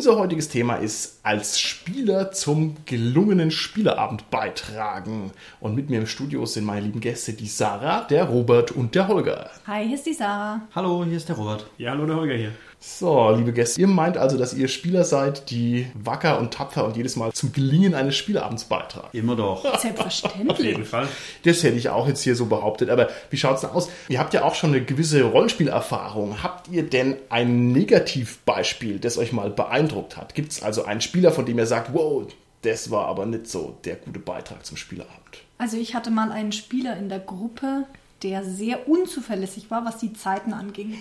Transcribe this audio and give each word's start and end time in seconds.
Unser 0.00 0.16
heutiges 0.16 0.48
Thema 0.48 0.76
ist 0.76 1.20
als 1.24 1.60
Spieler 1.60 2.32
zum 2.32 2.74
gelungenen 2.86 3.50
Spieleabend 3.50 4.30
beitragen. 4.30 5.30
Und 5.60 5.74
mit 5.74 5.90
mir 5.90 5.98
im 5.98 6.06
Studio 6.06 6.46
sind 6.46 6.64
meine 6.64 6.86
lieben 6.86 7.00
Gäste, 7.00 7.34
die 7.34 7.46
Sarah, 7.46 8.04
der 8.04 8.24
Robert 8.24 8.72
und 8.72 8.94
der 8.94 9.08
Holger. 9.08 9.50
Hi, 9.66 9.84
hier 9.84 9.96
ist 9.96 10.06
die 10.06 10.14
Sarah. 10.14 10.62
Hallo, 10.74 11.04
hier 11.04 11.18
ist 11.18 11.28
der 11.28 11.36
Robert. 11.36 11.66
Ja, 11.76 11.90
hallo, 11.90 12.06
der 12.06 12.16
Holger 12.16 12.34
hier. 12.34 12.52
So, 12.82 13.30
liebe 13.32 13.52
Gäste, 13.52 13.82
ihr 13.82 13.86
meint 13.86 14.16
also, 14.16 14.38
dass 14.38 14.54
ihr 14.54 14.66
Spieler 14.66 15.04
seid, 15.04 15.50
die 15.50 15.86
wacker 15.92 16.38
und 16.38 16.54
tapfer 16.54 16.86
und 16.86 16.96
jedes 16.96 17.14
Mal 17.14 17.30
zum 17.32 17.52
Gelingen 17.52 17.94
eines 17.94 18.16
Spieleabends 18.16 18.64
beitragen. 18.64 19.08
Immer 19.12 19.36
doch. 19.36 19.62
Auf 19.74 19.80
Selbstverständlich. 19.80 20.60
jeden 20.60 20.86
Fall. 20.86 21.06
Das 21.44 21.62
hätte 21.62 21.76
ich 21.76 21.90
auch 21.90 22.08
jetzt 22.08 22.22
hier 22.22 22.34
so 22.34 22.46
behauptet. 22.46 22.88
Aber 22.88 23.10
wie 23.28 23.36
schaut's 23.36 23.60
denn 23.60 23.70
aus? 23.70 23.90
Ihr 24.08 24.18
habt 24.18 24.32
ja 24.32 24.44
auch 24.44 24.54
schon 24.54 24.70
eine 24.70 24.82
gewisse 24.82 25.22
Rollenspielerfahrung. 25.24 26.42
Habt 26.42 26.68
ihr 26.68 26.82
denn 26.82 27.16
ein 27.28 27.70
Negativbeispiel, 27.72 28.98
das 28.98 29.18
euch 29.18 29.32
mal 29.32 29.50
beeindruckt 29.50 30.16
hat? 30.16 30.34
Gibt 30.34 30.52
es 30.52 30.62
also 30.62 30.84
einen 30.84 31.02
Spieler, 31.02 31.32
von 31.32 31.44
dem 31.44 31.58
ihr 31.58 31.66
sagt, 31.66 31.92
wow, 31.92 32.26
das 32.62 32.90
war 32.90 33.08
aber 33.08 33.26
nicht 33.26 33.46
so 33.46 33.76
der 33.84 33.96
gute 33.96 34.20
Beitrag 34.20 34.64
zum 34.64 34.78
Spieleabend? 34.78 35.42
Also 35.58 35.76
ich 35.76 35.94
hatte 35.94 36.10
mal 36.10 36.32
einen 36.32 36.52
Spieler 36.52 36.96
in 36.96 37.10
der 37.10 37.20
Gruppe, 37.20 37.84
der 38.22 38.42
sehr 38.42 38.88
unzuverlässig 38.88 39.70
war, 39.70 39.84
was 39.84 39.98
die 39.98 40.14
Zeiten 40.14 40.54
anging. 40.54 40.94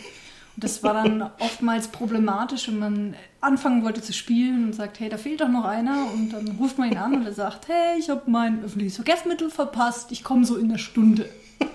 Das 0.59 0.83
war 0.83 0.93
dann 0.93 1.29
oftmals 1.39 1.87
problematisch, 1.89 2.67
wenn 2.67 2.79
man 2.79 3.15
anfangen 3.41 3.83
wollte 3.83 4.01
zu 4.01 4.13
spielen 4.13 4.65
und 4.65 4.73
sagt, 4.73 4.99
hey, 4.99 5.09
da 5.09 5.17
fehlt 5.17 5.41
doch 5.41 5.47
noch 5.47 5.65
einer. 5.65 6.07
Und 6.13 6.31
dann 6.31 6.47
ruft 6.59 6.77
man 6.77 6.91
ihn 6.91 6.97
an 6.97 7.13
und 7.15 7.25
er 7.25 7.33
sagt, 7.33 7.67
hey, 7.67 7.97
ich 7.99 8.09
habe 8.09 8.23
mein 8.27 8.63
öffentliches 8.63 8.95
Verkehrsmittel 8.95 9.49
verpasst, 9.49 10.11
ich 10.11 10.23
komme 10.23 10.45
so 10.45 10.57
in 10.57 10.69
einer 10.69 10.77
Stunde. 10.79 11.29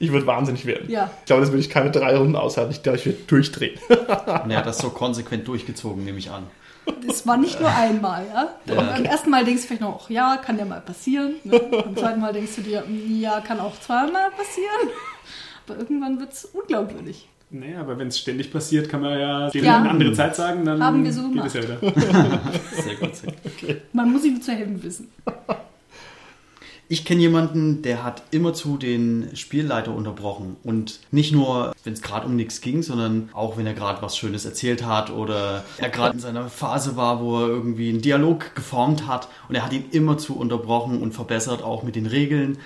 Ich 0.00 0.12
würde 0.12 0.26
wahnsinnig 0.26 0.64
werden. 0.64 0.88
Ja. 0.88 1.10
Ich 1.20 1.26
glaube, 1.26 1.40
das 1.42 1.50
würde 1.50 1.60
ich 1.60 1.70
keine 1.70 1.90
drei 1.90 2.16
Runden 2.16 2.36
aushalten. 2.36 2.70
Ich 2.70 2.82
glaube, 2.84 2.98
ich 2.98 3.06
würde 3.06 3.18
durchdrehen. 3.26 3.78
Und 3.88 4.50
er 4.50 4.58
hat 4.58 4.66
das 4.66 4.78
so 4.78 4.90
konsequent 4.90 5.48
durchgezogen, 5.48 6.04
nehme 6.04 6.18
ich 6.18 6.30
an. 6.30 6.44
Das 7.06 7.26
war 7.26 7.36
nicht 7.36 7.60
nur 7.60 7.68
einmal, 7.68 8.24
ja. 8.32 8.48
Ja. 8.66 8.80
Beim 8.80 9.04
ersten 9.04 9.30
Mal 9.30 9.44
denkst 9.44 9.62
du 9.62 9.66
vielleicht 9.68 9.82
noch, 9.82 10.08
ja, 10.08 10.36
kann 10.36 10.56
ja 10.58 10.64
mal 10.64 10.80
passieren. 10.80 11.34
Ne? 11.44 11.58
Beim 11.58 11.96
zweiten 11.96 12.20
Mal 12.20 12.32
denkst 12.32 12.56
du 12.56 12.62
dir, 12.62 12.82
"Mm, 12.86 13.20
ja, 13.20 13.40
kann 13.40 13.58
auch 13.60 13.78
zweimal 13.80 14.30
passieren. 14.30 14.88
Aber 15.66 15.78
irgendwann 15.78 16.18
wird 16.20 16.32
es 16.32 16.44
unglaubwürdig. 16.46 17.28
Naja, 17.50 17.80
aber 17.80 17.98
wenn 17.98 18.08
es 18.08 18.18
ständig 18.18 18.52
passiert, 18.52 18.88
kann 18.90 19.00
man 19.00 19.18
ja 19.18 19.48
dem 19.50 19.64
Ja. 19.64 19.78
eine 19.78 19.90
andere 19.90 20.12
Zeit 20.12 20.36
sagen, 20.36 20.64
dann 20.66 20.82
Haben 20.82 21.02
wir 21.02 21.12
so 21.12 21.30
geht 21.30 21.44
es 21.46 21.54
ja 21.54 21.60
gemacht. 21.62 21.82
wieder. 21.82 22.40
Sehr 22.82 22.94
gut. 22.96 23.16
Sehr 23.16 23.32
gut. 23.32 23.80
Man 23.94 24.12
muss 24.12 24.24
ihm 24.24 24.40
zu 24.42 24.52
helfen 24.52 24.82
wissen. 24.82 25.08
Ich 26.90 27.04
kenne 27.04 27.20
jemanden, 27.20 27.82
der 27.82 28.02
hat 28.02 28.22
immerzu 28.30 28.78
den 28.78 29.28
Spielleiter 29.34 29.94
unterbrochen. 29.94 30.56
Und 30.64 31.00
nicht 31.10 31.32
nur, 31.32 31.74
wenn 31.84 31.92
es 31.92 32.00
gerade 32.00 32.26
um 32.26 32.34
nichts 32.36 32.62
ging, 32.62 32.82
sondern 32.82 33.28
auch, 33.34 33.58
wenn 33.58 33.66
er 33.66 33.74
gerade 33.74 34.00
was 34.00 34.16
Schönes 34.16 34.46
erzählt 34.46 34.84
hat 34.86 35.10
oder 35.10 35.64
er 35.76 35.90
gerade 35.90 36.14
in 36.14 36.20
seiner 36.20 36.48
Phase 36.48 36.96
war, 36.96 37.20
wo 37.22 37.40
er 37.42 37.48
irgendwie 37.48 37.90
einen 37.90 38.00
Dialog 38.00 38.54
geformt 38.54 39.06
hat. 39.06 39.28
Und 39.50 39.54
er 39.54 39.64
hat 39.66 39.72
ihn 39.74 39.84
immerzu 39.90 40.34
unterbrochen 40.38 41.02
und 41.02 41.12
verbessert, 41.12 41.62
auch 41.62 41.82
mit 41.82 41.94
den 41.94 42.06
Regeln. 42.06 42.56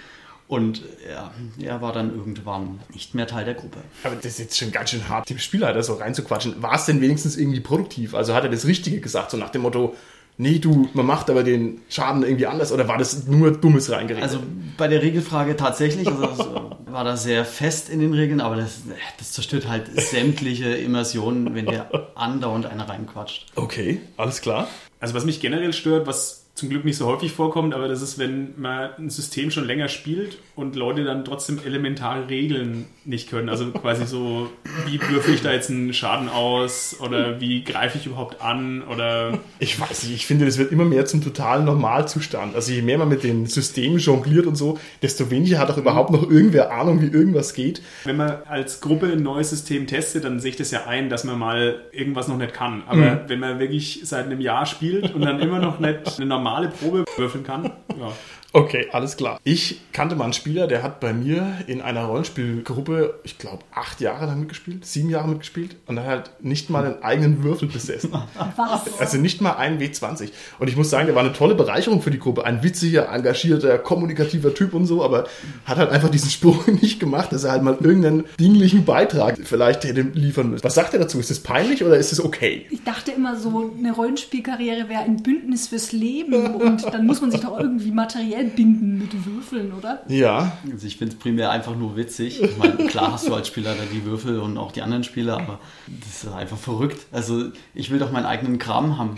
Und 0.48 0.82
ja, 1.08 1.32
er 1.60 1.80
war 1.80 1.92
dann 1.92 2.14
irgendwann 2.14 2.80
nicht 2.92 3.14
mehr 3.14 3.26
Teil 3.26 3.44
der 3.44 3.54
Gruppe. 3.54 3.78
Aber 4.04 4.16
das 4.16 4.26
ist 4.26 4.38
jetzt 4.38 4.58
schon 4.58 4.70
ganz 4.70 4.90
schön 4.90 5.08
hart, 5.08 5.30
dem 5.30 5.38
Spielleiter 5.38 5.82
so 5.82 5.94
reinzuquatschen. 5.94 6.62
War 6.62 6.74
es 6.74 6.84
denn 6.84 7.00
wenigstens 7.00 7.36
irgendwie 7.36 7.60
produktiv? 7.60 8.14
Also 8.14 8.34
hat 8.34 8.44
er 8.44 8.50
das 8.50 8.66
Richtige 8.66 9.00
gesagt, 9.00 9.30
so 9.30 9.38
nach 9.38 9.50
dem 9.50 9.62
Motto, 9.62 9.96
nee, 10.36 10.58
du, 10.58 10.88
man 10.94 11.06
macht 11.06 11.30
aber 11.30 11.42
den 11.42 11.80
Schaden 11.88 12.22
irgendwie 12.22 12.46
anders 12.46 12.72
oder 12.72 12.88
war 12.88 12.98
das 12.98 13.26
nur 13.26 13.52
dummes 13.52 13.90
reingeredet? 13.90 14.22
Also 14.22 14.40
bei 14.76 14.88
der 14.88 15.02
Regelfrage 15.02 15.56
tatsächlich, 15.56 16.08
also 16.08 16.76
war 16.86 17.04
da 17.04 17.16
sehr 17.16 17.44
fest 17.44 17.88
in 17.88 18.00
den 18.00 18.12
Regeln, 18.12 18.40
aber 18.40 18.56
das, 18.56 18.82
das 19.18 19.32
zerstört 19.32 19.68
halt 19.68 19.88
sämtliche 20.00 20.68
Immersionen, 20.74 21.54
wenn 21.54 21.66
der 21.66 22.10
andauernd 22.14 22.66
einer 22.66 22.88
reinquatscht. 22.88 23.52
okay, 23.56 24.00
alles 24.16 24.40
klar. 24.40 24.68
Also 25.00 25.14
was 25.14 25.24
mich 25.24 25.40
generell 25.40 25.72
stört, 25.72 26.06
was 26.06 26.41
zum 26.54 26.68
Glück 26.68 26.84
nicht 26.84 26.98
so 26.98 27.06
häufig 27.06 27.32
vorkommt, 27.32 27.74
aber 27.74 27.88
das 27.88 28.02
ist, 28.02 28.18
wenn 28.18 28.60
man 28.60 28.90
ein 28.98 29.10
System 29.10 29.50
schon 29.50 29.66
länger 29.66 29.88
spielt 29.88 30.36
und 30.54 30.76
Leute 30.76 31.02
dann 31.02 31.24
trotzdem 31.24 31.58
elementare 31.64 32.28
Regeln 32.28 32.84
nicht 33.06 33.30
können. 33.30 33.48
Also 33.48 33.70
quasi 33.70 34.06
so, 34.06 34.50
wie 34.86 35.00
würfel 35.00 35.34
ich 35.34 35.42
da 35.42 35.50
jetzt 35.50 35.70
einen 35.70 35.94
Schaden 35.94 36.28
aus 36.28 36.96
oder 37.00 37.40
wie 37.40 37.64
greife 37.64 37.96
ich 37.96 38.06
überhaupt 38.06 38.42
an 38.42 38.82
oder 38.82 39.38
Ich 39.60 39.80
weiß 39.80 40.04
nicht, 40.04 40.14
ich 40.14 40.26
finde, 40.26 40.44
das 40.44 40.58
wird 40.58 40.72
immer 40.72 40.84
mehr 40.84 41.06
zum 41.06 41.22
totalen 41.22 41.64
Normalzustand. 41.64 42.54
Also 42.54 42.72
je 42.72 42.82
mehr 42.82 42.98
man 42.98 43.08
mit 43.08 43.24
den 43.24 43.46
Systemen 43.46 43.98
jongliert 43.98 44.46
und 44.46 44.56
so, 44.56 44.78
desto 45.00 45.30
weniger 45.30 45.58
hat 45.58 45.70
auch 45.70 45.78
überhaupt 45.78 46.10
noch 46.10 46.30
irgendwer 46.30 46.70
Ahnung, 46.70 47.00
wie 47.00 47.06
irgendwas 47.06 47.54
geht. 47.54 47.80
Wenn 48.04 48.18
man 48.18 48.42
als 48.46 48.82
Gruppe 48.82 49.06
ein 49.06 49.22
neues 49.22 49.50
System 49.50 49.86
testet, 49.86 50.24
dann 50.24 50.38
sehe 50.38 50.50
ich 50.50 50.56
das 50.56 50.70
ja 50.70 50.86
ein, 50.86 51.08
dass 51.08 51.24
man 51.24 51.38
mal 51.38 51.80
irgendwas 51.92 52.28
noch 52.28 52.36
nicht 52.36 52.52
kann. 52.52 52.82
Aber 52.86 53.24
wenn 53.28 53.40
man 53.40 53.58
wirklich 53.58 54.02
seit 54.04 54.26
einem 54.26 54.40
Jahr 54.42 54.66
spielt 54.66 55.14
und 55.14 55.22
dann 55.22 55.40
immer 55.40 55.58
noch 55.58 55.80
nicht 55.80 56.18
eine 56.18 56.26
normale 56.26 56.41
Probe 56.68 57.04
würfeln 57.16 57.44
kann, 57.44 57.64
ja. 57.98 58.12
Okay, 58.54 58.88
alles 58.92 59.16
klar. 59.16 59.40
Ich 59.44 59.80
kannte 59.94 60.14
mal 60.14 60.24
einen 60.24 60.34
Spieler, 60.34 60.66
der 60.66 60.82
hat 60.82 61.00
bei 61.00 61.14
mir 61.14 61.58
in 61.68 61.80
einer 61.80 62.04
Rollenspielgruppe, 62.04 63.20
ich 63.24 63.38
glaube, 63.38 63.64
acht 63.72 64.02
Jahre 64.02 64.26
lang 64.26 64.40
mitgespielt, 64.40 64.84
sieben 64.84 65.08
Jahre 65.08 65.28
mitgespielt 65.28 65.76
und 65.86 65.98
hat 65.98 66.06
halt 66.06 66.30
nicht 66.40 66.68
mal 66.68 66.84
einen 66.84 67.02
eigenen 67.02 67.42
Würfel 67.42 67.68
besessen. 67.68 68.12
Was? 68.56 69.00
Also 69.00 69.16
nicht 69.16 69.40
mal 69.40 69.52
ein 69.52 69.80
W20. 69.80 70.32
Und 70.58 70.68
ich 70.68 70.76
muss 70.76 70.90
sagen, 70.90 71.06
der 71.06 71.14
war 71.14 71.24
eine 71.24 71.32
tolle 71.32 71.54
Bereicherung 71.54 72.02
für 72.02 72.10
die 72.10 72.18
Gruppe. 72.18 72.44
Ein 72.44 72.62
witziger, 72.62 73.10
engagierter, 73.10 73.78
kommunikativer 73.78 74.52
Typ 74.52 74.74
und 74.74 74.84
so, 74.84 75.02
aber 75.02 75.28
hat 75.64 75.78
halt 75.78 75.90
einfach 75.90 76.10
diesen 76.10 76.28
Spruch 76.28 76.66
nicht 76.82 77.00
gemacht, 77.00 77.32
dass 77.32 77.44
er 77.44 77.52
halt 77.52 77.62
mal 77.62 77.78
irgendeinen 77.80 78.24
dinglichen 78.38 78.84
Beitrag 78.84 79.38
vielleicht 79.44 79.84
hätte 79.84 80.02
liefern 80.02 80.50
müssen. 80.50 80.64
Was 80.64 80.74
sagt 80.74 80.92
er 80.92 81.00
dazu? 81.00 81.18
Ist 81.18 81.30
das 81.30 81.40
peinlich 81.40 81.82
oder 81.82 81.96
ist 81.96 82.12
es 82.12 82.22
okay? 82.22 82.66
Ich 82.70 82.84
dachte 82.84 83.12
immer 83.12 83.38
so, 83.38 83.72
eine 83.78 83.92
Rollenspielkarriere 83.92 84.90
wäre 84.90 85.02
ein 85.04 85.22
Bündnis 85.22 85.68
fürs 85.68 85.92
Leben 85.92 86.54
und 86.54 86.84
dann 86.92 87.06
muss 87.06 87.22
man 87.22 87.30
sich 87.30 87.40
doch 87.40 87.58
irgendwie 87.58 87.92
materiell 87.92 88.41
binden 88.50 88.98
mit 88.98 89.24
Würfeln, 89.26 89.72
oder? 89.72 90.02
Ja, 90.08 90.58
Also 90.70 90.86
ich 90.86 90.96
finde 90.96 91.14
es 91.14 91.18
primär 91.18 91.50
einfach 91.50 91.76
nur 91.76 91.96
witzig. 91.96 92.42
Ich 92.42 92.56
meine, 92.56 92.76
klar 92.88 93.12
hast 93.12 93.28
du 93.28 93.34
als 93.34 93.48
Spieler 93.48 93.74
da 93.74 93.82
die 93.92 94.04
Würfel 94.04 94.38
und 94.38 94.58
auch 94.58 94.72
die 94.72 94.82
anderen 94.82 95.04
Spieler, 95.04 95.36
aber 95.36 95.58
das 95.86 96.24
ist 96.24 96.32
einfach 96.32 96.58
verrückt. 96.58 97.06
Also 97.12 97.50
ich 97.74 97.90
will 97.90 97.98
doch 97.98 98.12
meinen 98.12 98.26
eigenen 98.26 98.58
Kram 98.58 98.98
haben. 98.98 99.16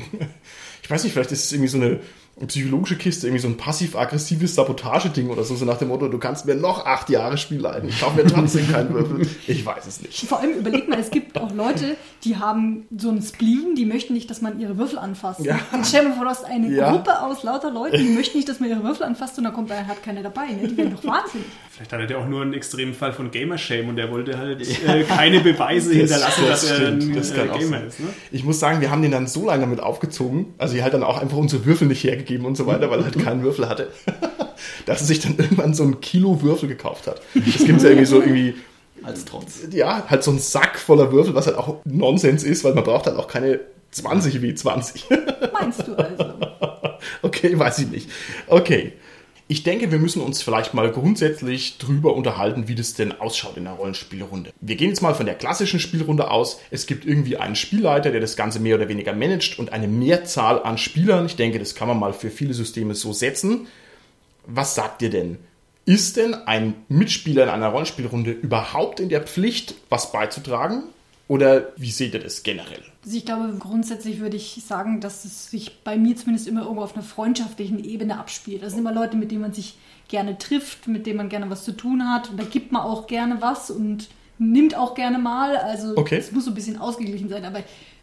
ich 0.83 0.91
weiß 0.91 1.05
nicht, 1.05 1.13
vielleicht 1.13 1.33
ist 1.33 1.45
es 1.45 1.53
irgendwie 1.53 1.69
so 1.69 1.79
eine 1.79 2.01
psychologische 2.47 2.97
Kiste, 2.97 3.27
irgendwie 3.27 3.41
so 3.41 3.49
ein 3.49 3.57
passiv-aggressives 3.57 4.55
Sabotageding 4.57 5.31
oder 5.31 5.45
so, 5.45 5.55
so 5.55 5.65
nach 5.65 5.79
dem 5.79 5.89
Motto, 5.89 6.09
du 6.09 6.19
kannst 6.19 6.47
mir 6.47 6.55
noch 6.55 6.85
acht 6.85 7.09
Jahre 7.09 7.39
Spiel 7.39 7.61
leiten, 7.61 7.89
ich 7.89 8.01
kaufe 8.01 8.17
mir 8.17 8.27
trotzdem 8.27 8.71
keinen 8.71 8.93
Würfel. 8.93 9.27
Ich 9.47 9.65
weiß 9.65 9.87
es 9.87 10.01
nicht. 10.03 10.27
Vor 10.27 10.41
allem 10.41 10.59
überleg 10.59 10.89
mal, 10.89 10.99
es 10.99 11.11
gibt 11.11 11.39
auch 11.39 11.53
Leute, 11.53 11.97
die 12.25 12.37
haben 12.37 12.87
so 12.97 13.11
einen 13.11 13.23
Spleen, 13.23 13.75
die 13.77 13.85
möchten 13.85 14.15
nicht, 14.15 14.29
dass 14.31 14.43
man 14.43 14.59
ihre 14.59 14.77
Würfel 14.79 14.99
anfasst. 14.99 15.45
Ja. 15.45 15.59
Und 15.73 15.87
stell 15.87 16.03
dir 16.03 16.09
mal 16.11 16.17
vor, 16.17 16.25
du 16.25 16.31
hast 16.31 16.45
eine 16.45 16.69
Ja. 16.75 16.91
Gruppe 16.91 17.23
aus 17.23 17.43
lauter 17.45 17.71
Leuten, 17.71 17.99
die 17.99 18.09
möchten 18.13 18.39
nicht, 18.39 18.49
dass 18.49 18.59
man 18.61 18.69
ihre 18.69 18.83
Würfel 18.83 19.07
anfasst 19.07 19.39
und 19.39 19.45
da 19.45 19.51
kommt 19.51 19.71
einer, 19.71 19.87
hat 19.87 20.03
keiner 20.03 20.23
dabei. 20.23 20.47
Ne? 20.49 20.69
Die 20.69 20.77
werden 20.77 20.97
doch 20.97 21.05
wahnsinnig. 21.05 21.47
Vielleicht 21.75 21.93
hat 21.93 22.01
er 22.01 22.09
ja 22.09 22.19
auch 22.19 22.29
nur 22.29 22.43
einen 22.43 22.55
extremen 22.55 22.95
Fall 22.95 23.13
von 23.13 23.33
Gamer-Shame 23.33 23.89
und 23.89 23.99
er 23.99 24.09
wollte 24.13 24.39
halt 24.39 24.61
äh, 24.87 25.03
keine 25.03 25.41
Beweise 25.41 25.93
hinterlassen, 25.95 26.45
das 26.47 26.61
dass 26.69 26.79
er 26.79 26.89
ein 26.89 27.15
das 27.15 27.33
äh, 27.33 27.49
Gamer 27.49 27.85
ist. 27.85 27.99
Ne? 27.99 28.07
Ich 28.31 28.45
muss 28.45 28.61
sagen, 28.61 28.81
wir 28.81 28.93
haben 28.93 29.03
den 29.03 29.11
dann 29.11 29.27
so 29.27 29.47
lange 29.47 29.63
damit 29.63 29.81
aufgezogen, 29.81 30.55
also 30.57 30.77
er 30.77 30.85
hat 30.85 30.95
dann 30.95 31.03
auch 31.03 31.21
einfach 31.21 31.37
unsere 31.37 31.65
Würfel 31.65 31.89
nicht 31.89 32.05
hergegeben 32.05 32.47
und 32.47 32.57
so 32.57 32.67
weiter, 32.69 32.91
weil 32.91 33.01
er 33.01 33.07
halt 33.07 33.19
keinen 33.19 33.43
Würfel 33.43 33.69
hatte, 33.69 33.89
dass 34.87 35.01
er 35.01 35.07
sich 35.09 35.19
dann 35.19 35.37
irgendwann 35.37 35.75
so 35.75 35.83
ein 35.83 36.01
Kilo 36.01 36.43
Würfel 36.43 36.69
gekauft 36.69 37.09
hat. 37.09 37.21
Das 37.35 37.65
gibt 37.65 37.83
ja 37.83 37.89
irgendwie 37.89 38.07
so 38.07 38.21
irgendwie, 38.21 38.55
Als 39.03 39.25
Trotz. 39.25 39.67
ja, 39.73 40.05
halt 40.09 40.23
so 40.23 40.31
ein 40.31 40.39
Sack 40.39 40.79
voller 40.79 41.11
Würfel, 41.11 41.35
was 41.35 41.49
halt 41.49 41.57
auch 41.59 41.79
Nonsens 41.85 42.45
ist, 42.45 42.63
weil 42.63 42.75
man 42.75 42.85
braucht 42.85 43.07
halt 43.07 43.17
auch 43.17 43.27
keine 43.27 43.59
20 43.91 44.43
wie 44.43 44.55
20. 44.55 45.07
Meinst 45.53 45.89
du 45.89 45.97
also? 45.97 46.35
Okay, 47.23 47.59
weiß 47.59 47.81
ich 47.81 47.89
nicht. 47.91 48.11
Okay. 48.47 48.93
Ich 49.47 49.63
denke, 49.63 49.93
wir 49.93 49.99
müssen 49.99 50.23
uns 50.23 50.43
vielleicht 50.43 50.73
mal 50.73 50.91
grundsätzlich 50.91 51.77
drüber 51.77 52.15
unterhalten, 52.17 52.67
wie 52.67 52.75
das 52.75 52.95
denn 52.95 53.13
ausschaut 53.21 53.59
in 53.59 53.67
einer 53.67 53.77
Rollenspielrunde. 53.77 54.53
Wir 54.63 54.77
gehen 54.77 54.89
jetzt 54.89 55.03
mal 55.03 55.15
von 55.15 55.27
der 55.27 55.35
klassischen 55.35 55.81
Spielrunde 55.81 56.31
aus. 56.31 56.61
Es 56.71 56.87
gibt 56.87 57.05
irgendwie 57.05 57.37
einen 57.37 57.55
Spielleiter, 57.55 58.11
der 58.11 58.23
das 58.23 58.37
Ganze 58.37 58.59
mehr 58.59 58.77
oder 58.77 58.89
weniger 58.89 59.13
managt 59.13 59.59
und 59.59 59.71
eine 59.71 59.87
Mehrzahl 59.87 60.63
an 60.63 60.79
Spielern. 60.79 61.27
Ich 61.27 61.37
denke, 61.37 61.59
das 61.59 61.75
kann 61.75 61.89
man 61.89 61.99
mal 61.99 62.15
für 62.15 62.31
viele 62.31 62.55
Systeme 62.55 62.95
so 62.95 63.13
setzen. 63.13 63.67
Was 64.47 64.75
sagt 64.75 65.03
ihr 65.03 65.11
denn? 65.11 65.37
Ist 65.85 66.17
denn 66.17 66.33
ein 66.33 66.75
Mitspieler 66.89 67.43
in 67.43 67.51
einer 67.51 67.69
Rollenspielrunde 67.69 68.31
überhaupt 68.31 68.99
in 68.99 69.11
der 69.11 69.21
Pflicht, 69.21 69.75
was 69.91 70.11
beizutragen? 70.11 70.85
Oder 71.27 71.69
wie 71.77 71.91
seht 71.91 72.15
ihr 72.15 72.21
das 72.21 72.43
generell? 72.43 72.83
Also 73.05 73.17
ich 73.17 73.25
glaube, 73.25 73.55
grundsätzlich 73.59 74.21
würde 74.21 74.37
ich 74.37 74.63
sagen, 74.67 75.01
dass 75.01 75.25
es 75.25 75.51
sich 75.51 75.83
bei 75.83 75.97
mir 75.97 76.17
zumindest 76.17 76.47
immer 76.47 76.63
irgendwo 76.63 76.83
auf 76.83 76.95
einer 76.95 77.05
freundschaftlichen 77.05 77.83
Ebene 77.83 78.19
abspielt. 78.19 78.63
Das 78.63 78.71
sind 78.71 78.81
immer 78.81 78.93
Leute, 78.93 79.17
mit 79.17 79.31
denen 79.31 79.41
man 79.41 79.53
sich 79.53 79.77
gerne 80.09 80.37
trifft, 80.37 80.87
mit 80.87 81.07
denen 81.07 81.17
man 81.17 81.29
gerne 81.31 81.49
was 81.49 81.65
zu 81.65 81.73
tun 81.73 82.09
hat. 82.11 82.31
Und 82.31 82.39
da 82.39 82.45
gibt 82.45 82.73
man 82.73 82.83
auch 82.83 83.07
gerne 83.07 83.41
was 83.41 83.71
und 83.71 84.09
nimmt 84.39 84.75
auch 84.77 84.95
gerne 84.95 85.19
mal. 85.19 85.57
Also 85.57 85.97
Okay. 85.97 86.17
es 86.19 86.33
muss 86.33 86.45
so 86.45 86.51
ein 86.51 86.55
bisschen 86.55 86.79
ausgeglichen 86.79 87.29
sein, 87.31 87.45
aber 87.45 87.61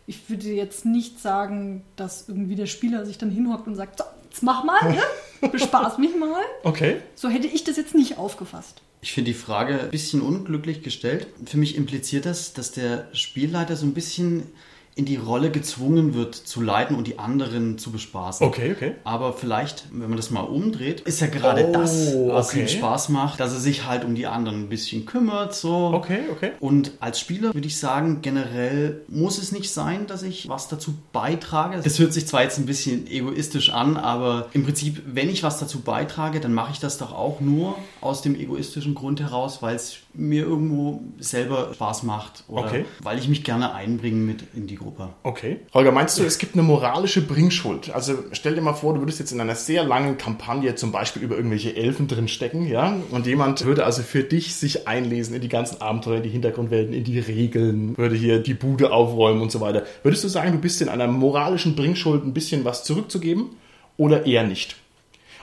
ich 0.07 0.29
würde 0.29 0.49
jetzt 0.49 0.85
nicht 0.85 1.19
sagen, 1.19 1.83
dass 1.95 2.27
irgendwie 2.27 2.55
der 2.55 2.65
Spieler 2.65 3.05
sich 3.05 3.19
dann 3.19 3.29
hinhockt 3.29 3.67
und 3.67 3.75
sagt, 3.75 3.99
so, 3.99 4.03
jetzt 4.31 4.43
mach 4.43 4.63
mal, 4.63 4.79
ne? 4.91 5.01
bespaß 5.51 5.97
mich 5.97 6.15
mal. 6.15 6.41
Okay. 6.63 7.01
So 7.15 7.29
hätte 7.29 7.47
ich 7.47 7.63
das 7.63 7.75
jetzt 7.75 7.95
nicht 7.95 8.17
aufgefasst. 8.17 8.81
Ich 9.01 9.11
finde 9.13 9.31
die 9.31 9.37
Frage 9.37 9.79
ein 9.79 9.89
bisschen 9.89 10.21
unglücklich 10.21 10.83
gestellt. 10.83 11.27
Für 11.45 11.57
mich 11.57 11.75
impliziert 11.75 12.25
das, 12.25 12.53
dass 12.53 12.71
der 12.71 13.09
Spielleiter 13.13 13.75
so 13.75 13.85
ein 13.85 13.93
bisschen 13.93 14.47
in 14.95 15.05
die 15.05 15.15
Rolle 15.15 15.51
gezwungen 15.51 16.13
wird 16.13 16.35
zu 16.35 16.61
leiten 16.61 16.95
und 16.97 17.07
die 17.07 17.17
anderen 17.17 17.77
zu 17.77 17.91
bespaßen. 17.91 18.45
Okay, 18.45 18.71
okay. 18.75 18.95
Aber 19.03 19.33
vielleicht, 19.33 19.85
wenn 19.91 20.09
man 20.09 20.17
das 20.17 20.31
mal 20.31 20.41
umdreht, 20.41 21.01
ist 21.01 21.21
ja 21.21 21.27
gerade 21.27 21.67
Oh, 21.67 21.71
das, 21.71 22.13
was 22.27 22.49
okay. 22.49 22.61
ihm 22.61 22.67
Spaß 22.67 23.09
macht, 23.09 23.39
dass 23.39 23.53
er 23.53 23.59
sich 23.59 23.85
halt 23.85 24.03
um 24.03 24.15
die 24.15 24.27
anderen 24.27 24.63
ein 24.63 24.69
bisschen 24.69 25.05
kümmert. 25.05 25.55
So. 25.55 25.91
Okay, 25.93 26.19
okay. 26.31 26.51
Und 26.59 26.91
als 26.99 27.19
Spieler 27.19 27.53
würde 27.53 27.67
ich 27.67 27.77
sagen, 27.77 28.21
generell 28.21 29.01
muss 29.07 29.37
es 29.37 29.51
nicht 29.51 29.71
sein, 29.71 30.07
dass 30.07 30.23
ich 30.23 30.49
was 30.49 30.67
dazu 30.67 30.93
beitrage. 31.13 31.79
Das 31.81 31.97
hört 31.99 32.13
sich 32.13 32.27
zwar 32.27 32.43
jetzt 32.43 32.57
ein 32.57 32.65
bisschen 32.65 33.07
egoistisch 33.07 33.71
an, 33.71 33.95
aber 33.97 34.49
im 34.53 34.63
Prinzip, 34.63 35.01
wenn 35.05 35.29
ich 35.29 35.43
was 35.43 35.59
dazu 35.59 35.81
beitrage, 35.81 36.39
dann 36.41 36.53
mache 36.53 36.73
ich 36.73 36.79
das 36.79 36.97
doch 36.97 37.13
auch 37.13 37.39
nur 37.39 37.75
aus 38.01 38.21
dem 38.21 38.35
egoistischen 38.35 38.95
Grund 38.95 39.21
heraus, 39.21 39.61
weil 39.61 39.75
es 39.75 39.97
mir 40.13 40.43
irgendwo 40.43 41.01
selber 41.19 41.71
Spaß 41.73 42.03
macht 42.03 42.43
oder 42.47 42.65
Okay. 42.65 42.85
weil 43.01 43.17
ich 43.17 43.27
mich 43.27 43.43
gerne 43.43 43.73
einbringe 43.73 44.17
mit 44.17 44.43
in 44.55 44.67
die 44.67 44.75
Gruppe. 44.75 45.09
Okay. 45.23 45.59
Holger, 45.73 45.91
meinst 45.91 46.19
du, 46.19 46.23
es 46.23 46.37
gibt 46.37 46.53
eine 46.53 46.63
moralische 46.63 47.21
Bringschuld? 47.21 47.93
Also 47.93 48.15
stell 48.33 48.55
dir 48.55 48.61
mal 48.61 48.73
vor, 48.73 48.93
du 48.93 48.99
würdest 49.01 49.19
jetzt 49.19 49.31
in 49.31 49.39
einer 49.39 49.55
sehr 49.55 49.83
langen 49.83 50.17
Kampagne 50.17 50.75
zum 50.75 50.91
Beispiel 50.91 51.21
über 51.23 51.35
irgendwelche 51.35 51.75
Elfen 51.75 52.07
drin 52.07 52.27
stecken, 52.27 52.67
ja? 52.67 52.97
Und 53.11 53.25
jemand 53.25 53.65
würde 53.65 53.85
also 53.85 54.01
für 54.01 54.23
dich 54.23 54.55
sich 54.55 54.87
einlesen 54.87 55.35
in 55.35 55.41
die 55.41 55.49
ganzen 55.49 55.81
Abenteuer, 55.81 56.17
in 56.17 56.23
die 56.23 56.29
Hintergrundwelten, 56.29 56.93
in 56.93 57.03
die 57.03 57.19
Regeln, 57.19 57.97
würde 57.97 58.15
hier 58.15 58.39
die 58.39 58.53
Bude 58.53 58.91
aufräumen 58.91 59.41
und 59.41 59.51
so 59.51 59.61
weiter. 59.61 59.83
Würdest 60.03 60.23
du 60.23 60.27
sagen, 60.27 60.51
du 60.51 60.57
bist 60.57 60.81
in 60.81 60.89
einer 60.89 61.07
moralischen 61.07 61.75
Bringschuld, 61.75 62.25
ein 62.25 62.33
bisschen 62.33 62.65
was 62.65 62.83
zurückzugeben 62.83 63.51
oder 63.97 64.25
eher 64.25 64.43
nicht? 64.43 64.75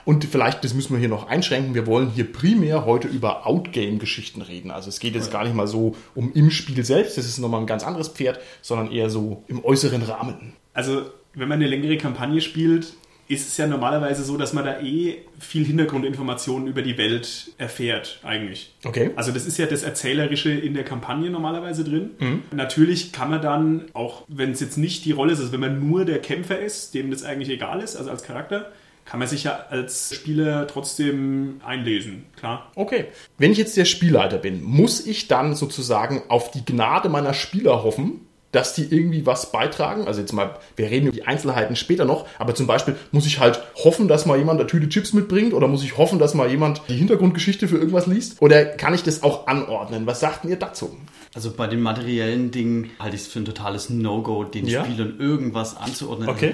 Und 0.05 0.25
vielleicht, 0.25 0.63
das 0.63 0.73
müssen 0.73 0.93
wir 0.93 0.99
hier 0.99 1.09
noch 1.09 1.27
einschränken, 1.27 1.75
wir 1.75 1.87
wollen 1.87 2.09
hier 2.09 2.31
primär 2.31 2.85
heute 2.85 3.07
über 3.07 3.45
Outgame-Geschichten 3.45 4.41
reden. 4.41 4.71
Also 4.71 4.89
es 4.89 4.99
geht 4.99 5.15
jetzt 5.15 5.31
gar 5.31 5.43
nicht 5.43 5.55
mal 5.55 5.67
so 5.67 5.95
um 6.15 6.31
im 6.33 6.51
Spiel 6.51 6.83
selbst, 6.83 7.17
das 7.17 7.25
ist 7.25 7.37
nochmal 7.39 7.61
ein 7.61 7.67
ganz 7.67 7.83
anderes 7.83 8.09
Pferd, 8.09 8.39
sondern 8.61 8.91
eher 8.91 9.09
so 9.09 9.43
im 9.47 9.63
äußeren 9.63 10.01
Rahmen. 10.01 10.53
Also, 10.73 11.03
wenn 11.33 11.47
man 11.47 11.59
eine 11.59 11.67
längere 11.67 11.97
Kampagne 11.97 12.41
spielt, 12.41 12.93
ist 13.29 13.47
es 13.47 13.57
ja 13.57 13.67
normalerweise 13.67 14.23
so, 14.23 14.37
dass 14.37 14.53
man 14.53 14.65
da 14.65 14.81
eh 14.81 15.19
viel 15.37 15.63
Hintergrundinformationen 15.63 16.67
über 16.67 16.81
die 16.81 16.97
Welt 16.97 17.51
erfährt, 17.59 18.19
eigentlich. 18.23 18.73
Okay. 18.83 19.11
Also 19.15 19.31
das 19.31 19.45
ist 19.45 19.59
ja 19.59 19.67
das 19.67 19.83
Erzählerische 19.83 20.49
in 20.49 20.73
der 20.73 20.83
Kampagne 20.83 21.29
normalerweise 21.29 21.83
drin. 21.83 22.09
Natürlich 22.51 23.11
kann 23.11 23.29
man 23.29 23.39
dann, 23.39 23.85
auch 23.93 24.23
wenn 24.27 24.49
es 24.49 24.59
jetzt 24.61 24.79
nicht 24.79 25.05
die 25.05 25.11
Rolle 25.11 25.33
ist, 25.33 25.39
also 25.39 25.51
wenn 25.51 25.59
man 25.59 25.87
nur 25.87 26.05
der 26.05 26.19
Kämpfer 26.19 26.57
ist, 26.57 26.95
dem 26.95 27.11
das 27.11 27.23
eigentlich 27.23 27.49
egal 27.49 27.81
ist, 27.81 27.95
also 27.95 28.09
als 28.09 28.23
Charakter, 28.23 28.71
kann 29.09 29.17
man 29.17 29.27
sich 29.27 29.45
ja 29.45 29.65
als 29.71 30.13
Spieler 30.13 30.67
trotzdem 30.67 31.61
einlesen, 31.65 32.25
klar. 32.37 32.71
Okay. 32.75 33.05
Wenn 33.39 33.51
ich 33.51 33.57
jetzt 33.57 33.75
der 33.75 33.85
Spielleiter 33.85 34.37
bin, 34.37 34.61
muss 34.61 35.03
ich 35.03 35.27
dann 35.27 35.55
sozusagen 35.55 36.21
auf 36.27 36.51
die 36.51 36.63
Gnade 36.63 37.09
meiner 37.09 37.33
Spieler 37.33 37.81
hoffen, 37.81 38.27
dass 38.51 38.75
die 38.75 38.83
irgendwie 38.83 39.25
was 39.25 39.51
beitragen? 39.51 40.05
Also 40.05 40.21
jetzt 40.21 40.31
mal, 40.31 40.59
wir 40.75 40.91
reden 40.91 41.07
über 41.07 41.15
die 41.15 41.25
Einzelheiten 41.25 41.75
später 41.75 42.05
noch, 42.05 42.27
aber 42.37 42.53
zum 42.53 42.67
Beispiel 42.67 42.95
muss 43.11 43.25
ich 43.25 43.39
halt 43.39 43.63
hoffen, 43.83 44.07
dass 44.07 44.27
mal 44.27 44.37
jemand 44.37 44.59
eine 44.59 44.69
Tüte 44.69 44.87
Chips 44.89 45.13
mitbringt 45.13 45.55
oder 45.55 45.67
muss 45.67 45.83
ich 45.83 45.97
hoffen, 45.97 46.19
dass 46.19 46.35
mal 46.35 46.47
jemand 46.47 46.83
die 46.87 46.95
Hintergrundgeschichte 46.95 47.67
für 47.67 47.77
irgendwas 47.77 48.05
liest? 48.05 48.39
Oder 48.43 48.63
kann 48.63 48.93
ich 48.93 49.01
das 49.01 49.23
auch 49.23 49.47
anordnen? 49.47 50.05
Was 50.05 50.19
sagt 50.19 50.45
ihr 50.45 50.55
dazu? 50.55 50.95
Also 51.33 51.51
bei 51.51 51.65
den 51.65 51.81
materiellen 51.81 52.51
Dingen 52.51 52.91
halte 52.99 53.15
ich 53.15 53.23
es 53.23 53.27
für 53.27 53.39
ein 53.39 53.45
totales 53.45 53.89
No-Go, 53.89 54.43
den 54.43 54.67
Ja? 54.67 54.85
Spielern 54.85 55.15
irgendwas 55.19 55.75
anzuordnen. 55.77 56.29
Okay. 56.29 56.53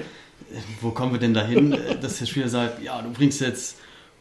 Wo 0.80 0.90
kommen 0.90 1.12
wir 1.12 1.20
denn 1.20 1.34
dahin, 1.34 1.76
dass 2.00 2.18
der 2.18 2.26
Spieler 2.26 2.48
sagt, 2.48 2.82
ja, 2.82 3.00
du 3.02 3.10
bringst 3.10 3.40
jetzt 3.40 3.76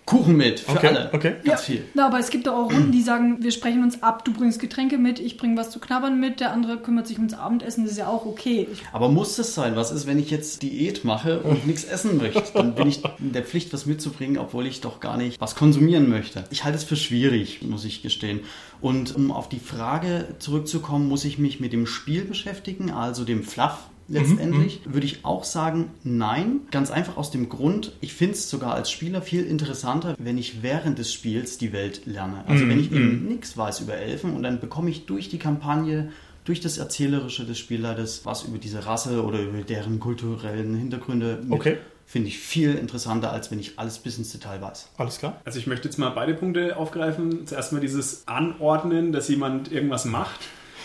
Kuchen 0.06 0.38
mit 0.38 0.60
für 0.60 0.74
Okay, 0.74 0.88
alle. 0.90 1.10
okay. 1.14 1.36
Ganz 1.44 1.64
viel. 1.64 1.84
Na, 1.96 2.06
aber 2.06 2.20
es 2.20 2.30
gibt 2.30 2.48
auch 2.48 2.72
Runden, 2.72 2.92
die 2.92 3.02
sagen, 3.02 3.38
wir 3.42 3.50
sprechen 3.52 3.82
uns 3.82 4.04
ab, 4.04 4.24
du 4.24 4.34
bringst 4.34 4.60
Getränke 4.60 5.00
mit, 5.00 5.20
ich 5.20 5.36
bringe 5.36 5.58
was 5.58 5.72
zu 5.72 5.80
knabbern 5.80 6.20
mit, 6.20 6.40
der 6.40 6.52
andere 6.52 6.78
kümmert 6.78 7.08
sich 7.08 7.18
ums 7.18 7.34
Abendessen, 7.34 7.84
das 7.86 7.94
ist 7.94 7.98
ja 7.98 8.08
auch 8.08 8.24
okay. 8.28 8.68
Ich, 8.72 8.84
Aber 8.94 9.10
muss 9.10 9.36
das 9.36 9.56
sein? 9.56 9.76
Was 9.76 9.92
ist, 9.92 10.06
wenn 10.06 10.20
ich 10.20 10.30
jetzt 10.30 10.62
Diät 10.62 11.06
mache 11.06 11.40
und 11.40 11.66
nichts 11.66 11.86
essen 11.86 12.18
möchte? 12.18 12.44
Dann 12.54 12.76
bin 12.76 12.88
ich 12.88 13.02
in 13.18 13.34
der 13.34 13.42
Pflicht, 13.44 13.74
was 13.74 13.88
mitzubringen, 13.88 14.38
obwohl 14.38 14.68
ich 14.68 14.80
doch 14.80 15.00
gar 15.00 15.18
nicht 15.18 15.42
was 15.42 15.56
konsumieren 15.56 16.08
möchte. 16.08 16.44
Ich 16.52 16.64
halte 16.64 16.78
es 16.78 16.84
für 16.84 16.96
schwierig, 16.98 17.64
muss 17.64 17.84
ich 17.84 18.04
gestehen. 18.04 18.42
Und 18.82 19.16
um 19.16 19.32
auf 19.32 19.50
die 19.50 19.60
Frage 19.60 20.28
zurückzukommen, 20.38 21.08
muss 21.08 21.26
ich 21.26 21.40
mich 21.40 21.60
mit 21.60 21.74
dem 21.74 21.88
Spiel 21.88 22.26
beschäftigen, 22.26 22.92
also 22.92 23.24
dem 23.26 23.42
Fluff 23.44 23.78
letztendlich, 24.08 24.82
würde 24.86 25.06
ich 25.06 25.26
auch 25.26 25.44
sagen, 25.44 25.92
nein. 26.04 26.62
Ganz 26.72 26.92
einfach 26.92 27.18
aus 27.18 27.32
dem 27.32 27.50
Grund, 27.50 27.94
ich 28.02 28.14
finde 28.14 28.36
es 28.36 28.50
sogar 28.50 28.74
als 28.74 28.92
Spieler 28.92 29.22
viel 29.22 29.46
interessanter, 29.46 30.16
wenn 30.20 30.38
ich 30.38 30.62
während 30.62 31.00
des 31.00 31.12
Spiels 31.14 31.58
die 31.58 31.74
Welt 31.74 32.06
lerne. 32.06 32.44
Also 32.48 32.68
wenn 32.68 32.80
ich 32.80 32.92
eben 32.92 33.26
nichts 33.28 33.58
weiß 33.58 33.82
über 33.82 33.96
Elfen 33.96 34.36
und 34.36 34.44
dann 34.44 34.60
bekomme 34.60 34.90
ich 34.90 35.06
durch 35.06 35.30
die 35.30 35.40
Kampagne 35.40 36.12
durch 36.44 36.60
das 36.60 36.78
Erzählerische 36.78 37.44
des 37.44 37.58
Spielleiters 37.58 38.22
was 38.24 38.44
über 38.44 38.60
diese 38.60 38.86
Rasse 38.86 39.24
oder 39.24 39.42
über 39.42 39.62
deren 39.64 40.00
kulturellen 40.00 40.76
Hintergründe 40.76 41.40
mit, 41.42 41.52
Okay. 41.52 41.78
finde 42.06 42.28
ich 42.28 42.38
viel 42.38 42.76
interessanter, 42.76 43.32
als 43.34 43.50
wenn 43.50 43.60
ich 43.60 43.80
alles 43.80 43.98
bis 43.98 44.20
ins 44.20 44.32
Detail 44.32 44.62
weiß. 44.62 44.90
Alles 44.98 45.18
klar? 45.18 45.42
Also 45.44 45.58
ich 45.58 45.66
möchte 45.66 45.88
jetzt 45.88 45.98
mal 45.98 46.12
beide 46.12 46.36
Punkte 46.36 46.78
aufgreifen. 46.78 47.48
Zuerst 47.48 47.74
mal 47.74 47.82
dieses 47.82 48.28
Anordnen, 48.28 49.12
dass 49.12 49.28
jemand 49.28 49.72
irgendwas 49.72 50.06
macht. 50.06 50.40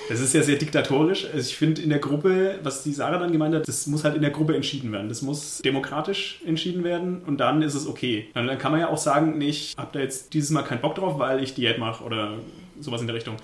Das 0.08 0.20
ist 0.20 0.34
ja 0.34 0.42
sehr 0.42 0.56
diktatorisch. 0.56 1.26
Also 1.26 1.38
ich 1.38 1.56
finde 1.56 1.82
in 1.82 1.90
der 1.90 1.98
Gruppe, 1.98 2.58
was 2.62 2.82
die 2.82 2.92
Sarah 2.92 3.18
dann 3.18 3.32
gemeint 3.32 3.54
hat, 3.54 3.68
das 3.68 3.86
muss 3.86 4.04
halt 4.04 4.16
in 4.16 4.22
der 4.22 4.30
Gruppe 4.30 4.56
entschieden 4.56 4.90
werden. 4.92 5.08
Das 5.08 5.22
muss 5.22 5.58
demokratisch 5.58 6.40
entschieden 6.44 6.82
werden 6.84 7.22
und 7.26 7.38
dann 7.38 7.62
ist 7.62 7.74
es 7.74 7.86
okay. 7.86 8.28
Und 8.34 8.46
dann 8.46 8.58
kann 8.58 8.72
man 8.72 8.80
ja 8.80 8.88
auch 8.88 8.98
sagen, 8.98 9.38
nee, 9.38 9.48
ich 9.48 9.74
habe 9.76 9.90
da 9.92 10.00
jetzt 10.00 10.34
dieses 10.34 10.50
Mal 10.50 10.62
keinen 10.62 10.80
Bock 10.80 10.96
drauf, 10.96 11.18
weil 11.18 11.42
ich 11.42 11.54
Diät 11.54 11.78
mache 11.78 12.02
oder 12.02 12.34
sowas 12.80 13.00
in 13.00 13.06
der 13.06 13.16
Richtung. 13.16 13.36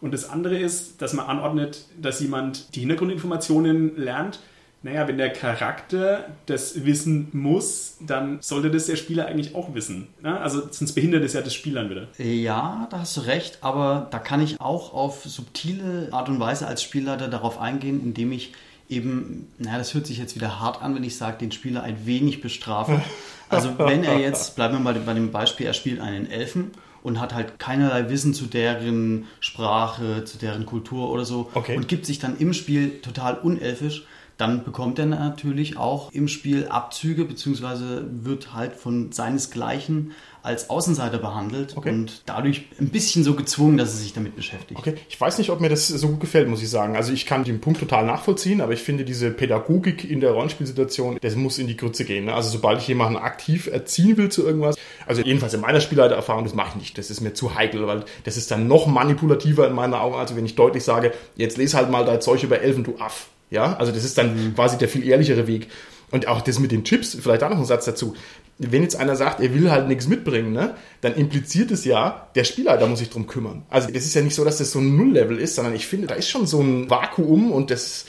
Und 0.00 0.14
das 0.14 0.28
andere 0.30 0.58
ist, 0.58 1.02
dass 1.02 1.12
man 1.12 1.26
anordnet, 1.26 1.84
dass 2.00 2.20
jemand 2.20 2.74
die 2.74 2.80
Hintergrundinformationen 2.80 3.96
lernt. 3.96 4.40
Naja, 4.82 5.08
wenn 5.08 5.18
der 5.18 5.30
Charakter 5.32 6.26
das 6.46 6.84
wissen 6.84 7.28
muss, 7.32 7.96
dann 8.00 8.38
sollte 8.40 8.70
das 8.70 8.86
der 8.86 8.94
Spieler 8.96 9.26
eigentlich 9.26 9.54
auch 9.56 9.74
wissen. 9.74 10.06
Ja, 10.22 10.36
also 10.38 10.62
sonst 10.70 10.92
behindert 10.92 11.24
es 11.24 11.32
ja 11.32 11.40
das 11.40 11.52
Spiel 11.54 11.74
dann 11.74 11.90
wieder. 11.90 12.06
Ja, 12.18 12.86
da 12.90 13.00
hast 13.00 13.16
du 13.16 13.22
recht, 13.22 13.58
aber 13.60 14.06
da 14.12 14.20
kann 14.20 14.40
ich 14.40 14.60
auch 14.60 14.94
auf 14.94 15.24
subtile 15.24 16.08
Art 16.12 16.28
und 16.28 16.38
Weise 16.38 16.66
als 16.68 16.82
Spielleiter 16.82 17.26
darauf 17.28 17.58
eingehen, 17.60 18.00
indem 18.02 18.30
ich 18.30 18.52
eben, 18.88 19.48
naja, 19.58 19.78
das 19.78 19.94
hört 19.94 20.06
sich 20.06 20.18
jetzt 20.18 20.34
wieder 20.36 20.60
hart 20.60 20.80
an, 20.80 20.94
wenn 20.94 21.04
ich 21.04 21.16
sage, 21.16 21.38
den 21.38 21.50
Spieler 21.52 21.82
ein 21.82 22.06
wenig 22.06 22.40
bestrafe. 22.40 23.02
Also 23.48 23.78
wenn 23.78 24.04
er 24.04 24.18
jetzt, 24.18 24.54
bleiben 24.56 24.74
wir 24.74 24.80
mal 24.80 24.94
bei 24.94 25.12
dem 25.14 25.32
Beispiel, 25.32 25.66
er 25.66 25.74
spielt 25.74 26.00
einen 26.00 26.30
Elfen 26.30 26.70
und 27.02 27.20
hat 27.20 27.34
halt 27.34 27.58
keinerlei 27.58 28.08
Wissen 28.10 28.32
zu 28.32 28.46
deren 28.46 29.26
Sprache, 29.40 30.24
zu 30.24 30.38
deren 30.38 30.66
Kultur 30.66 31.10
oder 31.10 31.24
so 31.24 31.50
Okay. 31.54 31.76
und 31.76 31.88
gibt 31.88 32.06
sich 32.06 32.18
dann 32.18 32.38
im 32.38 32.52
Spiel 32.54 33.00
total 33.00 33.34
unelfisch, 33.38 34.06
dann 34.38 34.64
bekommt 34.64 34.98
er 35.00 35.06
natürlich 35.06 35.76
auch 35.76 36.12
im 36.12 36.28
Spiel 36.28 36.68
Abzüge, 36.68 37.24
beziehungsweise 37.24 38.06
wird 38.22 38.54
halt 38.54 38.74
von 38.74 39.10
seinesgleichen 39.12 40.12
als 40.44 40.70
Außenseiter 40.70 41.18
behandelt 41.18 41.76
Okay. 41.76 41.90
und 41.90 42.22
dadurch 42.26 42.66
ein 42.80 42.88
bisschen 42.90 43.24
so 43.24 43.34
gezwungen, 43.34 43.76
dass 43.76 43.90
er 43.90 43.96
sich 43.98 44.12
damit 44.12 44.36
beschäftigt. 44.36 44.78
Okay, 44.78 44.94
ich 45.08 45.20
weiß 45.20 45.38
nicht, 45.38 45.50
ob 45.50 45.60
mir 45.60 45.68
das 45.68 45.88
so 45.88 46.08
gut 46.08 46.20
gefällt, 46.20 46.48
muss 46.48 46.62
ich 46.62 46.70
sagen. 46.70 46.94
Also 46.96 47.12
ich 47.12 47.26
kann 47.26 47.42
den 47.42 47.60
Punkt 47.60 47.80
total 47.80 48.06
nachvollziehen, 48.06 48.60
aber 48.60 48.72
ich 48.72 48.80
finde 48.80 49.04
diese 49.04 49.32
Pädagogik 49.32 50.08
in 50.08 50.20
der 50.20 50.30
Rollenspielsituation, 50.30 51.18
das 51.20 51.34
muss 51.34 51.58
in 51.58 51.66
die 51.66 51.76
Grütze 51.76 52.04
gehen. 52.04 52.26
Ne? 52.26 52.34
Also 52.34 52.50
sobald 52.50 52.80
ich 52.80 52.86
jemanden 52.88 53.18
aktiv 53.18 53.66
erziehen 53.66 54.16
will 54.16 54.28
zu 54.30 54.46
irgendwas, 54.46 54.76
also 55.06 55.20
jedenfalls 55.22 55.52
in 55.54 55.60
meiner 55.60 55.80
Spielleitererfahrung, 55.80 56.44
das 56.44 56.54
mache 56.54 56.70
ich 56.70 56.76
nicht. 56.76 56.98
Das 56.98 57.10
ist 57.10 57.20
mir 57.20 57.34
zu 57.34 57.56
heikel, 57.56 57.86
weil 57.88 58.04
das 58.22 58.36
ist 58.36 58.52
dann 58.52 58.68
noch 58.68 58.86
manipulativer 58.86 59.66
in 59.66 59.74
meinen 59.74 59.94
Augen, 59.94 60.14
also 60.14 60.36
wenn 60.36 60.46
ich 60.46 60.54
deutlich 60.54 60.84
sage, 60.84 61.12
jetzt 61.34 61.58
lese 61.58 61.76
halt 61.76 61.90
mal 61.90 62.04
dein 62.04 62.20
Zeug 62.20 62.44
über 62.44 62.60
Elfen, 62.60 62.84
du 62.84 62.96
Aff. 63.00 63.28
Ja, 63.50 63.76
also 63.76 63.92
das 63.92 64.04
ist 64.04 64.18
dann 64.18 64.54
quasi 64.54 64.78
der 64.78 64.88
viel 64.88 65.06
ehrlichere 65.06 65.46
Weg. 65.46 65.68
Und 66.10 66.26
auch 66.26 66.40
das 66.40 66.58
mit 66.58 66.72
den 66.72 66.84
Chips, 66.84 67.16
vielleicht 67.20 67.42
da 67.42 67.48
noch 67.48 67.58
ein 67.58 67.64
Satz 67.64 67.84
dazu. 67.84 68.14
Wenn 68.58 68.82
jetzt 68.82 68.96
einer 68.96 69.14
sagt, 69.14 69.40
er 69.40 69.54
will 69.54 69.70
halt 69.70 69.88
nichts 69.88 70.08
mitbringen, 70.08 70.52
ne, 70.52 70.74
dann 71.00 71.14
impliziert 71.14 71.70
es 71.70 71.84
ja, 71.84 72.28
der 72.34 72.44
Spielleiter 72.44 72.86
muss 72.86 72.98
sich 72.98 73.10
drum 73.10 73.26
kümmern. 73.26 73.64
Also 73.68 73.88
das 73.88 74.04
ist 74.04 74.14
ja 74.14 74.22
nicht 74.22 74.34
so, 74.34 74.44
dass 74.44 74.58
das 74.58 74.72
so 74.72 74.80
ein 74.80 74.96
Nulllevel 74.96 75.38
ist, 75.38 75.54
sondern 75.54 75.74
ich 75.74 75.86
finde, 75.86 76.06
da 76.08 76.14
ist 76.14 76.28
schon 76.28 76.46
so 76.46 76.60
ein 76.60 76.90
Vakuum 76.90 77.52
und 77.52 77.70
das. 77.70 78.06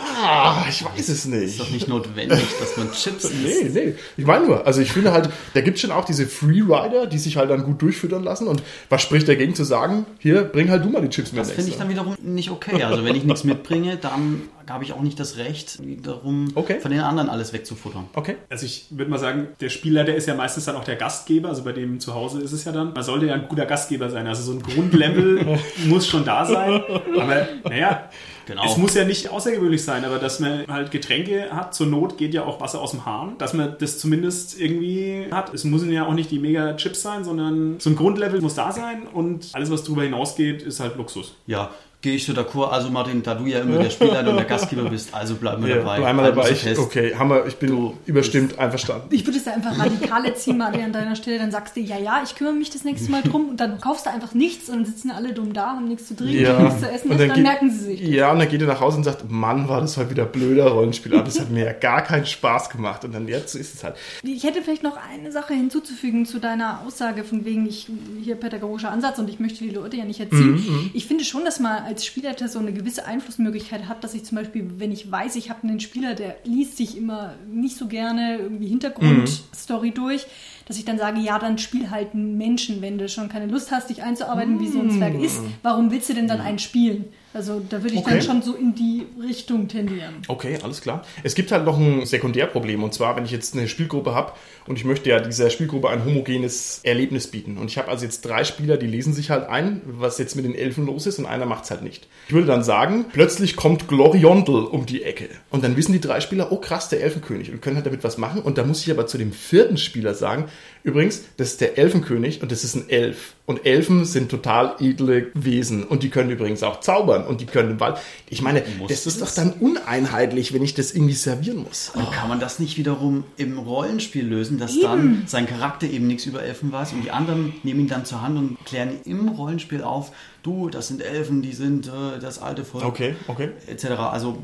Ah, 0.00 0.64
ich 0.68 0.84
weiß 0.84 1.08
es 1.08 1.24
nicht. 1.26 1.42
Ist 1.44 1.60
doch 1.60 1.70
nicht 1.70 1.88
notwendig, 1.88 2.40
dass 2.60 2.76
man 2.76 2.90
Chips 2.92 3.24
isst. 3.30 3.34
Nee, 3.42 3.70
nee. 3.72 3.94
Ich 4.16 4.24
meine 4.24 4.46
nur, 4.46 4.66
also 4.66 4.80
ich 4.80 4.92
finde 4.92 5.12
halt, 5.12 5.28
da 5.54 5.60
gibt 5.60 5.76
es 5.76 5.82
schon 5.82 5.90
auch 5.90 6.04
diese 6.04 6.26
Freerider, 6.26 7.06
die 7.06 7.18
sich 7.18 7.36
halt 7.36 7.50
dann 7.50 7.64
gut 7.64 7.82
durchfüttern 7.82 8.22
lassen. 8.22 8.46
Und 8.48 8.62
was 8.88 9.02
spricht 9.02 9.28
dagegen 9.28 9.54
zu 9.54 9.64
sagen, 9.64 10.06
hier, 10.18 10.42
bring 10.44 10.70
halt 10.70 10.84
du 10.84 10.90
mal 10.90 11.02
die 11.02 11.08
Chips 11.08 11.32
mit. 11.32 11.40
Das 11.40 11.50
finde 11.52 11.70
ich 11.70 11.76
dann 11.78 11.88
wiederum 11.88 12.16
nicht 12.22 12.50
okay. 12.50 12.82
Also 12.82 13.04
wenn 13.04 13.14
ich 13.16 13.24
nichts 13.24 13.44
mitbringe, 13.44 13.96
dann 13.96 14.42
habe 14.68 14.84
ich 14.84 14.92
auch 14.92 15.00
nicht 15.00 15.18
das 15.18 15.38
Recht, 15.38 15.78
darum 16.02 16.52
Okay. 16.54 16.78
von 16.80 16.90
den 16.90 17.00
anderen 17.00 17.30
alles 17.30 17.52
wegzufuttern. 17.54 18.04
Okay. 18.14 18.36
Also 18.50 18.66
ich 18.66 18.86
würde 18.90 19.10
mal 19.10 19.18
sagen, 19.18 19.48
der 19.60 19.70
Spielleiter 19.70 20.14
ist 20.14 20.28
ja 20.28 20.34
meistens 20.34 20.66
dann 20.66 20.76
auch 20.76 20.84
der 20.84 20.96
Gastgeber, 20.96 21.48
also 21.48 21.64
bei 21.64 21.72
dem 21.72 22.00
zu 22.00 22.14
Hause 22.14 22.40
ist 22.42 22.52
es 22.52 22.64
ja 22.66 22.72
dann. 22.72 22.92
Man 22.92 23.02
sollte 23.02 23.26
ja 23.26 23.34
ein 23.34 23.48
guter 23.48 23.64
Gastgeber 23.64 24.10
sein. 24.10 24.26
Also 24.26 24.42
so 24.42 24.52
ein 24.52 24.62
Grundlevel 24.62 25.58
muss 25.86 26.06
schon 26.06 26.24
da 26.24 26.44
sein. 26.44 26.82
Aber 27.18 27.48
naja, 27.64 28.10
Genau. 28.48 28.64
es 28.64 28.78
muss 28.78 28.94
ja 28.94 29.04
nicht 29.04 29.28
außergewöhnlich 29.28 29.84
sein, 29.84 30.06
aber 30.06 30.18
dass 30.18 30.40
man 30.40 30.66
halt 30.68 30.90
Getränke 30.90 31.50
hat, 31.50 31.74
zur 31.74 31.86
Not 31.86 32.16
geht 32.16 32.32
ja 32.32 32.44
auch 32.44 32.62
Wasser 32.62 32.80
aus 32.80 32.92
dem 32.92 33.04
Hahn, 33.04 33.36
dass 33.36 33.52
man 33.52 33.76
das 33.78 33.98
zumindest 33.98 34.58
irgendwie 34.58 35.26
hat. 35.30 35.52
Es 35.52 35.64
müssen 35.64 35.92
ja 35.92 36.06
auch 36.06 36.14
nicht 36.14 36.30
die 36.30 36.38
mega 36.38 36.74
Chips 36.74 37.02
sein, 37.02 37.24
sondern 37.24 37.78
so 37.78 37.90
ein 37.90 37.96
Grundlevel 37.96 38.40
muss 38.40 38.54
da 38.54 38.72
sein 38.72 39.06
und 39.06 39.50
alles, 39.52 39.70
was 39.70 39.84
darüber 39.84 40.02
hinausgeht, 40.02 40.62
ist 40.62 40.80
halt 40.80 40.96
Luxus. 40.96 41.34
Ja, 41.46 41.72
gehe 42.00 42.14
ich 42.14 42.24
so 42.24 42.32
d'accord. 42.32 42.70
Also 42.70 42.90
Martin, 42.90 43.22
da 43.24 43.34
du 43.34 43.44
ja 43.46 43.58
immer 43.60 43.78
der 43.78 43.90
Spielleiter 43.90 44.30
und 44.30 44.36
der 44.36 44.44
Gastgeber 44.44 44.84
bist, 44.90 45.12
also 45.12 45.34
bleiben 45.34 45.62
wir 45.64 45.70
Ja, 45.70 45.76
dabei. 45.78 45.98
bleiben 45.98 46.18
wir 46.18 46.22
Halten 46.24 46.36
dabei. 46.36 46.50
Ich, 46.52 46.78
okay, 46.78 47.14
haben 47.16 47.30
wir, 47.30 47.46
ich 47.46 47.56
bin 47.56 47.92
überstimmt 48.06 48.56
einverstanden. 48.58 49.08
Ich 49.10 49.26
würde 49.26 49.38
es 49.38 49.44
ja 49.46 49.54
einfach 49.54 49.76
radikal 49.78 50.34
ziehen, 50.36 50.58
Martin, 50.58 50.82
an 50.82 50.92
deiner 50.92 51.16
Stelle. 51.16 51.38
Dann 51.38 51.50
sagst 51.50 51.76
du, 51.76 51.80
ja, 51.80 51.98
ja, 51.98 52.20
ich 52.24 52.36
kümmere 52.36 52.54
mich 52.54 52.70
das 52.70 52.84
nächste 52.84 53.10
Mal 53.10 53.22
drum. 53.22 53.48
Und 53.48 53.58
dann 53.58 53.80
kaufst 53.80 54.06
du 54.06 54.10
einfach 54.10 54.32
nichts 54.34 54.68
und 54.68 54.76
dann 54.76 54.84
sitzen 54.86 55.10
alle 55.10 55.32
dumm 55.32 55.52
da, 55.52 55.70
haben 55.70 55.88
nichts 55.88 56.06
zu 56.06 56.14
trinken, 56.14 56.40
Ja. 56.40 56.60
nichts 56.62 56.80
zu 56.80 56.88
essen. 56.88 57.10
Und 57.10 57.18
dann, 57.18 57.28
dann 57.28 57.34
geht- 57.36 57.44
merken 57.44 57.70
sie 57.72 57.78
sich. 57.84 58.00
Ja, 58.02 58.30
und 58.30 58.38
dann 58.38 58.48
geht 58.48 58.60
ihr 58.60 58.68
nach 58.68 58.80
Hause 58.80 58.98
und 58.98 59.04
sagt, 59.04 59.28
Mann, 59.30 59.68
war 59.68 59.80
das 59.80 59.96
heute 59.96 60.10
wieder 60.10 60.24
blöder 60.24 60.68
Rollenspiel. 60.68 61.14
Aber 61.14 61.24
das 61.24 61.40
hat 61.40 61.50
mir 61.50 61.64
ja 61.66 61.72
gar 61.72 62.02
keinen 62.02 62.26
Spaß 62.26 62.70
gemacht. 62.70 63.04
Und 63.04 63.12
dann 63.12 63.26
jetzt 63.26 63.56
ist 63.56 63.74
es 63.74 63.82
halt. 63.82 63.96
Ich 64.22 64.44
hätte 64.44 64.62
vielleicht 64.62 64.84
noch 64.84 64.96
eine 65.12 65.32
Sache 65.32 65.52
hinzuzufügen 65.54 66.26
zu 66.26 66.38
deiner 66.38 66.82
Aussage 66.86 67.24
von 67.24 67.44
wegen 67.44 67.66
ich 67.68 67.88
hier 68.22 68.36
pädagogischer 68.36 68.92
Ansatz 68.92 69.18
und 69.18 69.28
ich 69.28 69.40
möchte 69.40 69.64
die 69.64 69.70
Leute 69.70 69.96
ja 69.96 70.04
nicht 70.04 70.20
erziehen. 70.20 70.90
Ich 70.94 71.06
finde 71.06 71.24
schon, 71.24 71.44
dass 71.44 71.58
man 71.58 71.87
als 71.88 72.04
Spielleiter 72.04 72.48
so 72.48 72.58
eine 72.58 72.72
gewisse 72.72 73.06
Einflussmöglichkeit 73.06 73.88
hat, 73.88 74.04
dass 74.04 74.14
ich 74.14 74.24
zum 74.24 74.36
Beispiel, 74.36 74.70
wenn 74.76 74.92
ich 74.92 75.10
weiß, 75.10 75.36
ich 75.36 75.48
habe 75.48 75.66
einen 75.66 75.80
Spieler, 75.80 76.14
der 76.14 76.36
liest 76.44 76.76
sich 76.76 76.96
immer 76.96 77.34
nicht 77.50 77.76
so 77.76 77.88
gerne 77.88 78.36
irgendwie 78.36 78.68
Hintergrundstory 78.68 79.90
durch, 79.90 80.26
dass 80.66 80.76
ich 80.78 80.84
dann 80.84 80.98
sage, 80.98 81.18
ja, 81.20 81.38
dann 81.38 81.56
spiel 81.56 81.90
halt 81.90 82.12
einen 82.12 82.36
Menschen, 82.36 82.82
wenn 82.82 82.98
du 82.98 83.08
schon 83.08 83.30
keine 83.30 83.46
Lust 83.46 83.72
hast, 83.72 83.88
dich 83.88 84.02
einzuarbeiten, 84.02 84.60
wie 84.60 84.68
so 84.68 84.80
ein 84.80 84.90
Zwerg 84.90 85.14
ist. 85.20 85.40
Warum 85.62 85.90
willst 85.90 86.10
du 86.10 86.14
denn 86.14 86.28
dann 86.28 86.40
einen 86.42 86.58
spielen? 86.58 87.06
Also 87.38 87.62
da 87.68 87.80
würde 87.84 87.94
ich 87.94 88.00
Okay. 88.00 88.10
dann 88.10 88.22
schon 88.22 88.42
so 88.42 88.54
in 88.56 88.74
die 88.74 89.06
Richtung 89.22 89.68
tendieren. 89.68 90.16
Okay, 90.26 90.58
alles 90.60 90.80
klar. 90.80 91.04
Es 91.22 91.36
gibt 91.36 91.52
halt 91.52 91.64
noch 91.64 91.78
ein 91.78 92.04
Sekundärproblem. 92.04 92.82
Und 92.82 92.92
zwar, 92.94 93.14
wenn 93.14 93.24
ich 93.24 93.30
jetzt 93.30 93.54
eine 93.56 93.68
Spielgruppe 93.68 94.12
habe 94.12 94.32
und 94.66 94.76
ich 94.76 94.84
möchte 94.84 95.08
ja 95.08 95.20
dieser 95.20 95.48
Spielgruppe 95.48 95.88
ein 95.88 96.04
homogenes 96.04 96.80
Erlebnis 96.82 97.28
bieten. 97.28 97.56
Und 97.56 97.70
ich 97.70 97.78
habe 97.78 97.86
also 97.88 98.04
jetzt 98.04 98.22
drei 98.22 98.42
Spieler, 98.42 98.76
die 98.76 98.88
lesen 98.88 99.12
sich 99.12 99.30
halt 99.30 99.48
ein, 99.48 99.82
was 99.84 100.18
jetzt 100.18 100.34
mit 100.34 100.46
den 100.46 100.56
Elfen 100.56 100.84
los 100.84 101.06
ist 101.06 101.20
und 101.20 101.26
einer 101.26 101.46
macht 101.46 101.62
es 101.62 101.70
halt 101.70 101.82
nicht. 101.82 102.08
Ich 102.26 102.34
würde 102.34 102.48
dann 102.48 102.64
sagen, 102.64 103.04
plötzlich 103.12 103.54
kommt 103.54 103.86
Gloriondel 103.86 104.64
um 104.64 104.84
die 104.84 105.04
Ecke. 105.04 105.28
Und 105.50 105.62
dann 105.62 105.76
wissen 105.76 105.92
die 105.92 106.00
drei 106.00 106.20
Spieler, 106.20 106.50
oh 106.50 106.56
krass, 106.56 106.88
der 106.88 107.02
Elfenkönig 107.04 107.52
und 107.52 107.62
können 107.62 107.76
halt 107.76 107.86
damit 107.86 108.02
was 108.02 108.18
machen. 108.18 108.42
Und 108.42 108.58
da 108.58 108.64
muss 108.64 108.82
ich 108.82 108.90
aber 108.90 109.06
zu 109.06 109.16
dem 109.16 109.30
vierten 109.30 109.76
Spieler 109.76 110.14
sagen, 110.14 110.46
übrigens, 110.84 111.22
das 111.36 111.48
ist 111.52 111.60
der 111.60 111.78
Elfenkönig 111.78 112.42
und 112.42 112.52
das 112.52 112.64
ist 112.64 112.74
ein 112.74 112.88
Elf. 112.88 113.34
Und 113.46 113.64
Elfen 113.64 114.04
sind 114.04 114.30
total 114.30 114.76
edle 114.78 115.28
Wesen. 115.34 115.84
Und 115.84 116.02
die 116.02 116.10
können 116.10 116.30
übrigens 116.30 116.62
auch 116.62 116.80
zaubern 116.80 117.26
und 117.26 117.40
die 117.40 117.46
können 117.46 117.70
im 117.72 117.80
Wald. 117.80 117.96
Ich 118.28 118.42
meine, 118.42 118.62
Muss 118.78 118.88
das 118.90 119.06
ist 119.06 119.20
das? 119.20 119.34
doch 119.34 119.42
dann 119.42 119.52
uneinheitlich, 119.54 120.52
wenn 120.52 120.62
ich 120.62 120.74
das 120.74 120.92
irgendwie 120.92 121.14
servieren 121.14 121.62
muss. 121.62 121.90
Und 121.94 122.10
kann 122.12 122.28
man 122.28 122.40
das 122.40 122.58
nicht 122.58 122.76
wiederum 122.76 123.24
im 123.36 123.58
Rollenspiel 123.58 124.26
lösen, 124.26 124.58
dass 124.58 124.78
dann 124.80 125.22
sein 125.26 125.46
Charakter 125.46 125.86
eben 125.86 126.06
nichts 126.06 126.26
über 126.26 126.42
Elfen 126.42 126.70
weiß 126.72 126.92
und 126.92 127.02
die 127.04 127.10
anderen 127.10 127.54
nehmen 127.62 127.80
ihn 127.80 127.88
dann 127.88 128.04
zur 128.04 128.20
Hand 128.22 128.36
und 128.36 128.58
klären 128.66 128.98
im 129.04 129.28
Rollenspiel 129.28 129.82
auf, 129.82 130.12
du, 130.42 130.68
das 130.68 130.88
sind 130.88 131.00
Elfen, 131.00 131.40
die 131.42 131.52
sind 131.52 131.86
äh, 131.88 132.18
das 132.20 132.38
alte 132.40 132.64
Volk, 132.64 132.84
Okay, 132.84 133.16
okay. 133.28 133.50
etc. 133.66 133.86
Also 134.12 134.38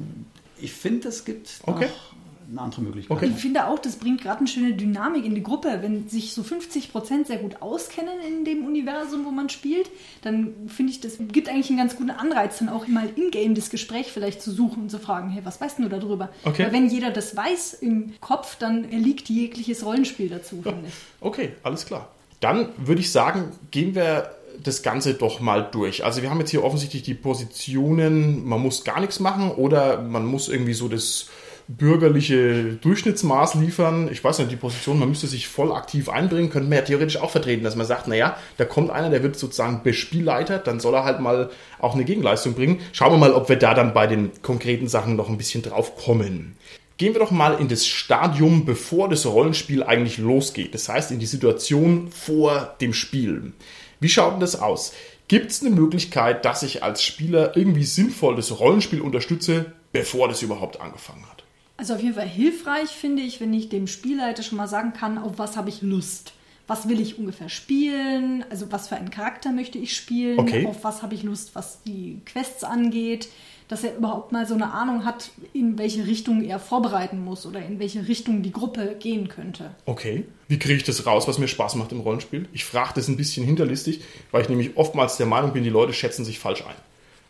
ich 0.60 0.72
finde, 0.72 1.08
es 1.08 1.24
gibt 1.24 1.50
Okay. 1.66 1.86
noch 1.86 2.14
eine 2.50 2.60
andere 2.60 2.82
Möglichkeit. 2.82 3.16
Okay. 3.16 3.30
Ich 3.34 3.40
finde 3.40 3.66
auch, 3.66 3.78
das 3.78 3.96
bringt 3.96 4.22
gerade 4.22 4.40
eine 4.40 4.48
schöne 4.48 4.74
Dynamik 4.74 5.24
in 5.24 5.34
die 5.34 5.42
Gruppe. 5.42 5.78
Wenn 5.80 6.08
sich 6.08 6.34
so 6.34 6.42
50 6.42 6.92
Prozent 6.92 7.26
sehr 7.26 7.38
gut 7.38 7.62
auskennen 7.62 8.14
in 8.26 8.44
dem 8.44 8.64
Universum, 8.64 9.24
wo 9.24 9.30
man 9.30 9.48
spielt, 9.48 9.90
dann 10.22 10.54
finde 10.68 10.92
ich, 10.92 11.00
das 11.00 11.18
gibt 11.18 11.48
eigentlich 11.48 11.68
einen 11.70 11.78
ganz 11.78 11.96
guten 11.96 12.10
Anreiz, 12.10 12.58
dann 12.58 12.68
auch 12.68 12.86
mal 12.86 13.08
in-game 13.16 13.54
das 13.54 13.70
Gespräch 13.70 14.12
vielleicht 14.12 14.42
zu 14.42 14.50
suchen 14.50 14.84
und 14.84 14.90
zu 14.90 14.98
fragen, 14.98 15.30
hey, 15.30 15.44
was 15.44 15.60
weißt 15.60 15.78
denn 15.78 15.88
du 15.88 15.98
darüber? 15.98 16.30
Okay. 16.44 16.64
Weil 16.64 16.72
wenn 16.72 16.88
jeder 16.88 17.10
das 17.10 17.36
weiß 17.36 17.74
im 17.74 18.14
Kopf, 18.20 18.56
dann 18.58 18.90
erliegt 18.90 19.28
jegliches 19.28 19.84
Rollenspiel 19.84 20.28
dazu, 20.28 20.62
finde 20.62 20.88
ich. 20.88 20.94
Okay, 21.20 21.52
alles 21.62 21.86
klar. 21.86 22.08
Dann 22.40 22.68
würde 22.76 23.00
ich 23.00 23.10
sagen, 23.10 23.52
gehen 23.70 23.94
wir 23.94 24.30
das 24.62 24.82
Ganze 24.82 25.14
doch 25.14 25.40
mal 25.40 25.68
durch. 25.70 26.04
Also 26.04 26.22
wir 26.22 26.30
haben 26.30 26.38
jetzt 26.40 26.50
hier 26.50 26.62
offensichtlich 26.62 27.02
die 27.02 27.14
Positionen, 27.14 28.44
man 28.44 28.60
muss 28.60 28.84
gar 28.84 29.00
nichts 29.00 29.20
machen 29.20 29.50
oder 29.50 30.00
man 30.00 30.26
muss 30.26 30.48
irgendwie 30.48 30.74
so 30.74 30.88
das 30.88 31.28
bürgerliche 31.68 32.74
Durchschnittsmaß 32.74 33.54
liefern. 33.54 34.08
Ich 34.12 34.22
weiß 34.22 34.38
nicht, 34.38 34.50
die 34.50 34.56
Position, 34.56 34.98
man 34.98 35.08
müsste 35.08 35.26
sich 35.26 35.48
voll 35.48 35.72
aktiv 35.72 36.08
einbringen, 36.08 36.50
könnte 36.50 36.68
man 36.68 36.78
ja 36.78 36.84
theoretisch 36.84 37.16
auch 37.16 37.30
vertreten, 37.30 37.64
dass 37.64 37.76
man 37.76 37.86
sagt, 37.86 38.06
naja, 38.06 38.36
da 38.58 38.64
kommt 38.64 38.90
einer, 38.90 39.10
der 39.10 39.22
wird 39.22 39.36
sozusagen 39.36 39.82
bespielleitert, 39.82 40.66
dann 40.66 40.80
soll 40.80 40.94
er 40.94 41.04
halt 41.04 41.20
mal 41.20 41.50
auch 41.78 41.94
eine 41.94 42.04
Gegenleistung 42.04 42.54
bringen. 42.54 42.80
Schauen 42.92 43.12
wir 43.12 43.18
mal, 43.18 43.32
ob 43.32 43.48
wir 43.48 43.56
da 43.56 43.74
dann 43.74 43.94
bei 43.94 44.06
den 44.06 44.30
konkreten 44.42 44.88
Sachen 44.88 45.16
noch 45.16 45.28
ein 45.28 45.38
bisschen 45.38 45.62
drauf 45.62 45.96
kommen. 45.96 46.56
Gehen 46.96 47.12
wir 47.12 47.20
doch 47.20 47.32
mal 47.32 47.54
in 47.58 47.68
das 47.68 47.86
Stadium, 47.86 48.64
bevor 48.64 49.08
das 49.08 49.26
Rollenspiel 49.26 49.82
eigentlich 49.82 50.18
losgeht. 50.18 50.74
Das 50.74 50.88
heißt, 50.88 51.10
in 51.10 51.18
die 51.18 51.26
Situation 51.26 52.10
vor 52.10 52.76
dem 52.80 52.94
Spiel. 52.94 53.52
Wie 53.98 54.08
schaut 54.08 54.34
denn 54.34 54.40
das 54.40 54.60
aus? 54.60 54.92
Gibt 55.26 55.50
es 55.50 55.62
eine 55.62 55.70
Möglichkeit, 55.70 56.44
dass 56.44 56.62
ich 56.62 56.82
als 56.82 57.02
Spieler 57.02 57.56
irgendwie 57.56 57.84
sinnvoll 57.84 58.36
das 58.36 58.60
Rollenspiel 58.60 59.00
unterstütze, 59.00 59.72
bevor 59.92 60.28
das 60.28 60.42
überhaupt 60.42 60.80
angefangen 60.80 61.24
hat? 61.28 61.43
Also 61.84 61.96
auf 61.96 62.02
jeden 62.02 62.14
Fall 62.14 62.26
hilfreich 62.26 62.88
finde 62.88 63.20
ich, 63.20 63.42
wenn 63.42 63.52
ich 63.52 63.68
dem 63.68 63.86
Spielleiter 63.86 64.42
schon 64.42 64.56
mal 64.56 64.68
sagen 64.68 64.94
kann, 64.94 65.18
auf 65.18 65.32
was 65.36 65.58
habe 65.58 65.68
ich 65.68 65.82
Lust. 65.82 66.32
Was 66.66 66.88
will 66.88 66.98
ich 66.98 67.18
ungefähr 67.18 67.50
spielen? 67.50 68.42
Also 68.48 68.72
was 68.72 68.88
für 68.88 68.96
einen 68.96 69.10
Charakter 69.10 69.52
möchte 69.52 69.76
ich 69.76 69.94
spielen? 69.94 70.38
Okay. 70.38 70.64
Auf 70.66 70.82
was 70.82 71.02
habe 71.02 71.14
ich 71.14 71.24
Lust, 71.24 71.54
was 71.54 71.82
die 71.82 72.22
Quests 72.24 72.64
angeht? 72.64 73.28
Dass 73.68 73.84
er 73.84 73.96
überhaupt 73.96 74.32
mal 74.32 74.48
so 74.48 74.54
eine 74.54 74.72
Ahnung 74.72 75.04
hat, 75.04 75.30
in 75.52 75.76
welche 75.76 76.06
Richtung 76.06 76.42
er 76.42 76.58
vorbereiten 76.58 77.22
muss 77.22 77.44
oder 77.44 77.62
in 77.62 77.78
welche 77.78 78.08
Richtung 78.08 78.42
die 78.42 78.52
Gruppe 78.52 78.96
gehen 78.98 79.28
könnte. 79.28 79.74
Okay. 79.84 80.24
Wie 80.48 80.58
kriege 80.58 80.76
ich 80.76 80.84
das 80.84 81.04
raus, 81.04 81.28
was 81.28 81.38
mir 81.38 81.48
Spaß 81.48 81.74
macht 81.74 81.92
im 81.92 82.00
Rollenspiel? 82.00 82.48
Ich 82.54 82.64
frage 82.64 82.92
das 82.94 83.08
ein 83.08 83.18
bisschen 83.18 83.44
hinterlistig, 83.44 84.00
weil 84.30 84.40
ich 84.40 84.48
nämlich 84.48 84.78
oftmals 84.78 85.18
der 85.18 85.26
Meinung 85.26 85.52
bin, 85.52 85.64
die 85.64 85.68
Leute 85.68 85.92
schätzen 85.92 86.24
sich 86.24 86.38
falsch 86.38 86.64
ein. 86.66 86.76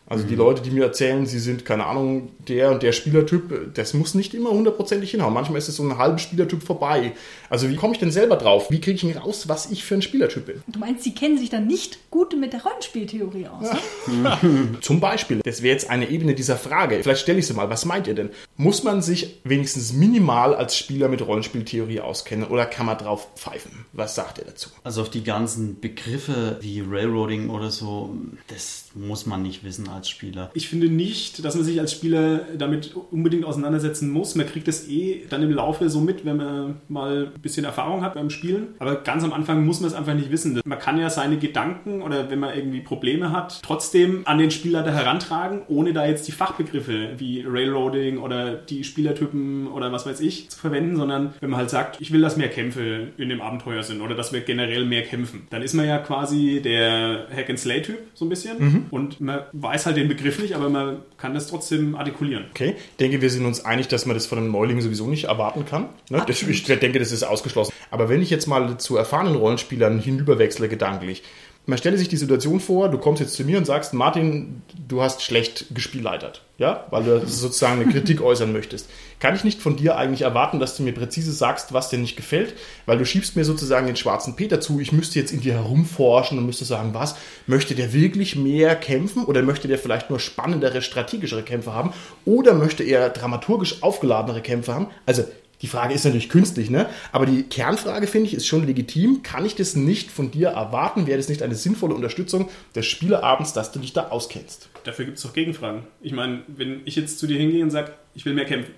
Also 0.06 0.24
die 0.24 0.34
Leute, 0.34 0.60
die 0.60 0.70
mir 0.70 0.84
erzählen, 0.84 1.24
sie 1.24 1.38
sind, 1.38 1.64
keine 1.64 1.86
Ahnung, 1.86 2.30
der 2.46 2.70
und 2.72 2.82
der 2.82 2.92
Spielertyp, 2.92 3.74
das 3.74 3.94
muss 3.94 4.14
nicht 4.14 4.34
immer 4.34 4.50
hundertprozentig 4.50 5.10
hinhauen. 5.10 5.32
Manchmal 5.32 5.58
ist 5.58 5.68
es 5.68 5.76
so 5.76 5.82
ein 5.82 5.96
halben 5.96 6.18
Spielertyp 6.18 6.62
vorbei. 6.62 7.12
Also 7.48 7.70
wie 7.70 7.76
komme 7.76 7.94
ich 7.94 8.00
denn 8.00 8.10
selber 8.10 8.36
drauf? 8.36 8.70
Wie 8.70 8.80
kriege 8.80 8.96
ich 8.96 9.00
denn 9.00 9.16
raus, 9.16 9.48
was 9.48 9.70
ich 9.70 9.82
für 9.82 9.94
ein 9.94 10.02
Spielertyp 10.02 10.46
bin? 10.46 10.62
Du 10.66 10.78
meinst, 10.78 11.04
sie 11.04 11.14
kennen 11.14 11.38
sich 11.38 11.48
dann 11.48 11.66
nicht 11.66 12.10
gut 12.10 12.38
mit 12.38 12.52
der 12.52 12.62
Rollenspieltheorie 12.62 13.46
aus? 13.46 13.68
ne? 14.08 14.38
Zum 14.82 15.00
Beispiel, 15.00 15.40
das 15.42 15.62
wäre 15.62 15.72
jetzt 15.72 15.88
eine 15.88 16.10
Ebene 16.10 16.34
dieser 16.34 16.56
Frage. 16.56 17.02
Vielleicht 17.02 17.22
stelle 17.22 17.38
ich 17.38 17.46
sie 17.46 17.54
mal. 17.54 17.70
Was 17.70 17.86
meint 17.86 18.06
ihr 18.06 18.14
denn? 18.14 18.30
Muss 18.56 18.82
man 18.84 19.00
sich 19.00 19.40
wenigstens 19.44 19.94
minimal 19.94 20.54
als 20.54 20.76
Spieler 20.76 21.08
mit 21.08 21.26
Rollenspieltheorie 21.26 22.00
auskennen 22.00 22.46
oder 22.46 22.66
kann 22.66 22.84
man 22.84 22.98
drauf 22.98 23.28
pfeifen? 23.36 23.86
Was 23.94 24.14
sagt 24.14 24.38
ihr 24.38 24.44
dazu? 24.44 24.68
Also 24.82 25.00
auf 25.00 25.10
die 25.10 25.24
ganzen 25.24 25.80
Begriffe 25.80 26.58
wie 26.60 26.82
Railroading 26.86 27.48
oder 27.48 27.70
so, 27.70 28.14
das 28.48 28.83
muss 28.94 29.26
man 29.26 29.42
nicht 29.42 29.64
wissen 29.64 29.88
als 29.88 30.08
Spieler. 30.08 30.50
Ich 30.54 30.68
finde 30.68 30.88
nicht, 30.88 31.44
dass 31.44 31.54
man 31.54 31.64
sich 31.64 31.80
als 31.80 31.92
Spieler 31.92 32.40
damit 32.56 32.94
unbedingt 33.10 33.44
auseinandersetzen 33.44 34.10
muss. 34.10 34.34
Man 34.34 34.46
kriegt 34.46 34.68
es 34.68 34.88
eh 34.88 35.26
dann 35.28 35.42
im 35.42 35.50
Laufe 35.50 35.90
so 35.90 36.00
mit, 36.00 36.24
wenn 36.24 36.36
man 36.36 36.76
mal 36.88 37.32
ein 37.34 37.40
bisschen 37.40 37.64
Erfahrung 37.64 38.02
hat 38.02 38.14
beim 38.14 38.30
Spielen. 38.30 38.68
Aber 38.78 38.96
ganz 38.96 39.24
am 39.24 39.32
Anfang 39.32 39.64
muss 39.64 39.80
man 39.80 39.90
es 39.90 39.94
einfach 39.94 40.14
nicht 40.14 40.30
wissen. 40.30 40.60
Man 40.64 40.78
kann 40.78 40.98
ja 40.98 41.10
seine 41.10 41.38
Gedanken 41.38 42.02
oder 42.02 42.30
wenn 42.30 42.38
man 42.38 42.56
irgendwie 42.56 42.80
Probleme 42.80 43.32
hat, 43.32 43.60
trotzdem 43.62 44.22
an 44.24 44.38
den 44.38 44.50
Spielleiter 44.50 44.92
herantragen, 44.92 45.62
ohne 45.68 45.92
da 45.92 46.06
jetzt 46.06 46.28
die 46.28 46.32
Fachbegriffe 46.32 47.10
wie 47.18 47.44
Railroading 47.46 48.18
oder 48.18 48.54
die 48.54 48.84
Spielertypen 48.84 49.68
oder 49.68 49.92
was 49.92 50.06
weiß 50.06 50.20
ich 50.20 50.50
zu 50.50 50.58
verwenden, 50.58 50.96
sondern 50.96 51.34
wenn 51.40 51.50
man 51.50 51.58
halt 51.58 51.70
sagt, 51.70 52.00
ich 52.00 52.12
will, 52.12 52.20
dass 52.20 52.36
mehr 52.36 52.48
Kämpfe 52.48 53.08
in 53.16 53.28
dem 53.28 53.40
Abenteuer 53.40 53.82
sind 53.82 54.00
oder 54.00 54.14
dass 54.14 54.32
wir 54.32 54.40
generell 54.40 54.84
mehr 54.84 55.02
kämpfen, 55.02 55.46
dann 55.50 55.62
ist 55.62 55.74
man 55.74 55.86
ja 55.86 55.98
quasi 55.98 56.60
der 56.62 57.26
Hack-and-Slay-Typ 57.34 57.98
so 58.14 58.24
ein 58.24 58.28
bisschen 58.28 58.83
und 58.90 59.20
man 59.20 59.42
weiß 59.52 59.86
halt 59.86 59.96
den 59.96 60.08
Begriff 60.08 60.38
nicht, 60.38 60.54
aber 60.54 60.68
man 60.68 60.98
kann 61.18 61.34
das 61.34 61.46
trotzdem 61.46 61.94
artikulieren. 61.94 62.46
Okay, 62.50 62.74
ich 62.78 62.96
denke, 62.96 63.20
wir 63.20 63.30
sind 63.30 63.46
uns 63.46 63.64
einig, 63.64 63.88
dass 63.88 64.06
man 64.06 64.14
das 64.14 64.26
von 64.26 64.38
einem 64.38 64.50
Neuling 64.50 64.80
sowieso 64.80 65.06
nicht 65.06 65.24
erwarten 65.24 65.64
kann. 65.64 65.88
Ne? 66.10 66.24
Ich 66.28 66.64
denke, 66.64 66.98
das 66.98 67.12
ist 67.12 67.22
ausgeschlossen. 67.22 67.72
Aber 67.90 68.08
wenn 68.08 68.22
ich 68.22 68.30
jetzt 68.30 68.46
mal 68.46 68.78
zu 68.78 68.96
erfahrenen 68.96 69.36
Rollenspielern 69.36 69.98
hinüberwechsle 69.98 70.68
gedanklich, 70.68 71.22
man 71.66 71.78
stelle 71.78 71.96
sich 71.96 72.08
die 72.08 72.18
Situation 72.18 72.60
vor, 72.60 72.90
du 72.90 72.98
kommst 72.98 73.20
jetzt 73.20 73.34
zu 73.34 73.44
mir 73.44 73.56
und 73.56 73.64
sagst, 73.64 73.94
Martin, 73.94 74.62
du 74.86 75.00
hast 75.00 75.22
schlecht 75.22 75.74
gespielleitert, 75.74 76.42
ja, 76.58 76.86
weil 76.90 77.04
du 77.04 77.26
sozusagen 77.26 77.80
eine 77.80 77.90
Kritik 77.90 78.20
äußern 78.22 78.52
möchtest. 78.52 78.90
Kann 79.18 79.34
ich 79.34 79.44
nicht 79.44 79.62
von 79.62 79.76
dir 79.76 79.96
eigentlich 79.96 80.22
erwarten, 80.22 80.60
dass 80.60 80.76
du 80.76 80.82
mir 80.82 80.92
präzise 80.92 81.32
sagst, 81.32 81.72
was 81.72 81.88
dir 81.88 81.98
nicht 81.98 82.16
gefällt, 82.16 82.54
weil 82.84 82.98
du 82.98 83.06
schiebst 83.06 83.34
mir 83.36 83.46
sozusagen 83.46 83.86
den 83.86 83.96
schwarzen 83.96 84.36
Peter 84.36 84.60
zu, 84.60 84.78
ich 84.78 84.92
müsste 84.92 85.18
jetzt 85.18 85.32
in 85.32 85.40
dir 85.40 85.54
herumforschen 85.54 86.36
und 86.36 86.44
müsste 86.44 86.66
sagen, 86.66 86.92
was, 86.92 87.16
möchte 87.46 87.74
der 87.74 87.94
wirklich 87.94 88.36
mehr 88.36 88.76
kämpfen 88.76 89.24
oder 89.24 89.42
möchte 89.42 89.66
der 89.66 89.78
vielleicht 89.78 90.10
nur 90.10 90.20
spannendere, 90.20 90.82
strategischere 90.82 91.44
Kämpfe 91.44 91.72
haben 91.72 91.94
oder 92.26 92.52
möchte 92.52 92.84
er 92.84 93.08
dramaturgisch 93.08 93.82
aufgeladenere 93.82 94.42
Kämpfe 94.42 94.74
haben? 94.74 94.88
Also 95.06 95.24
die 95.62 95.66
Frage 95.66 95.94
ist 95.94 96.04
natürlich 96.04 96.28
künstlich, 96.28 96.70
ne? 96.70 96.88
Aber 97.12 97.26
die 97.26 97.44
Kernfrage, 97.44 98.06
finde 98.06 98.28
ich, 98.28 98.34
ist 98.34 98.46
schon 98.46 98.66
legitim. 98.66 99.22
Kann 99.22 99.46
ich 99.46 99.54
das 99.54 99.76
nicht 99.76 100.10
von 100.10 100.30
dir 100.30 100.48
erwarten? 100.48 101.06
Wäre 101.06 101.16
das 101.16 101.28
nicht 101.28 101.42
eine 101.42 101.54
sinnvolle 101.54 101.94
Unterstützung 101.94 102.48
des 102.74 102.86
Spielerabends, 102.86 103.52
dass 103.52 103.72
du 103.72 103.78
dich 103.78 103.92
da 103.92 104.08
auskennst? 104.08 104.68
Dafür 104.84 105.04
gibt 105.06 105.18
es 105.18 105.22
doch 105.22 105.32
Gegenfragen. 105.32 105.84
Ich 106.02 106.12
meine, 106.12 106.42
wenn 106.48 106.82
ich 106.84 106.96
jetzt 106.96 107.18
zu 107.18 107.26
dir 107.26 107.38
hingehe 107.38 107.62
und 107.62 107.70
sage, 107.70 107.92
ich 108.14 108.24
will 108.24 108.34
mehr 108.34 108.44
kämpfen, 108.44 108.74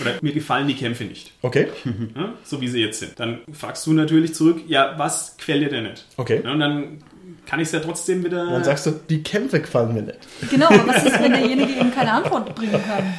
oder 0.00 0.14
mir 0.22 0.32
gefallen 0.32 0.68
die 0.68 0.74
Kämpfe 0.74 1.04
nicht. 1.04 1.32
Okay. 1.42 1.68
Ja, 2.14 2.34
so 2.44 2.60
wie 2.60 2.68
sie 2.68 2.80
jetzt 2.80 3.00
sind. 3.00 3.18
Dann 3.18 3.40
fragst 3.52 3.86
du 3.86 3.92
natürlich 3.92 4.34
zurück, 4.34 4.60
ja, 4.68 4.94
was 4.96 5.36
gefällt 5.36 5.62
dir 5.62 5.70
denn 5.70 5.84
nicht? 5.84 6.06
Okay. 6.16 6.40
Ja, 6.44 6.52
und 6.52 6.60
dann 6.60 6.98
kann 7.48 7.60
ich 7.60 7.68
es 7.68 7.72
ja 7.72 7.80
trotzdem 7.80 8.22
wieder. 8.24 8.44
Dann 8.44 8.62
sagst 8.62 8.84
du, 8.84 8.90
die 9.08 9.22
Kämpfe 9.22 9.60
gefallen 9.60 9.94
mir 9.94 10.02
nicht. 10.02 10.18
Genau, 10.50 10.66
aber 10.66 10.86
was 10.86 11.02
ist, 11.04 11.18
wenn 11.18 11.32
derjenige 11.32 11.72
eben 11.72 11.90
keine 11.90 12.12
Antwort 12.12 12.54
bringen 12.54 12.72
kann? 12.86 13.14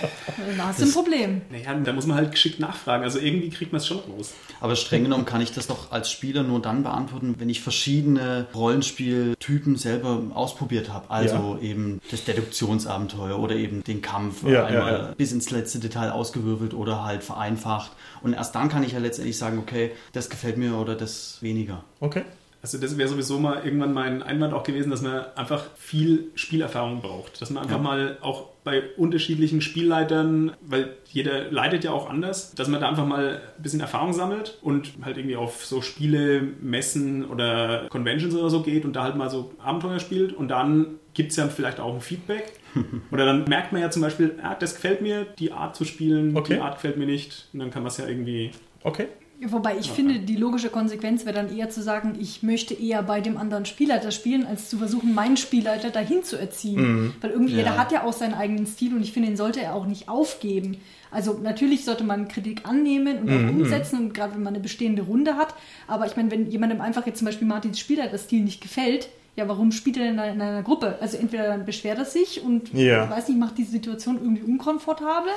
Dann 0.56 0.68
hast 0.68 0.80
du 0.80 0.86
ein 0.86 0.92
Problem. 0.92 1.42
Naja, 1.50 1.74
da 1.84 1.94
muss 1.94 2.06
man 2.06 2.16
halt 2.16 2.32
geschickt 2.32 2.60
nachfragen. 2.60 3.04
Also 3.04 3.18
irgendwie 3.18 3.50
kriegt 3.50 3.72
man 3.72 3.82
es 3.82 3.88
schon 3.88 3.98
raus. 3.98 4.34
Aber 4.62 4.76
streng 4.76 5.04
genommen 5.04 5.26
kann 5.26 5.42
ich 5.42 5.52
das 5.52 5.66
doch 5.66 5.92
als 5.92 6.12
Spieler 6.12 6.44
nur 6.44 6.62
dann 6.62 6.84
beantworten, 6.84 7.36
wenn 7.40 7.50
ich 7.50 7.62
verschiedene 7.62 8.46
Rollenspieltypen 8.54 9.76
selber 9.78 10.22
ausprobiert 10.36 10.94
habe. 10.94 11.10
Also 11.10 11.58
Ja. 11.60 11.68
eben 11.68 12.00
das 12.12 12.24
Deduktionsabenteuer 12.26 13.40
oder 13.40 13.56
eben 13.56 13.84
den 13.84 14.02
Kampf 14.04 14.44
Ja, 14.44 14.66
einmal 14.66 14.92
ja, 14.94 14.98
ja. 15.00 15.14
bis 15.18 15.32
ins 15.32 15.50
letzte 15.50 15.80
Detail 15.80 16.12
ausgewürfelt 16.12 16.74
oder 16.76 17.04
halt 17.04 17.24
vereinfacht. 17.24 17.92
Und 18.22 18.34
erst 18.34 18.54
dann 18.54 18.70
kann 18.70 18.84
ich 18.84 18.92
ja 18.92 19.00
letztendlich 19.00 19.38
sagen, 19.40 19.58
okay, 19.58 19.92
das 20.14 20.30
gefällt 20.30 20.58
mir 20.58 20.76
oder 20.76 20.94
das 20.96 21.38
weniger. 21.42 21.84
Okay. 22.00 22.22
Also 22.62 22.78
das 22.78 22.98
wäre 22.98 23.08
sowieso 23.08 23.40
mal 23.40 23.62
irgendwann 23.64 23.94
mein 23.94 24.22
Einwand 24.22 24.54
auch 24.54 24.64
gewesen, 24.64 24.90
dass 24.90 25.02
man 25.02 25.26
einfach 25.36 25.64
viel 25.78 26.26
Spielerfahrung 26.36 27.02
braucht. 27.02 27.42
Dass 27.42 27.50
man 27.52 27.64
einfach 27.64 27.78
Ja. 27.78 27.82
mal 27.84 28.18
auch 28.22 28.48
bei 28.66 28.84
unterschiedlichen 28.98 29.62
Spielleitern, 29.62 30.52
weil 30.62 30.98
jeder 31.12 31.50
leitet 31.52 31.86
ja 31.86 31.92
auch 31.92 32.10
anders, 32.10 32.54
dass 32.56 32.68
man 32.68 32.82
da 32.82 32.90
einfach 32.90 33.06
mal 33.06 33.42
ein 33.58 33.64
bisschen 33.64 33.80
Erfahrung 33.80 34.12
sammelt 34.14 34.58
und 34.62 34.92
halt 35.04 35.18
irgendwie 35.18 35.38
auf 35.38 35.66
so 35.66 35.82
Spiele, 35.82 36.42
Messen 36.62 37.24
oder 37.26 37.88
Conventions 37.90 38.36
oder 38.36 38.50
so 38.50 38.62
geht 38.62 38.84
und 38.84 38.94
da 38.94 39.04
halt 39.04 39.16
mal 39.16 39.30
so 39.30 39.54
Abenteuer 39.64 40.00
spielt 40.00 40.34
und 40.34 40.50
dann 40.50 41.00
gibt 41.14 41.32
es 41.32 41.38
ja 41.38 41.48
vielleicht 41.48 41.80
auch 41.80 41.94
ein 41.96 42.02
Feedback. 42.02 42.54
Oder 43.12 43.26
dann 43.26 43.46
merkt 43.46 43.72
man 43.74 43.82
ja 43.82 43.90
zum 43.90 44.04
Beispiel, 44.04 44.36
ah, 44.44 44.54
das 44.54 44.76
gefällt 44.76 45.02
mir, 45.02 45.26
die 45.40 45.52
Art 45.52 45.76
zu 45.76 45.86
spielen, 45.86 46.38
Okay. 46.38 46.54
die 46.56 46.60
Art 46.62 46.76
gefällt 46.76 46.98
mir 46.98 47.08
nicht. 47.08 47.48
Und 47.52 47.60
dann 47.60 47.72
kann 47.72 47.82
man 47.82 47.88
es 47.92 47.98
ja 47.98 48.08
irgendwie 48.08 48.52
Okay. 48.84 49.08
Wobei 49.48 49.78
ich 49.78 49.90
finde, 49.92 50.20
die 50.20 50.36
logische 50.36 50.70
Konsequenz 50.70 51.26
wäre 51.26 51.34
dann 51.36 51.56
eher 51.56 51.70
zu 51.70 51.82
sagen, 51.82 52.18
ich 52.20 52.44
möchte 52.44 52.74
eher 52.74 53.02
bei 53.04 53.22
dem 53.22 53.38
anderen 53.38 53.66
Spielleiter 53.66 54.12
spielen, 54.12 54.46
als 54.46 54.70
zu 54.70 54.78
versuchen, 54.78 55.14
meinen 55.14 55.38
Spielleiter 55.38 55.92
dahin 55.92 56.24
zu 56.24 56.38
erziehen. 56.38 57.16
Weil 57.22 57.32
irgendwie 57.32 57.54
Ja. 57.54 57.60
jeder 57.60 57.78
hat 57.78 57.92
ja 57.94 58.04
auch 58.04 58.12
seinen 58.12 58.34
eigenen 58.34 58.66
Stil 58.68 58.94
und 58.94 59.02
ich 59.02 59.14
finde, 59.14 59.30
den 59.30 59.38
sollte 59.38 59.62
er 59.62 59.76
auch 59.76 59.86
nicht 59.86 60.10
aufgeben. 60.10 60.78
Also 61.10 61.40
natürlich 61.42 61.86
sollte 61.86 62.04
man 62.04 62.28
Kritik 62.28 62.68
annehmen 62.68 63.20
und 63.20 63.30
auch 63.32 63.50
umsetzen 63.54 63.98
und 64.00 64.14
gerade 64.14 64.34
wenn 64.36 64.44
man 64.44 64.54
eine 64.56 64.62
bestehende 64.62 65.04
Runde 65.04 65.38
hat. 65.38 65.56
Aber 65.88 66.06
ich 66.06 66.18
meine, 66.18 66.30
wenn 66.32 66.52
jemandem 66.52 66.82
einfach 66.82 67.06
jetzt 67.08 67.20
zum 67.20 67.26
Beispiel 67.26 67.48
Martins 67.48 67.80
Spielleiterstil 67.80 68.42
nicht 68.44 68.60
gefällt, 68.62 69.08
ja, 69.38 69.48
warum 69.48 69.72
spielt 69.72 69.96
er 69.96 70.04
denn 70.04 70.14
in 70.16 70.20
einer, 70.20 70.34
in 70.34 70.42
einer 70.42 70.64
Gruppe? 70.64 70.98
Also 71.00 71.16
entweder 71.16 71.44
dann 71.48 71.66
beschwert 71.66 71.98
er 71.98 72.04
sich 72.06 72.42
und 72.44 72.74
Ja. 72.74 73.10
weiß 73.10 73.30
nicht, 73.30 73.40
macht 73.40 73.58
die 73.58 73.64
Situation 73.64 74.18
irgendwie 74.22 74.44
unkomfortabel. 74.44 75.32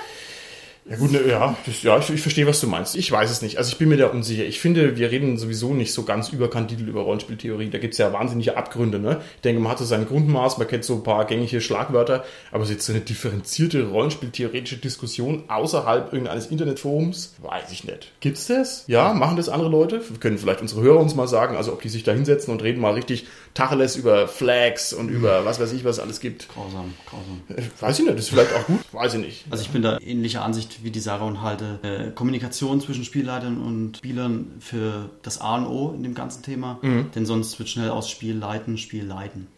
Ja 0.85 0.97
gut, 0.97 1.13
ne, 1.13 1.21
ja, 1.29 1.57
das, 1.65 1.85
ja 1.85 1.97
ich, 1.99 2.11
ich 2.11 2.21
verstehe, 2.21 2.47
was 2.47 2.61
du 2.61 2.67
meinst. 2.67 2.97
Ich 2.97 3.11
weiß 3.11 3.31
es 3.31 3.41
nicht. 3.41 3.57
Also 3.57 3.71
ich 3.71 3.79
bin 3.79 3.89
mir 3.89 3.97
da 3.97 4.09
unsicher. 4.09 4.45
Ich 4.45 4.61
finde, 4.61 4.97
wir 4.97 5.13
reden 5.13 5.39
sowieso 5.39 5.75
nicht 5.75 5.93
so 5.93 6.03
ganz 6.03 6.31
überkandidelt 6.31 6.89
über 6.89 7.03
Rollenspieltheorie. 7.03 7.71
Da 7.71 7.79
gibt 7.79 7.95
es 7.95 7.99
ja 7.99 8.13
wahnsinnige 8.13 8.57
Abgründe. 8.57 8.99
Ne? 8.99 9.21
Ich 9.37 9.43
denke, 9.43 9.61
man 9.61 9.71
hat 9.71 9.79
so 9.79 9.85
sein 9.85 10.07
Grundmaß, 10.07 10.59
man 10.59 10.67
kennt 10.67 10.85
so 10.85 10.95
ein 10.95 11.05
paar 11.05 11.25
gängige 11.25 11.61
Schlagwörter, 11.61 12.25
aber 12.51 12.65
so 12.65 12.73
jetzt 12.73 12.85
so 12.85 12.93
eine 12.93 13.01
differenzierte 13.01 13.87
rollenspieltheoretische 13.87 14.79
Diskussion 14.79 15.45
außerhalb 15.47 16.13
irgendeines 16.13 16.47
Internetforums, 16.47 17.37
weiß 17.41 17.71
ich 17.71 17.85
nicht. 17.85 18.11
Gibt's 18.19 18.49
das? 18.49 18.85
Ja, 18.89 19.15
machen 19.15 19.37
das 19.37 19.49
andere 19.49 19.71
Leute? 19.71 20.01
Können 20.19 20.39
vielleicht 20.39 20.63
unsere 20.63 20.83
Hörer 20.83 20.99
uns 20.99 21.15
mal 21.15 21.29
sagen, 21.29 21.57
also 21.57 21.73
ob 21.73 21.83
die 21.83 21.91
sich 21.91 22.03
da 22.03 22.13
hinsetzen 22.13 22.53
und 22.53 22.63
reden 22.63 22.81
mal 22.81 22.95
richtig 22.95 23.27
Tacheles 23.55 23.97
über 23.97 24.29
Flags 24.29 24.93
und 24.93 25.09
über 25.11 25.45
was 25.45 25.61
weiß 25.61 25.73
ich, 25.73 25.85
was 25.85 25.97
es 25.97 26.03
alles 26.03 26.21
gibt. 26.21 26.49
Grausam, 26.49 26.95
grausam. 27.07 27.43
Äh, 27.49 27.63
Weiß 27.81 27.99
ich 27.99 28.05
nicht, 28.07 28.17
das 28.17 28.25
ist 28.27 28.31
vielleicht 28.31 28.55
auch 28.55 28.67
gut, 28.67 28.81
weiß 28.93 29.15
ich 29.15 29.21
nicht. 29.21 29.45
Also 29.51 29.63
ich 29.63 29.71
bin 29.71 29.83
da 29.83 29.99
ähnlicher 29.99 30.43
Ansicht 30.43 30.83
wie 30.85 30.91
die 30.91 31.01
Sarah 31.01 31.27
und 31.27 31.43
halte 31.43 31.79
äh, 31.83 32.11
Kommunikation 32.13 32.81
zwischen 32.81 33.05
Spielleitern 33.05 33.61
und 33.63 33.99
Spielern 33.99 34.53
für 34.61 35.11
das 35.23 35.41
A 35.41 35.57
und 35.57 35.67
O 35.67 35.93
in 35.93 36.03
dem 36.03 36.15
ganzen 36.15 36.43
Thema. 36.43 36.79
Denn 36.83 37.27
sonst 37.27 37.59
wird 37.59 37.69
schnell 37.69 37.91
aus 37.91 38.09
Spiel 38.11 38.37
leiten, 38.37 38.79
Spiel 38.79 39.05
leiten. 39.05 39.49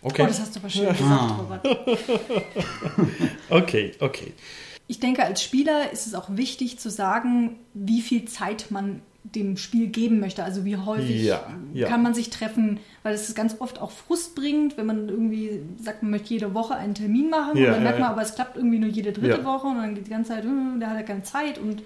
Okay. 0.00 0.22
Oh, 0.22 0.26
das 0.26 0.40
hast 0.40 0.54
du 0.54 0.60
aber 0.60 0.70
schön 0.70 0.86
gesagt, 0.88 1.38
Robert. 1.40 1.66
Okay, 3.50 3.92
okay. 4.00 4.32
Ich 4.86 5.00
denke, 5.00 5.24
als 5.24 5.42
Spieler 5.42 5.90
ist 5.92 6.06
es 6.06 6.14
auch 6.14 6.28
wichtig 6.30 6.78
zu 6.78 6.90
sagen, 6.90 7.56
wie 7.74 8.00
viel 8.00 8.24
Zeit 8.26 8.70
man 8.70 9.02
dem 9.24 9.56
Spiel 9.56 9.88
geben 9.88 10.20
möchte. 10.20 10.42
Also 10.44 10.64
wie 10.64 10.76
häufig 10.76 11.22
Ja, 11.24 11.44
ja. 11.74 11.88
kann 11.88 12.02
man 12.02 12.14
sich 12.14 12.30
treffen, 12.30 12.80
weil 13.02 13.14
es 13.14 13.28
ist 13.28 13.34
ganz 13.34 13.56
oft 13.58 13.80
auch 13.80 13.90
Frust 13.90 14.34
bringt, 14.34 14.76
wenn 14.78 14.86
man 14.86 15.08
irgendwie 15.08 15.60
sagt, 15.82 16.02
man 16.02 16.12
möchte 16.12 16.32
jede 16.34 16.54
Woche 16.54 16.74
einen 16.76 16.94
Termin 16.94 17.28
machen 17.28 17.56
Ja, 17.58 17.66
und 17.68 17.72
dann 17.74 17.82
merkt 17.82 17.98
man 17.98 18.10
aber, 18.10 18.22
es 18.22 18.34
klappt 18.34 18.56
irgendwie 18.56 18.78
nur 18.78 18.88
jede 18.88 19.12
dritte. 19.12 19.44
Woche 19.44 19.66
und 19.66 19.76
dann 19.76 19.94
geht 19.94 20.06
die 20.06 20.10
ganze 20.10 20.30
Zeit, 20.32 20.44
"Hm, 20.44 20.78
der 20.80 20.90
hat 20.90 20.96
ja 20.96 21.02
keine 21.02 21.22
Zeit 21.24 21.58
und 21.58 21.82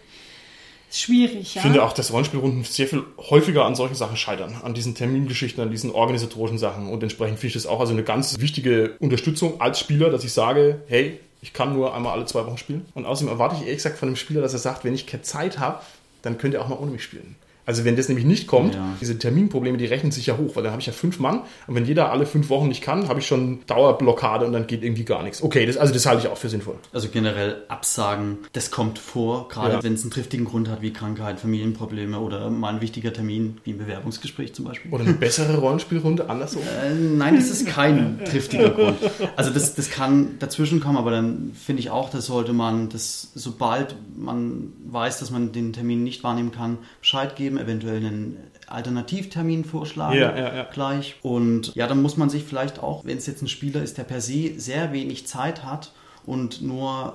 ist 0.91 1.01
schwierig. 1.01 1.55
Ja? 1.55 1.61
Ich 1.61 1.63
finde 1.63 1.83
auch, 1.83 1.95
dass 1.95 2.13
Rollenspielrunden 2.13 2.65
sehr 2.65 2.87
viel 2.87 3.03
häufiger 3.19 3.65
an 3.65 3.75
solchen 3.75 3.95
Sachen 3.95 4.17
scheitern. 4.19 4.57
An 4.63 4.75
diesen 4.75 4.95
Termingeschichten, 4.95 5.63
an 5.63 5.71
diesen 5.71 5.91
organisatorischen 5.91 6.59
Sachen. 6.59 6.87
Und 6.89 7.03
entsprechend 7.03 7.39
finde 7.39 7.49
ich 7.49 7.55
das 7.55 7.67
auch 7.67 7.81
also 7.81 7.93
eine 7.95 8.03
ganz 8.03 8.39
wichtige 8.41 8.97
Unterstützung 9.01 9.59
als 9.61 9.81
Spieler, 9.81 10.11
dass 10.11 10.23
ich 10.23 10.33
sage, 10.35 10.83
hey, 10.89 11.19
ich 11.41 11.55
kann 11.55 11.73
nur 11.73 11.95
einmal 11.95 12.13
alle 12.13 12.27
zwei 12.27 12.45
Wochen 12.47 12.59
spielen. 12.59 12.85
Und 12.95 13.07
außerdem 13.07 13.33
erwarte 13.33 13.57
ich 13.57 13.63
ehrlich 13.63 13.79
gesagt 13.79 13.99
von 13.99 14.09
dem 14.11 14.17
Spieler, 14.17 14.43
dass 14.43 14.53
er 14.53 14.59
sagt, 14.59 14.85
wenn 14.85 14.95
ich 14.95 15.07
keine 15.07 15.23
Zeit 15.23 15.59
habe, 15.59 15.81
dann 16.23 16.39
könnt 16.39 16.55
ihr 16.55 16.63
auch 16.63 16.69
mal 16.69 16.79
ohne 16.79 16.91
mich 16.91 17.05
spielen. 17.05 17.37
Also 17.65 17.85
wenn 17.85 17.97
das 17.97 18.09
nämlich 18.09 18.27
nicht 18.27 18.47
kommt, 18.47 18.75
Ja. 18.75 18.95
diese 19.01 19.19
Terminprobleme, 19.19 19.79
die 19.79 19.87
rechnen 19.87 20.11
sich 20.13 20.27
ja 20.27 20.37
hoch, 20.37 20.57
weil 20.57 20.63
dann 20.65 20.73
habe 20.73 20.81
ich 20.81 20.87
ja 20.87 20.93
fünf 20.93 21.19
Mann 21.21 21.43
und 21.67 21.75
wenn 21.75 21.85
jeder 21.85 22.11
alle 22.11 22.27
fünf 22.27 22.49
Wochen 22.49 22.69
nicht 22.69 22.83
kann, 22.83 23.09
habe 23.09 23.21
ich 23.21 23.27
schon 23.27 23.61
Dauerblockade 23.67 24.45
und 24.47 24.53
dann 24.53 24.67
geht 24.67 24.83
irgendwie 24.83 25.05
gar 25.05 25.23
nichts. 25.23 25.43
Okay, 25.43 25.65
das, 25.67 25.77
also 25.77 25.93
das 25.95 26.07
halte 26.07 26.23
ich 26.27 26.29
auch 26.33 26.37
für 26.37 26.49
sinnvoll. 26.49 26.77
Also 26.93 27.09
generell 27.09 27.63
Absagen, 27.69 28.39
das 28.53 28.71
kommt 28.71 28.99
vor, 28.99 29.49
gerade 29.49 29.75
Ja. 29.75 29.83
wenn 29.83 29.95
es 29.95 30.03
einen 30.03 30.11
triftigen 30.11 30.45
Grund 30.45 30.69
hat 30.69 30.83
wie 30.83 30.93
Krankheit, 30.93 31.39
Familienprobleme 31.41 32.19
oder 32.19 32.51
mal 32.51 32.75
ein 32.75 32.81
wichtiger 32.81 33.13
Termin 33.13 33.59
wie 33.65 33.73
ein 33.73 33.79
Bewerbungsgespräch 33.79 34.55
zum 34.55 34.65
Beispiel. 34.65 34.91
Oder 34.93 35.05
eine 35.05 35.15
bessere 35.15 35.57
Rollenspielrunde, 35.59 36.29
andersrum. 36.29 36.63
Äh, 36.63 36.95
nein, 36.95 37.37
das 37.37 37.51
ist 37.51 37.67
kein 37.67 38.19
triftiger 38.25 38.71
Grund. 38.71 38.99
Also 39.37 39.51
das, 39.51 39.75
das 39.75 39.91
kann 39.91 40.37
dazwischen 40.39 40.81
kommen, 40.81 40.97
aber 40.97 41.11
dann 41.11 41.53
finde 41.55 41.81
ich 41.81 41.91
auch, 41.91 42.11
das 42.11 42.27
sollte 42.27 42.53
man, 42.53 42.89
das, 42.89 43.31
sobald 43.35 43.95
man 44.17 44.73
weiß, 44.91 45.21
dass 45.21 45.31
man 45.31 45.53
den 45.53 45.73
Termin 45.73 46.03
nicht 46.03 46.25
wahrnehmen 46.25 46.53
kann, 46.53 46.79
Bescheid 47.01 47.37
geben, 47.37 47.52
eventuell 47.59 47.97
einen 47.97 48.37
Alternativtermin 48.67 49.65
vorschlagen 49.65 50.19
Ja, 50.19 50.37
ja, 50.37 50.55
ja. 50.55 50.63
gleich. 50.65 51.17
Und 51.23 51.75
ja, 51.75 51.87
dann 51.87 52.03
muss 52.03 52.17
man 52.17 52.31
sich 52.31 52.45
vielleicht 52.45 52.83
auch, 52.83 53.05
wenn 53.05 53.19
es 53.19 53.27
jetzt 53.27 53.43
ein 53.43 53.49
Spieler 53.49 53.83
ist, 53.83 53.99
der 53.99 54.05
per 54.05 54.21
se 54.21 54.55
sehr 54.59 54.93
wenig 54.93 55.27
Zeit 55.27 55.65
hat 55.65 55.93
und 56.25 56.63
nur 56.63 57.15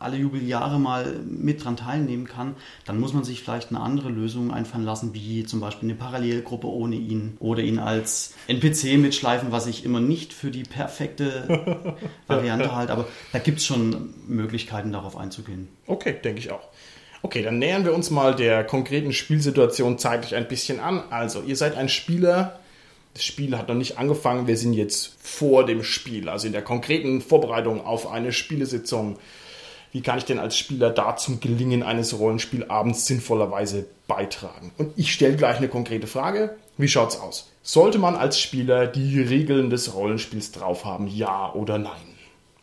alle 0.00 0.16
Jubeljahre 0.16 0.78
mal 0.78 1.20
mit 1.28 1.64
dran 1.64 1.76
teilnehmen 1.76 2.26
kann, 2.26 2.54
dann 2.84 3.00
muss 3.00 3.12
man 3.12 3.24
sich 3.24 3.42
vielleicht 3.42 3.70
eine 3.70 3.80
andere 3.80 4.10
Lösung 4.10 4.52
einfallen 4.52 4.84
lassen, 4.84 5.14
wie 5.14 5.44
zum 5.44 5.60
Beispiel 5.60 5.88
eine 5.88 5.98
Parallelgruppe 5.98 6.68
ohne 6.68 6.96
ihn 6.96 7.36
oder 7.40 7.62
ihn 7.62 7.78
als 7.78 8.34
NPC 8.46 8.98
mitschleifen, 8.98 9.50
was 9.50 9.66
ich 9.66 9.84
immer 9.84 10.00
nicht 10.00 10.32
für 10.32 10.50
die 10.50 10.62
perfekte 10.62 11.96
Variante 12.26 12.74
halte. 12.74 12.92
Aber 12.92 13.08
da 13.32 13.38
gibt 13.38 13.58
es 13.58 13.66
schon 13.66 14.14
Möglichkeiten, 14.26 14.92
darauf 14.92 15.16
einzugehen. 15.16 15.68
Okay, 15.86 16.14
denke 16.22 16.40
ich 16.40 16.50
auch. 16.50 16.68
Okay, 17.22 17.42
dann 17.42 17.58
nähern 17.58 17.84
wir 17.84 17.94
uns 17.94 18.10
mal 18.10 18.34
der 18.34 18.64
konkreten 18.64 19.12
Spielsituation 19.12 19.98
zeitlich 19.98 20.34
ein 20.34 20.48
bisschen 20.48 20.78
an. 20.78 21.02
Also, 21.10 21.42
ihr 21.42 21.56
seid 21.56 21.76
ein 21.76 21.88
Spieler. 21.88 22.60
Das 23.14 23.24
Spiel 23.24 23.56
hat 23.58 23.68
noch 23.68 23.74
nicht 23.74 23.98
angefangen. 23.98 24.46
Wir 24.46 24.56
sind 24.56 24.74
jetzt 24.74 25.16
vor 25.20 25.66
dem 25.66 25.82
Spiel, 25.82 26.28
also 26.28 26.46
in 26.46 26.52
der 26.52 26.62
konkreten 26.62 27.20
Vorbereitung 27.20 27.84
auf 27.84 28.08
eine 28.10 28.32
Spielesitzung. 28.32 29.18
Wie 29.90 30.02
kann 30.02 30.18
ich 30.18 30.24
denn 30.24 30.38
als 30.38 30.56
Spieler 30.56 30.90
da 30.90 31.16
zum 31.16 31.40
Gelingen 31.40 31.82
eines 31.82 32.18
Rollenspielabends 32.18 33.06
sinnvollerweise 33.06 33.86
beitragen? 34.06 34.72
Und 34.76 34.92
ich 34.96 35.12
stelle 35.12 35.36
gleich 35.36 35.56
eine 35.56 35.68
konkrete 35.68 36.06
Frage. 36.06 36.56
Wie 36.76 36.88
schaut's 36.88 37.18
aus? 37.18 37.50
Sollte 37.62 37.98
man 37.98 38.14
als 38.14 38.38
Spieler 38.38 38.86
die 38.86 39.20
Regeln 39.20 39.70
des 39.70 39.94
Rollenspiels 39.94 40.52
drauf 40.52 40.84
haben? 40.84 41.08
Ja 41.08 41.52
oder 41.52 41.78
nein? 41.78 42.14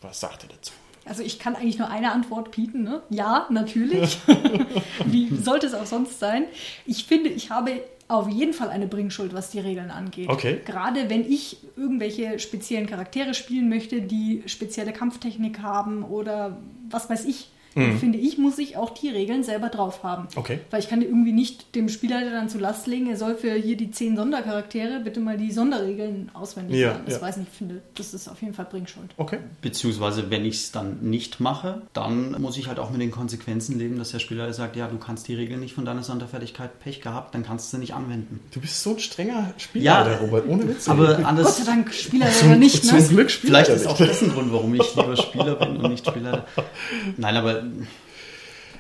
Was 0.02 0.20
sagt 0.20 0.44
ihr 0.44 0.50
dazu? 0.50 0.72
Also 1.06 1.24
ich 1.24 1.40
kann 1.40 1.56
eigentlich 1.56 1.78
nur 1.78 1.90
eine 1.90 2.12
Antwort 2.12 2.52
bieten. 2.52 2.84
Ne? 2.84 3.02
Ja, 3.10 3.48
natürlich. 3.50 4.20
Wie 5.06 5.36
sollte 5.36 5.68
es 5.68 5.74
auch 5.74 5.86
sonst 5.86 6.20
sein? 6.20 6.46
Ich 6.86 7.06
finde, 7.06 7.30
ich 7.30 7.52
habe 7.52 7.72
auf 8.08 8.30
jeden 8.30 8.54
Fall 8.54 8.70
eine 8.70 8.88
Bringschuld, 8.88 9.34
was 9.34 9.50
die 9.50 9.60
Regeln 9.60 9.90
angeht. 9.90 10.30
Okay. 10.30 10.60
Gerade 10.66 11.10
wenn 11.10 11.30
ich 11.30 11.58
irgendwelche 11.76 12.40
speziellen 12.40 12.88
Charaktere 12.88 13.34
spielen 13.34 13.70
möchte, 13.70 14.02
die 14.02 14.44
spezielle 14.46 14.94
Kampftechnik 14.94 15.62
haben 15.62 16.04
oder 16.04 16.58
was 16.90 17.10
weiß 17.10 17.26
ich, 17.26 17.50
dann 17.76 17.98
finde 18.00 18.18
ich, 18.18 18.38
muss 18.38 18.58
ich 18.58 18.78
auch 18.78 18.92
die 18.92 19.10
Regeln 19.10 19.44
selber 19.44 19.70
drauf 19.70 20.04
haben. 20.04 20.24
Mhm. 20.24 20.38
Okay. 20.38 20.60
Weil 20.72 20.80
ich 20.80 20.88
kann 20.90 21.02
irgendwie 21.02 21.34
nicht 21.34 21.76
dem 21.76 21.90
Spieler 21.90 22.22
dann 22.30 22.50
zu 22.50 22.58
Last 22.58 22.88
legen, 22.88 23.08
er 23.10 23.18
soll 23.18 23.36
für 23.36 23.54
hier 23.54 23.76
die 23.78 23.92
zehn 23.92 24.16
Sondercharaktere 24.16 25.02
bitte 25.04 25.20
mal 25.20 25.38
die 25.38 25.52
Sonderregeln 25.52 26.32
auswendig 26.34 26.78
Ja, 26.80 26.90
lernen. 26.90 27.04
Das 27.06 27.16
ja. 27.16 27.22
weiß 27.22 27.38
nicht, 27.38 27.50
ich 27.52 27.58
finde, 27.58 27.82
das 27.96 28.14
ist 28.14 28.28
auf 28.28 28.42
jeden 28.42 28.54
Fall 28.54 28.66
Bringschuld. 28.66 29.12
Okay. 29.18 29.40
Beziehungsweise, 29.62 30.30
wenn 30.30 30.46
ich 30.46 30.56
es 30.56 30.72
dann 30.72 31.00
nicht 31.02 31.40
mache, 31.40 31.82
dann 31.94 32.40
muss 32.42 32.58
ich 32.58 32.68
halt 32.68 32.80
auch 32.80 32.92
mit 32.92 33.02
den 33.02 33.12
Konsequenzen 33.12 33.78
leben, 33.78 33.98
dass 33.98 34.12
der 34.12 34.20
Spieler 34.20 34.52
sagt, 34.54 34.76
ja, 34.76 34.88
du 34.88 34.98
kannst 34.98 35.28
die 35.28 35.36
Regeln 35.36 35.60
nicht 35.60 35.74
von 35.74 35.86
deiner 35.86 36.04
Sonderfertigkeit 36.04 36.80
Pech 36.80 37.02
gehabt, 37.02 37.36
dann 37.36 37.44
kannst 37.44 37.72
du 37.72 37.78
sie 37.78 37.82
nicht 37.82 37.94
anwenden. 37.94 38.40
Du 38.54 38.62
bist 38.62 38.82
so 38.82 38.92
ein 38.92 39.00
strenger 39.00 39.54
Spieler, 39.58 39.84
Ja, 39.86 40.04
der 40.04 40.20
Robert, 40.20 40.48
ohne 40.48 40.68
Witz. 40.68 40.88
Aber 40.88 41.08
Gott 41.16 41.26
anders, 41.26 41.58
sei 41.58 41.64
Dank 41.66 41.94
Spieler 41.94 42.30
Zum- 42.32 42.50
oder 42.50 42.58
nicht, 42.58 42.86
zum 42.86 42.98
ne? 42.98 43.04
Glück 43.08 43.30
Spieler 43.32 43.64
vielleicht 43.66 43.70
ist 43.82 43.88
auch 43.88 43.98
das 43.98 44.22
ein 44.22 44.30
Grund, 44.32 44.52
warum 44.54 44.74
ich 44.76 44.96
lieber 44.96 45.16
Spieler 45.18 45.56
bin 45.56 45.78
und 45.78 45.92
nicht 45.92 46.08
Spieler. 46.08 46.46
Nein, 47.18 47.36
aber 47.36 47.65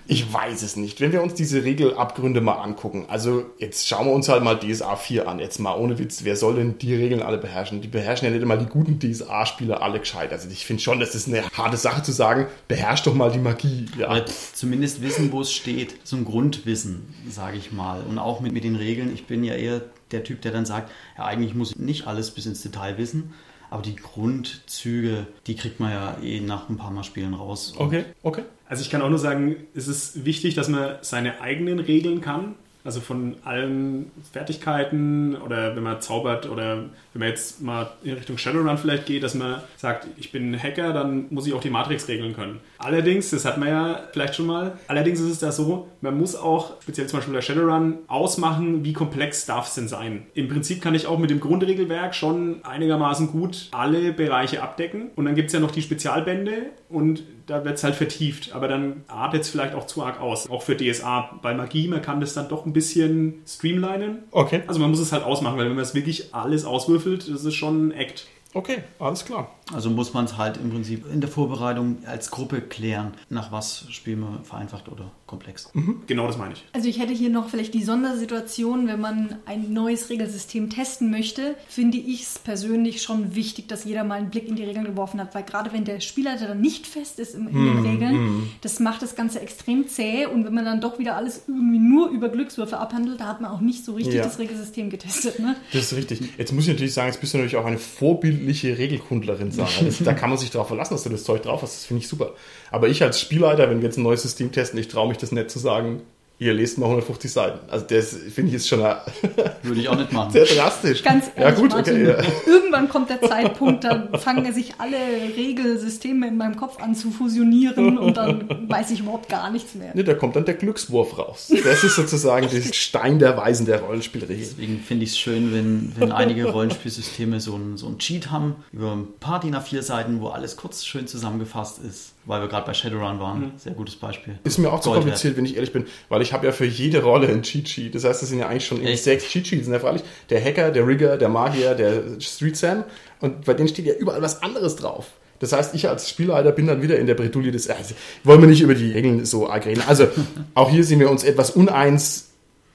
Ich 0.08 0.32
weiß 0.32 0.62
es 0.62 0.76
nicht. 0.76 1.02
Wenn 1.02 1.12
wir 1.12 1.24
uns 1.24 1.34
diese 1.34 1.64
Regelabgründe 1.64 2.40
mal 2.40 2.62
angucken, 2.62 3.06
also 3.08 3.46
jetzt 3.58 3.88
schauen 3.88 4.06
wir 4.06 4.14
uns 4.14 4.30
halt 4.30 4.44
mal 4.44 4.60
DSA 4.60 4.96
4 4.96 5.28
an, 5.28 5.40
jetzt 5.40 5.58
mal 5.58 5.74
ohne 5.74 5.98
Witz, 5.98 6.24
wer 6.24 6.36
soll 6.36 6.56
denn 6.56 6.78
die 6.78 6.94
Regeln 6.94 7.24
alle 7.24 7.40
beherrschen? 7.40 7.82
Die 7.82 7.88
beherrschen 7.88 8.28
ja 8.28 8.32
nicht 8.32 8.44
immer 8.44 8.58
die 8.58 8.68
guten 8.68 9.00
DSA-Spieler 9.00 9.82
alle 9.82 10.00
gescheit. 10.00 10.32
Also 10.32 10.48
ich 10.50 10.66
finde 10.66 10.84
schon, 10.84 11.00
das 11.00 11.16
ist 11.16 11.28
eine 11.28 11.44
harte 11.50 11.78
Sache 11.78 12.04
zu 12.04 12.12
sagen, 12.12 12.46
beherrsch 12.68 13.02
doch 13.02 13.16
mal 13.16 13.32
die 13.32 13.40
Magie. 13.40 13.88
Ja. 13.98 14.24
Zumindest 14.54 15.02
wissen, 15.02 15.32
wo 15.32 15.42
es 15.42 15.52
steht. 15.52 15.96
So 16.04 16.18
ein 16.18 16.26
Grundwissen, 16.26 17.14
sage 17.28 17.58
ich 17.58 17.72
mal. 17.72 18.02
Und 18.08 18.20
auch 18.20 18.42
mit, 18.42 18.54
mit 18.54 18.64
den 18.64 18.76
Regeln. 18.76 19.12
Ich 19.12 19.26
bin 19.26 19.44
ja 19.44 19.56
eher 19.56 19.82
der 20.16 20.24
Typ, 20.24 20.42
der 20.42 20.52
dann 20.52 20.66
sagt, 20.66 20.92
ja, 21.18 21.26
eigentlich 21.26 21.54
muss 21.54 21.72
ich 21.72 21.78
nicht 21.78 22.08
alles 22.08 22.32
bis 22.32 22.46
ins 22.46 22.62
Detail 22.62 22.98
wissen. 22.98 23.34
Aber 23.70 23.82
die 23.82 23.96
Grundzüge, 23.96 25.28
die 25.48 25.56
kriegt 25.56 25.80
man 25.80 25.92
ja 25.92 26.18
eh 26.22 26.40
nach 26.40 26.70
ein 26.70 26.78
paar 26.78 26.92
Mal 26.92 27.04
Spielen 27.04 27.34
raus. 27.34 27.74
Okay, 27.78 28.06
okay. 28.24 28.44
Also 28.68 28.82
ich 28.82 28.90
kann 28.90 29.02
auch 29.02 29.10
nur 29.10 29.20
sagen, 29.20 29.56
es 29.74 29.88
ist 29.88 30.26
wichtig, 30.26 30.56
dass 30.56 30.70
man 30.70 30.98
seine 31.02 31.42
eigenen 31.42 31.80
Regeln 31.80 32.22
kann. 32.22 32.56
Also 32.86 33.02
von 33.02 33.36
allen 33.44 34.12
Fertigkeiten 34.32 35.36
oder 35.36 35.76
wenn 35.76 35.82
man 35.82 36.02
zaubert 36.02 36.48
oder 36.48 36.84
wenn 37.14 37.20
man 37.20 37.30
jetzt 37.30 37.62
mal 37.62 37.90
in 38.04 38.14
Richtung 38.14 38.38
Shadowrun 38.38 38.78
vielleicht 38.78 39.08
geht, 39.08 39.24
dass 39.24 39.34
man 39.34 39.62
sagt, 39.76 40.08
ich 40.18 40.32
bin 40.32 40.58
Hacker, 40.62 40.94
dann 40.94 41.26
muss 41.32 41.48
ich 41.48 41.54
auch 41.54 41.62
die 41.62 41.72
Matrix-Regeln 41.72 42.36
können. 42.36 42.60
Allerdings, 42.78 43.32
das 43.32 43.44
hat 43.44 43.58
man 43.58 43.70
ja 43.70 44.00
vielleicht 44.12 44.36
schon 44.36 44.46
mal, 44.46 44.74
allerdings 44.88 45.20
ist 45.20 45.32
es 45.32 45.40
da 45.40 45.52
so, 45.52 45.88
man 46.02 46.16
muss 46.16 46.36
auch, 46.36 46.80
speziell 46.82 47.08
zum 47.08 47.18
Beispiel 47.18 47.34
bei 47.34 47.42
Shadowrun, 47.42 47.98
ausmachen, 48.08 48.86
wie 48.86 48.94
komplex 48.94 49.48
darf 49.48 49.68
es 49.68 49.74
denn 49.74 49.88
sein. 49.88 50.28
Im 50.36 50.48
Prinzip 50.48 50.82
kann 50.82 50.94
ich 50.94 51.08
auch 51.08 51.18
mit 51.18 51.32
dem 51.32 51.40
Grundregelwerk 51.40 52.14
schon 52.14 52.64
einigermaßen 52.64 53.32
gut 53.32 53.70
alle 53.72 54.14
Bereiche 54.14 54.62
abdecken. 54.62 55.10
Und 55.16 55.26
dann 55.26 55.34
gibt 55.34 55.48
es 55.48 55.54
ja 55.54 55.60
noch 55.60 55.72
die 55.72 55.82
Spezialbände 55.82 56.68
und 56.90 57.24
da 57.48 57.64
wird 57.64 57.78
es 57.78 57.84
halt 57.84 57.96
vertieft. 57.96 58.54
Aber 58.54 58.68
dann 58.68 59.04
artet 59.08 59.42
es 59.42 59.50
vielleicht 59.50 59.76
auch 59.76 59.88
zu 59.88 60.04
arg 60.04 60.20
aus. 60.20 60.50
Auch 60.50 60.62
für 60.62 60.76
DSA. 60.76 61.40
Bei 61.42 61.54
Magie, 61.54 61.88
man 61.88 62.02
kann 62.02 62.20
das 62.20 62.34
dann 62.34 62.50
doch 62.50 62.66
ein 62.66 62.74
bisschen 62.74 63.42
streamlinen. 63.48 64.24
Okay. 64.32 64.64
Also 64.68 64.80
man 64.80 64.90
muss 64.90 65.00
es 65.00 65.12
halt 65.12 65.24
ausmachen, 65.24 65.58
weil 65.58 65.68
wenn 65.68 65.76
man 65.76 65.84
es 65.84 65.96
wirklich 65.96 66.34
alles 66.34 66.66
auswürfelt, 66.66 67.30
das 67.30 67.46
ist 67.46 67.56
schon 67.56 67.90
ein 67.90 67.92
Act. 67.92 68.28
Okay, 68.54 68.84
alles 69.00 69.26
klar. 69.26 69.52
Also 69.74 69.90
muss 69.90 70.14
man 70.14 70.26
es 70.26 70.38
halt 70.38 70.58
im 70.58 70.70
Prinzip 70.70 71.06
in 71.12 71.22
der 71.22 71.30
Vorbereitung 71.30 71.98
als 72.06 72.30
Gruppe 72.30 72.62
klären, 72.62 73.14
nach 73.30 73.52
was 73.52 73.86
spielen 73.90 74.20
wir 74.20 74.40
vereinfacht 74.44 74.90
oder 74.90 75.12
komplex. 75.26 75.72
Genau 76.06 76.28
das 76.28 76.38
meine 76.38 76.54
ich. 76.54 76.64
Also 76.74 76.88
ich 76.88 77.00
hätte 77.00 77.14
hier 77.14 77.32
noch 77.32 77.50
vielleicht 77.50 77.74
die 77.74 77.84
Sondersituation, 77.84 78.88
wenn 78.88 79.02
man 79.02 79.38
ein 79.48 79.74
neues 79.74 80.10
Regelsystem 80.10 80.70
testen 80.70 81.10
möchte, 81.10 81.56
finde 81.68 81.98
ich 81.98 82.24
es 82.24 82.38
persönlich 82.40 83.02
schon 83.02 83.34
wichtig, 83.34 83.68
dass 83.68 83.86
jeder 83.86 84.04
mal 84.04 84.16
einen 84.20 84.30
Blick 84.30 84.48
in 84.48 84.56
die 84.56 84.64
Regeln 84.64 84.86
geworfen 84.86 85.20
hat, 85.20 85.34
weil 85.34 85.44
gerade 85.44 85.74
wenn 85.74 85.84
der 85.84 86.00
Spielleiter 86.00 86.48
dann 86.48 86.62
nicht 86.62 86.86
fest 86.86 87.18
ist 87.20 87.34
in, 87.34 87.48
in 87.48 87.54
den 87.66 87.80
Regeln, 87.86 88.50
das 88.62 88.80
macht 88.80 89.02
das 89.02 89.16
Ganze 89.16 89.40
extrem 89.42 89.88
zäh 89.88 90.28
und 90.28 90.46
wenn 90.46 90.54
man 90.54 90.66
dann 90.66 90.80
doch 90.80 91.00
wieder 91.00 91.16
alles 91.16 91.44
irgendwie 91.48 91.80
nur 91.80 92.10
über 92.10 92.30
Glückswürfe 92.30 92.78
abhandelt, 92.78 93.20
da 93.20 93.26
hat 93.28 93.42
man 93.42 93.50
auch 93.52 93.62
nicht 93.62 93.84
so 93.84 93.94
richtig 93.94 94.16
Ja. 94.16 94.24
das 94.24 94.38
Regelsystem 94.38 94.92
getestet. 94.92 95.40
Ne? 95.40 95.56
Das 95.74 95.92
ist 95.92 95.98
richtig. 95.98 96.22
Jetzt 96.38 96.52
muss 96.54 96.66
ich 96.66 96.70
natürlich 96.70 96.94
sagen, 96.94 97.08
jetzt 97.08 97.20
bist 97.20 97.34
du 97.34 97.38
natürlich 97.40 97.56
auch 97.58 97.66
eine 97.66 97.80
vorbildliche 97.80 98.78
Regelkundlerin 98.78 99.52
sein. 99.56 99.86
Das, 99.86 100.00
da 100.00 100.14
kann 100.14 100.30
man 100.30 100.38
sich 100.38 100.52
darauf 100.52 100.68
verlassen, 100.68 100.94
dass 100.94 101.04
du 101.04 101.10
das 101.10 101.24
Zeug 101.24 101.42
drauf 101.42 101.62
hast. 101.62 101.76
Das 101.76 101.86
finde 101.86 102.02
ich 102.02 102.08
super. 102.08 102.34
Aber 102.72 102.88
ich 102.88 103.02
als 103.04 103.20
Spielleiter, 103.20 103.70
wenn 103.70 103.80
wir 103.80 103.86
jetzt 103.86 103.98
ein 103.98 104.04
neues 104.04 104.22
System 104.22 104.52
testen, 104.52 104.80
ich 104.80 104.88
traue 104.88 105.08
mich 105.08 105.18
das 105.18 105.32
nicht 105.32 105.50
zu 105.50 105.60
sagen, 105.60 106.02
ihr 106.38 106.54
lest 106.54 106.78
mal 106.78 106.86
150 106.86 107.32
Seiten. 107.32 107.60
Also 107.70 107.86
das 107.88 108.16
finde 108.34 108.50
ich 108.50 108.56
ist 108.56 108.68
schon 108.68 108.84
eine, 108.84 109.00
Würde 109.64 109.80
ich 109.80 109.88
auch 109.88 109.98
nicht 109.98 110.12
machen. 110.12 110.32
sehr 110.32 110.46
drastisch. 110.46 111.04
Ganz 111.04 111.28
ja 111.36 111.44
ehrlich, 111.44 111.60
gut, 111.60 111.72
Martin, 111.72 112.10
okay. 112.10 112.24
Ja. 112.24 112.54
irgendwann 112.54 112.90
kommt 112.90 113.10
der 113.10 113.22
Zeitpunkt, 113.22 113.84
da 113.84 114.10
fangen 114.18 114.54
sich 114.54 114.74
alle 114.78 114.98
Regelsysteme 115.36 116.28
in 116.28 116.38
meinem 116.38 116.58
Kopf 116.58 116.82
an 116.82 116.96
zu 116.96 117.12
fusionieren 117.12 117.98
und 117.98 118.18
dann 118.18 118.70
weiß 118.70 118.92
ich 118.92 119.00
überhaupt 119.00 119.30
gar 119.30 119.50
nichts 119.50 119.76
mehr. 119.76 119.96
Ne, 119.96 120.04
da 120.04 120.14
kommt 120.14 120.36
dann 120.36 120.46
der 120.46 120.56
Glückswurf 120.56 121.18
raus. 121.18 121.52
Das 121.64 121.84
ist 121.84 121.96
sozusagen 121.96 122.50
der 122.50 122.62
Stein 122.74 123.20
der 123.20 123.38
Weisen 123.38 123.66
der 123.66 123.82
Rollenspielregeln. 123.82 124.40
Deswegen 124.40 124.80
finde 124.80 125.06
ich 125.06 125.12
es 125.12 125.18
schön, 125.18 125.54
wenn, 125.54 125.94
wenn 125.98 126.12
einige 126.12 126.52
Rollenspielsysteme 126.52 127.40
so 127.40 127.56
ein, 127.56 127.78
so 127.78 127.88
ein 127.88 127.98
Cheat 127.98 128.30
haben, 128.32 128.56
über 128.74 128.92
ein 128.94 129.08
paar 129.20 129.40
DIN 129.40 129.56
A4 129.56 129.82
Seiten, 129.82 130.22
wo 130.22 130.28
alles 130.28 130.58
kurz 130.58 130.86
schön 130.86 131.08
zusammengefasst 131.08 131.80
ist. 131.80 132.15
Weil 132.28 132.42
wir 132.42 132.48
gerade 132.48 132.66
bei 132.66 132.74
Shadowrun 132.74 133.20
waren. 133.20 133.52
Sehr 133.58 133.74
gutes 133.74 133.96
Beispiel. 133.96 134.40
Ist 134.44 134.58
mir 134.58 134.72
auch 134.72 134.80
zu 134.80 134.90
Gold 134.90 135.02
kompliziert, 135.02 135.38
wenn 135.38 135.46
ich 135.46 135.56
ehrlich 135.56 135.72
bin, 135.72 135.86
weil 136.10 136.24
ich 136.24 136.34
habe 136.34 136.48
ja 136.48 136.52
für 136.52 136.66
jede 136.66 137.04
Rolle 137.04 137.28
ein 137.28 137.44
Cheat 137.44 137.70
Sheet. 137.70 137.94
Das 137.94 138.04
heißt, 138.04 138.22
das 138.22 138.30
sind 138.30 138.40
ja 138.40 138.48
eigentlich 138.48 138.66
schon 138.66 138.78
irgendwie 138.78 138.94
Echt? 138.94 139.04
sechs 139.04 139.26
Cheat 139.26 139.46
Sheets. 139.48 139.68
Ja, 139.68 139.80
freilich 139.80 140.02
der 140.30 140.44
Hacker, 140.44 140.72
der 140.72 140.88
Rigger, 140.88 141.18
der 141.18 141.30
Magier, 141.30 141.76
der 141.76 142.20
Street 142.20 142.58
Sam. 142.58 142.84
Und 143.22 143.46
bei 143.46 143.54
denen 143.54 143.70
steht 143.70 143.86
ja 143.86 143.94
überall 143.94 144.22
was 144.22 144.42
anderes 144.42 144.76
drauf. 144.76 145.12
Das 145.40 145.52
heißt, 145.52 145.76
ich 145.76 145.88
als 145.88 146.10
Spielleiter 146.10 146.52
bin 146.52 146.66
dann 146.68 146.82
wieder 146.82 146.98
in 146.98 147.08
der 147.08 147.14
Bredouille 147.14 147.52
des. 147.52 147.70
Also, 147.70 147.94
wollen 148.24 148.42
wir 148.42 148.48
nicht 148.48 148.62
über 148.62 148.74
die 148.74 148.92
Regeln 148.92 149.26
so 149.26 149.50
arg 149.50 149.66
reden. 149.66 149.84
Also, 149.88 150.08
auch 150.56 150.70
hier 150.70 150.84
sind 150.84 151.00
wir 151.00 151.10
uns 151.10 151.24
etwas 151.24 151.52
uneins. 151.52 152.32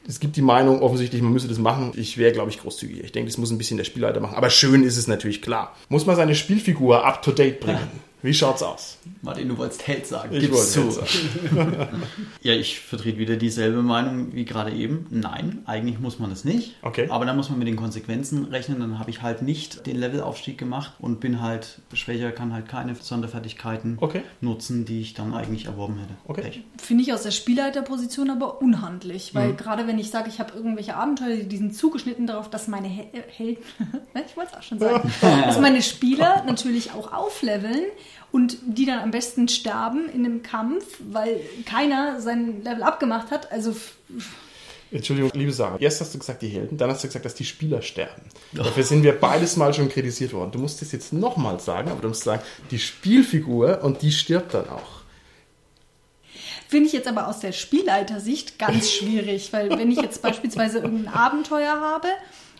Es 0.07 0.21
gibt 0.21 0.37
die 0.37 0.43
Meinung, 0.43 0.83
offensichtlich, 0.83 1.23
man 1.23 1.33
müsse 1.33 1.49
das 1.49 1.59
machen. 1.59 1.93
Ich 1.95 2.19
wäre, 2.19 2.33
glaube 2.33 2.51
ich, 2.51 2.59
großzügig. 2.59 3.05
Ich 3.05 3.13
denke, 3.13 3.31
das 3.31 3.39
muss 3.39 3.51
ein 3.51 3.59
bisschen 3.59 3.77
der 3.77 3.85
Spielleiter 3.85 4.21
machen. 4.21 4.35
Aber 4.35 4.51
schön 4.51 4.83
ist 4.83 4.97
es 4.97 5.07
natürlich 5.07 5.43
klar. 5.43 5.77
Muss 5.89 6.07
man 6.07 6.17
seine 6.17 6.35
Spielfigur 6.35 7.05
up 7.05 7.23
to 7.23 7.33
date 7.33 7.61
bringen. 7.61 7.79
Wie 8.23 8.35
schaut's 8.35 8.63
aus? 8.63 8.99
Martin, 9.23 9.49
du 9.49 9.57
wolltest 9.59 9.87
Held 9.87 10.07
sagen. 10.07 10.35
Ich 10.35 10.41
Gib's 10.43 10.77
wollte 10.77 10.91
zu. 10.95 11.03
Held 11.03 11.89
Ja, 12.43 12.53
ich 12.55 12.81
vertrete 12.81 13.19
wieder 13.19 13.37
dieselbe 13.37 13.83
Meinung 13.83 14.35
wie 14.35 14.45
gerade 14.45 14.73
eben. 14.73 15.07
Nein, 15.11 15.63
eigentlich 15.67 15.99
muss 16.01 16.19
man 16.19 16.31
es 16.33 16.45
nicht. 16.45 16.75
Okay. 16.83 17.09
Aber 17.11 17.25
dann 17.25 17.37
muss 17.37 17.49
man 17.51 17.59
mit 17.59 17.69
den 17.69 17.77
Konsequenzen 17.77 18.45
rechnen. 18.47 18.81
Dann 18.81 18.99
habe 18.99 19.11
ich 19.11 19.23
halt 19.23 19.43
nicht 19.43 19.87
den 19.87 19.97
Levelaufstieg 19.97 20.59
gemacht 20.59 20.93
und 20.99 21.21
bin 21.21 21.41
halt 21.41 21.81
schwächer, 21.95 22.31
kann 22.33 22.53
halt 22.53 22.69
keine 22.69 22.95
Sonderfertigkeiten 22.95 23.99
Okay. 24.01 24.23
nutzen, 24.41 24.85
die 24.85 25.01
ich 25.01 25.15
dann 25.15 25.35
eigentlich 25.35 25.67
erworben 25.67 25.99
hätte. 25.99 26.15
Okay. 26.27 26.43
Pech. 26.43 26.63
Finde 26.79 27.03
ich 27.05 27.13
aus 27.13 27.23
der 27.23 27.31
Spielleiterposition 27.31 28.31
aber 28.31 28.61
unhandlich, 28.61 29.33
Mhm. 29.35 29.39
weil 29.39 29.55
gerade 29.55 29.87
wenn 29.87 29.99
ich 29.99 30.11
sage, 30.11 30.29
ich 30.29 30.41
habe 30.41 30.53
irgendwelche 30.55 30.97
Abenteuer, 30.97 31.37
die 31.37 31.57
sind 31.57 31.75
zugeschnitten 31.77 32.27
darauf, 32.27 32.51
dass 32.51 32.69
meine 32.69 32.89
äh, 32.89 33.23
Helden, 33.29 33.63
ich 34.27 34.37
wollte 34.37 34.51
es 34.53 34.59
auch 34.59 34.63
schon 34.63 34.79
sagen, 34.79 35.11
dass 35.21 35.61
meine 35.61 35.83
Spieler 35.83 36.43
natürlich 36.47 36.93
auch 36.93 37.13
aufleveln 37.13 37.85
und 38.33 38.59
die 38.65 38.87
dann 38.87 39.01
am 39.01 39.11
besten 39.11 39.49
sterben 39.49 40.09
in 40.09 40.25
einem 40.25 40.43
Kampf, 40.43 40.85
weil 41.11 41.41
keiner 41.67 42.21
sein 42.21 42.63
Level 42.63 42.83
abgemacht 42.83 43.31
hat. 43.31 43.51
Also 43.51 43.75
Entschuldigung, 44.93 45.31
liebe 45.35 45.53
Sarah. 45.53 45.79
Erst 45.79 46.01
hast 46.01 46.15
du 46.15 46.19
gesagt, 46.19 46.43
die 46.43 46.49
Helden, 46.49 46.77
dann 46.77 46.91
hast 46.91 47.05
du 47.05 47.09
gesagt, 47.09 47.25
dass 47.25 47.35
die 47.35 47.45
Spieler 47.45 47.81
sterben. 47.81 48.23
Dafür 48.53 48.83
sind 48.83 49.03
wir 49.03 49.13
beides 49.13 49.57
mal 49.57 49.73
schon 49.73 49.89
kritisiert 49.89 50.33
worden. 50.33 50.51
Du 50.51 50.59
musst 50.59 50.81
das 50.83 50.93
jetzt 50.93 51.13
nochmal 51.13 51.61
sagen, 51.61 51.91
aber 51.91 52.03
du 52.03 52.09
musst 52.09 52.25
sagen, 52.25 52.43
die 52.71 52.79
Spielfigur 52.79 53.83
und 53.83 54.03
die 54.03 54.11
stirbt 54.11 54.55
dann 54.55 54.69
auch. 54.69 55.01
Finde 56.69 56.87
ich 56.87 56.93
jetzt 56.93 57.09
aber 57.09 57.27
aus 57.27 57.41
der 57.41 57.53
Spielleitersicht 57.53 58.59
ganz 58.59 58.91
schwierig, 58.93 59.53
weil 59.53 59.71
wenn 59.71 59.91
ich 59.91 60.01
jetzt 60.01 60.23
beispielsweise 60.23 60.79
irgendein 60.79 61.13
Abenteuer 61.13 61.81
habe 61.81 62.09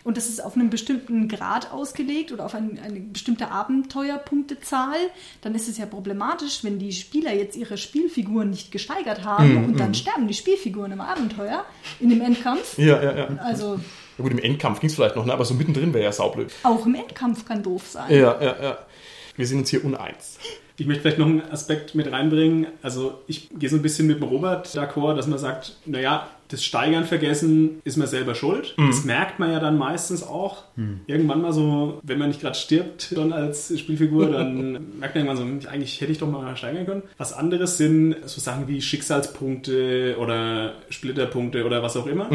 und 0.03 0.17
das 0.17 0.27
ist 0.27 0.43
auf 0.43 0.55
einen 0.55 0.69
bestimmten 0.69 1.27
Grad 1.27 1.71
ausgelegt 1.71 2.31
oder 2.31 2.45
auf 2.45 2.55
ein, 2.55 2.79
eine 2.83 2.99
bestimmte 2.99 3.49
Abenteuerpunktezahl, 3.51 4.97
dann 5.41 5.55
ist 5.55 5.67
es 5.67 5.77
ja 5.77 5.85
problematisch, 5.85 6.63
wenn 6.63 6.79
die 6.79 6.91
Spieler 6.91 7.33
jetzt 7.33 7.55
ihre 7.55 7.77
Spielfiguren 7.77 8.49
nicht 8.49 8.71
gesteigert 8.71 9.23
haben 9.23 9.65
und 9.65 9.79
dann 9.79 9.93
sterben 9.93 10.27
die 10.27 10.33
Spielfiguren 10.33 10.91
im 10.91 11.01
Abenteuer, 11.01 11.65
in 11.99 12.09
dem 12.09 12.21
Endkampf. 12.21 12.77
Ja, 12.77 13.01
ja, 13.01 13.17
ja. 13.17 13.27
Also 13.39 13.79
Ja 14.17 14.23
gut, 14.23 14.31
im 14.31 14.39
Endkampf 14.39 14.79
ging 14.79 14.89
es 14.89 14.95
vielleicht 14.95 15.15
noch, 15.15 15.25
ne? 15.25 15.33
aber 15.33 15.45
so 15.45 15.53
mittendrin 15.53 15.93
wäre 15.93 16.05
ja 16.05 16.11
saublöd. 16.11 16.51
auch 16.63 16.85
im 16.85 16.95
Endkampf 16.95 17.45
kann 17.45 17.63
doof 17.63 17.83
sein. 17.87 18.11
Ja, 18.11 18.41
ja, 18.41 18.55
ja. 18.61 18.77
Wir 19.37 19.47
sind 19.47 19.59
uns 19.59 19.69
hier 19.69 19.83
uneins. 19.85 20.37
Ich 20.77 20.87
möchte 20.87 21.01
vielleicht 21.01 21.19
noch 21.19 21.27
einen 21.27 21.41
Aspekt 21.51 21.95
mit 21.95 22.11
reinbringen. 22.11 22.67
Also 22.81 23.21
ich 23.27 23.49
gehe 23.57 23.69
so 23.69 23.75
ein 23.75 23.81
bisschen 23.81 24.07
mit 24.07 24.17
dem 24.17 24.23
Robert 24.23 24.67
d'accord, 24.67 25.15
dass 25.15 25.27
man 25.27 25.37
sagt, 25.39 25.77
naja, 25.85 26.27
das 26.51 26.63
Steigern 26.63 27.05
vergessen, 27.05 27.81
ist 27.83 27.97
man 27.97 28.07
selber 28.07 28.35
schuld. 28.35 28.75
Das 28.77 29.03
merkt 29.05 29.39
man 29.39 29.51
ja 29.51 29.59
dann 29.59 29.77
meistens 29.77 30.23
auch. 30.23 30.63
Irgendwann 31.07 31.41
mal 31.41 31.53
so, 31.53 31.99
wenn 32.03 32.17
man 32.17 32.29
nicht 32.29 32.41
gerade 32.41 32.55
stirbt 32.55 33.15
dann 33.15 33.31
als 33.33 33.77
Spielfigur, 33.77 34.29
dann 34.29 34.71
merkt 34.99 35.15
man 35.15 35.25
irgendwann 35.25 35.61
so, 35.61 35.69
eigentlich 35.69 35.99
hätte 36.01 36.11
ich 36.11 36.17
doch 36.17 36.29
mal 36.29 36.55
steigern 36.55 36.85
können. 36.85 37.03
Was 37.17 37.33
anderes 37.33 37.77
sind 37.77 38.15
so 38.25 38.41
Sachen 38.41 38.67
wie 38.67 38.81
Schicksalspunkte 38.81 40.15
oder 40.19 40.73
Splitterpunkte 40.89 41.65
oder 41.65 41.83
was 41.83 41.97
auch 41.97 42.07
immer. 42.07 42.29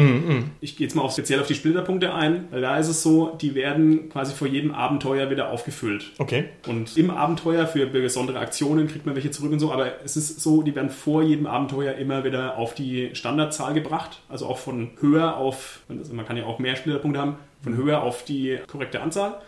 Ich 0.61 0.77
gehe 0.77 0.87
jetzt 0.87 0.95
mal 0.95 1.01
auf, 1.03 1.13
speziell 1.13 1.39
auf 1.39 1.47
die 1.47 1.55
Splitterpunkte 1.55 2.13
ein, 2.13 2.45
weil 2.51 2.61
da 2.61 2.77
ist 2.77 2.87
es 2.87 3.03
so, 3.03 3.35
die 3.41 3.55
werden 3.55 4.09
quasi 4.09 4.33
vor 4.33 4.47
jedem 4.47 4.73
Abenteuer 4.73 5.29
wieder 5.29 5.51
aufgefüllt. 5.51 6.11
Okay. 6.17 6.45
Und 6.67 6.97
im 6.97 7.09
Abenteuer 7.09 7.67
für 7.67 7.85
besondere 7.87 8.39
Aktionen 8.39 8.87
kriegt 8.87 9.05
man 9.05 9.15
welche 9.15 9.31
zurück 9.31 9.51
und 9.51 9.59
so, 9.59 9.71
aber 9.71 10.03
es 10.03 10.17
ist 10.17 10.39
so, 10.39 10.61
die 10.61 10.75
werden 10.75 10.89
vor 10.89 11.23
jedem 11.23 11.45
Abenteuer 11.45 11.95
immer 11.95 12.23
wieder 12.23 12.57
auf 12.57 12.73
die 12.73 13.09
Standardzahl 13.13 13.73
gebracht, 13.73 14.06
also 14.29 14.45
auch 14.45 14.57
von 14.57 14.91
höher 14.99 15.37
auf, 15.37 15.81
also 15.89 16.13
man 16.13 16.25
kann 16.25 16.37
ja 16.37 16.45
auch 16.45 16.59
mehr 16.59 16.75
Splitterpunkte 16.75 17.19
haben, 17.19 17.37
von 17.61 17.75
höher 17.75 18.01
auf 18.01 18.23
die 18.23 18.59
korrekte 18.67 19.01
Anzahl. 19.01 19.41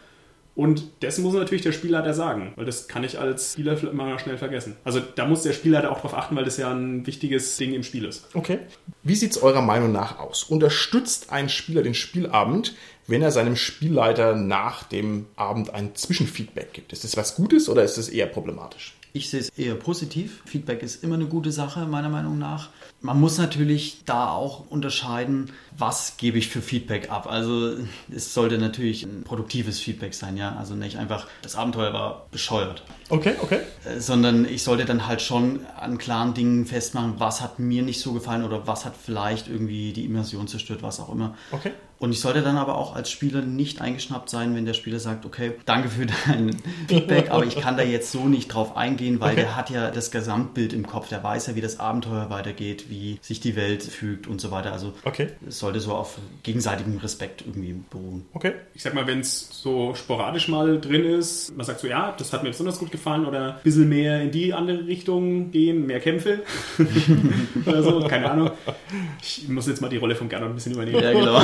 Und 0.55 0.83
das 0.99 1.17
muss 1.19 1.33
natürlich 1.35 1.61
der 1.61 1.71
Spielleiter 1.71 2.13
sagen, 2.13 2.51
weil 2.57 2.65
das 2.65 2.89
kann 2.89 3.05
ich 3.05 3.17
als 3.17 3.53
Spieler 3.53 3.77
mal 3.93 4.19
schnell 4.19 4.37
vergessen. 4.37 4.75
Also 4.83 4.99
da 4.99 5.25
muss 5.25 5.43
der 5.43 5.53
Spielleiter 5.53 5.89
auch 5.89 6.01
drauf 6.01 6.13
achten, 6.13 6.35
weil 6.35 6.43
das 6.43 6.57
ja 6.57 6.69
ein 6.69 7.07
wichtiges 7.07 7.55
Ding 7.55 7.73
im 7.73 7.83
Spiel 7.83 8.03
ist. 8.03 8.27
Okay. 8.33 8.59
Wie 9.01 9.15
sieht 9.15 9.31
es 9.31 9.41
eurer 9.41 9.61
Meinung 9.61 9.93
nach 9.93 10.19
aus? 10.19 10.43
Unterstützt 10.43 11.31
ein 11.31 11.47
Spieler 11.47 11.81
den 11.81 11.93
Spielabend, 11.93 12.75
wenn 13.07 13.21
er 13.21 13.31
seinem 13.31 13.55
Spielleiter 13.55 14.35
nach 14.35 14.83
dem 14.83 15.27
Abend 15.37 15.73
ein 15.73 15.95
Zwischenfeedback 15.95 16.73
gibt? 16.73 16.91
Ist 16.91 17.05
das 17.05 17.15
was 17.15 17.35
Gutes 17.35 17.69
oder 17.69 17.83
ist 17.83 17.97
das 17.97 18.09
eher 18.09 18.27
problematisch? 18.27 18.95
Ich 19.13 19.29
sehe 19.29 19.39
es 19.39 19.49
eher 19.49 19.75
positiv. 19.75 20.41
Feedback 20.45 20.83
ist 20.83 21.03
immer 21.03 21.15
eine 21.15 21.27
gute 21.27 21.53
Sache, 21.53 21.85
meiner 21.85 22.09
Meinung 22.09 22.37
nach. 22.37 22.69
Man 23.01 23.19
muss 23.19 23.37
natürlich 23.37 24.03
da 24.05 24.29
auch 24.29 24.69
unterscheiden, 24.69 25.53
was 25.77 26.17
gebe 26.17 26.37
ich 26.37 26.49
für 26.49 26.61
Feedback 26.61 27.09
ab. 27.09 27.27
Also 27.31 27.77
es 28.13 28.33
sollte 28.33 28.57
natürlich 28.57 29.03
ein 29.03 29.23
produktives 29.23 29.79
Feedback 29.79 30.13
sein, 30.13 30.35
ja. 30.35 30.55
Also 30.57 30.75
nicht 30.75 30.97
einfach, 30.97 31.27
das 31.41 31.55
Abenteuer 31.55 31.93
war 31.93 32.27
bescheuert. 32.31 32.83
Okay, 33.07 33.35
okay. 33.41 33.61
Äh, 33.85 34.01
sondern 34.01 34.43
ich 34.43 34.63
sollte 34.63 34.83
dann 34.83 35.07
halt 35.07 35.21
schon 35.21 35.65
an 35.77 35.97
klaren 35.97 36.33
Dingen 36.33 36.65
festmachen, 36.65 37.15
was 37.19 37.41
hat 37.41 37.57
mir 37.57 37.83
nicht 37.83 38.01
so 38.01 38.11
gefallen 38.11 38.43
oder 38.43 38.67
was 38.67 38.83
hat 38.83 38.93
vielleicht 39.01 39.47
irgendwie 39.47 39.93
die 39.93 40.03
Immersion 40.03 40.47
zerstört, 40.47 40.83
was 40.83 40.99
auch 40.99 41.09
immer. 41.09 41.35
Okay. 41.51 41.71
Und 41.99 42.11
ich 42.13 42.21
sollte 42.21 42.41
dann 42.41 42.55
aber 42.57 42.77
auch 42.77 42.95
als 42.95 43.11
Spieler 43.11 43.41
nicht 43.41 43.81
eingeschnappt 43.81 44.29
sein, 44.29 44.55
wenn 44.55 44.65
der 44.65 44.73
Spieler 44.73 44.99
sagt, 44.99 45.25
okay, 45.25 45.51
danke 45.65 45.89
für 45.89 46.05
dein 46.05 46.55
Feedback, 46.87 47.29
aber 47.29 47.45
ich 47.45 47.57
kann 47.59 47.75
da 47.75 47.83
jetzt 47.83 48.11
so 48.13 48.25
nicht 48.29 48.47
drauf 48.47 48.77
eingehen, 48.77 49.19
weil 49.19 49.33
Okay. 49.33 49.41
der 49.41 49.55
hat 49.57 49.69
ja 49.69 49.91
das 49.91 50.09
Gesamtbild 50.09 50.71
im 50.73 50.87
Kopf, 50.87 51.09
der 51.09 51.21
weiß 51.23 51.47
ja, 51.47 51.55
wie 51.55 51.61
das 51.61 51.79
Abenteuer 51.79 52.29
weitergeht, 52.29 52.85
wie 52.89 53.19
sich 53.21 53.41
die 53.41 53.55
Welt 53.57 53.83
fügt 53.83 54.27
und 54.27 54.39
so 54.39 54.49
weiter. 54.49 54.71
Also 54.71 54.93
Okay. 55.03 55.27
es 55.47 55.59
sollte 55.59 55.79
so 55.81 55.91
auf 55.93 56.17
gegenseitigem 56.43 56.97
Respekt 56.97 57.43
irgendwie 57.45 57.75
beruhen. 57.89 58.25
Okay. 58.33 58.53
Ich 58.73 58.81
sag 58.83 58.93
mal, 58.93 59.05
wenn 59.05 59.19
es 59.19 59.49
so 59.51 59.93
sporadisch 59.93 60.47
mal 60.47 60.79
drin 60.79 61.03
ist, 61.03 61.55
man 61.55 61.65
sagt 61.65 61.81
so, 61.81 61.87
ja, 61.87 62.13
das 62.17 62.31
hat 62.31 62.43
mir 62.43 62.49
besonders 62.49 62.79
gut 62.79 62.91
gefallen 62.91 63.25
oder 63.25 63.55
ein 63.57 63.63
bisschen 63.63 63.89
mehr 63.89 64.21
in 64.21 64.31
die 64.31 64.53
andere 64.53 64.87
Richtung 64.87 65.51
gehen, 65.51 65.85
mehr 65.85 65.99
Kämpfe 65.99 66.43
oder 67.65 67.83
so, 67.83 68.07
keine 68.07 68.31
Ahnung. 68.31 68.51
Ich 69.21 69.47
muss 69.49 69.67
jetzt 69.67 69.81
mal 69.81 69.89
die 69.89 69.97
Rolle 69.97 70.15
von 70.15 70.29
Gernot 70.29 70.49
ein 70.49 70.55
bisschen 70.55 70.71
übernehmen. 70.73 71.03
Ja, 71.03 71.11
genau. 71.11 71.41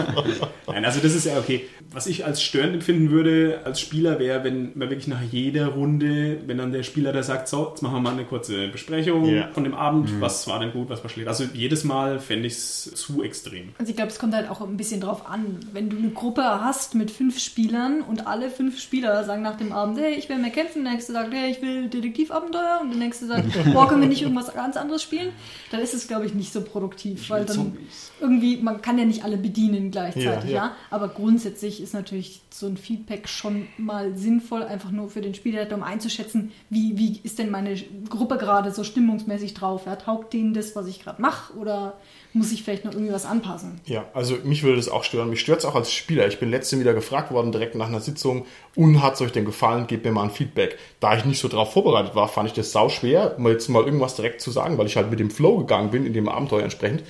Nein, 0.66 0.84
also 0.84 1.00
das 1.00 1.14
ist 1.14 1.26
ja 1.26 1.38
okay. 1.38 1.66
Was 1.92 2.06
ich 2.06 2.24
als 2.24 2.42
störend 2.42 2.74
empfinden 2.74 3.10
würde 3.10 3.60
als 3.64 3.80
Spieler 3.80 4.18
wäre, 4.18 4.44
wenn 4.44 4.72
man 4.74 4.90
wirklich 4.90 5.06
nach 5.06 5.22
jeder 5.30 5.68
Runde, 5.68 6.38
wenn 6.46 6.58
dann 6.58 6.72
der 6.72 6.82
Spieler 6.82 7.12
da 7.12 7.22
sagt, 7.22 7.48
so, 7.48 7.68
jetzt 7.70 7.82
machen 7.82 7.94
wir 7.94 8.00
mal 8.00 8.12
eine 8.12 8.24
kurze 8.24 8.68
Besprechung 8.68 9.24
Ja. 9.26 9.48
von 9.52 9.64
dem 9.64 9.74
Abend, 9.74 10.20
was 10.20 10.46
war 10.48 10.58
denn 10.58 10.72
gut, 10.72 10.88
was 10.90 11.02
war 11.02 11.08
schlecht. 11.10 11.28
Also 11.28 11.44
jedes 11.54 11.84
Mal 11.84 12.18
fände 12.18 12.46
ich 12.48 12.54
es 12.54 12.92
zu 12.94 13.22
extrem. 13.22 13.70
Also 13.78 13.90
ich 13.90 13.96
glaube, 13.96 14.10
es 14.10 14.18
kommt 14.18 14.34
halt 14.34 14.50
auch 14.50 14.60
ein 14.60 14.76
bisschen 14.76 15.00
drauf 15.00 15.28
an. 15.28 15.60
Wenn 15.72 15.88
du 15.88 15.96
eine 15.96 16.10
Gruppe 16.10 16.42
hast 16.42 16.94
mit 16.94 17.10
fünf 17.10 17.38
Spielern 17.38 18.02
und 18.02 18.26
alle 18.26 18.50
fünf 18.50 18.80
Spieler 18.80 19.24
sagen 19.24 19.42
nach 19.42 19.56
dem 19.56 19.72
Abend, 19.72 19.98
hey, 19.98 20.14
ich 20.14 20.28
will 20.28 20.38
mehr 20.38 20.50
kämpfen, 20.50 20.82
der 20.84 20.92
nächste 20.94 21.12
sagt, 21.12 21.32
hey, 21.32 21.50
ich 21.50 21.62
will 21.62 21.88
Detektivabenteuer 21.88 22.80
und 22.82 22.90
der 22.90 22.98
nächste 22.98 23.26
sagt, 23.26 23.46
boah, 23.72 23.88
können 23.88 24.02
wir 24.02 24.08
nicht 24.08 24.22
irgendwas 24.22 24.52
ganz 24.52 24.76
anderes 24.76 25.02
spielen? 25.02 25.30
Dann 25.70 25.80
ist 25.80 25.94
es, 25.94 26.08
glaube 26.08 26.26
ich, 26.26 26.34
nicht 26.34 26.52
so 26.52 26.60
produktiv, 26.60 27.30
weil 27.30 27.44
dann 27.44 27.56
Zombies. 27.56 28.10
Irgendwie, 28.20 28.56
man 28.58 28.80
kann 28.82 28.98
ja 28.98 29.04
nicht 29.04 29.24
alle 29.24 29.36
bedienen 29.36 29.90
gleichzeitig, 29.90 30.50
Ja, 30.50 30.56
ja, 30.56 30.66
ja. 30.66 30.76
Aber 30.90 31.08
grundsätzlich 31.08 31.82
ist 31.82 31.94
natürlich 31.94 32.40
so 32.50 32.66
ein 32.66 32.76
Feedback 32.76 33.28
schon 33.28 33.68
mal 33.76 34.16
sinnvoll, 34.16 34.62
einfach 34.62 34.90
nur 34.90 35.10
für 35.10 35.20
den 35.20 35.34
Spielleiter, 35.34 35.76
um 35.76 35.82
einzuschätzen, 35.82 36.52
wie, 36.70 36.96
wie 36.96 37.20
ist 37.22 37.38
denn 37.38 37.50
meine 37.50 37.76
Gruppe 38.08 38.38
gerade 38.38 38.70
so 38.72 38.84
stimmungsmäßig 38.84 39.54
drauf? 39.54 39.86
Ja? 39.86 39.96
Taugt 39.96 40.32
denen 40.32 40.54
das, 40.54 40.74
was 40.74 40.86
ich 40.86 41.02
gerade 41.02 41.20
mache 41.20 41.54
oder 41.54 41.94
muss 42.36 42.52
ich 42.52 42.62
vielleicht 42.62 42.84
noch 42.84 42.92
irgendwie 42.92 43.12
was 43.12 43.24
anpassen? 43.24 43.80
Ja, 43.86 44.04
also 44.12 44.36
mich 44.44 44.62
würde 44.62 44.76
das 44.76 44.88
auch 44.88 45.04
stören. 45.04 45.30
Mich 45.30 45.40
stört 45.40 45.60
es 45.60 45.64
auch 45.64 45.74
als 45.74 45.90
Spieler. 45.90 46.28
Ich 46.28 46.38
bin 46.38 46.50
letztens 46.50 46.80
wieder 46.80 46.92
gefragt 46.92 47.32
worden, 47.32 47.50
direkt 47.50 47.74
nach 47.74 47.88
einer 47.88 48.00
Sitzung, 48.00 48.44
und 48.74 49.02
hat 49.02 49.14
es 49.14 49.22
euch 49.22 49.32
denn 49.32 49.46
gefallen? 49.46 49.86
Gebt 49.86 50.04
mir 50.04 50.12
mal 50.12 50.24
ein 50.24 50.30
Feedback. 50.30 50.78
Da 51.00 51.16
ich 51.16 51.24
nicht 51.24 51.40
so 51.40 51.48
drauf 51.48 51.72
vorbereitet 51.72 52.14
war, 52.14 52.28
fand 52.28 52.48
ich 52.48 52.54
das 52.54 52.72
sau 52.72 52.90
schwer, 52.90 53.34
mal 53.38 53.52
jetzt 53.52 53.68
mal 53.68 53.82
irgendwas 53.82 54.16
direkt 54.16 54.42
zu 54.42 54.50
sagen, 54.50 54.76
weil 54.76 54.86
ich 54.86 54.96
halt 54.96 55.10
mit 55.10 55.18
dem 55.18 55.30
Flow 55.30 55.58
gegangen 55.58 55.90
bin, 55.90 56.04
in 56.04 56.12
dem 56.12 56.28
Abenteuer 56.28 56.62
entsprechend. 56.62 57.02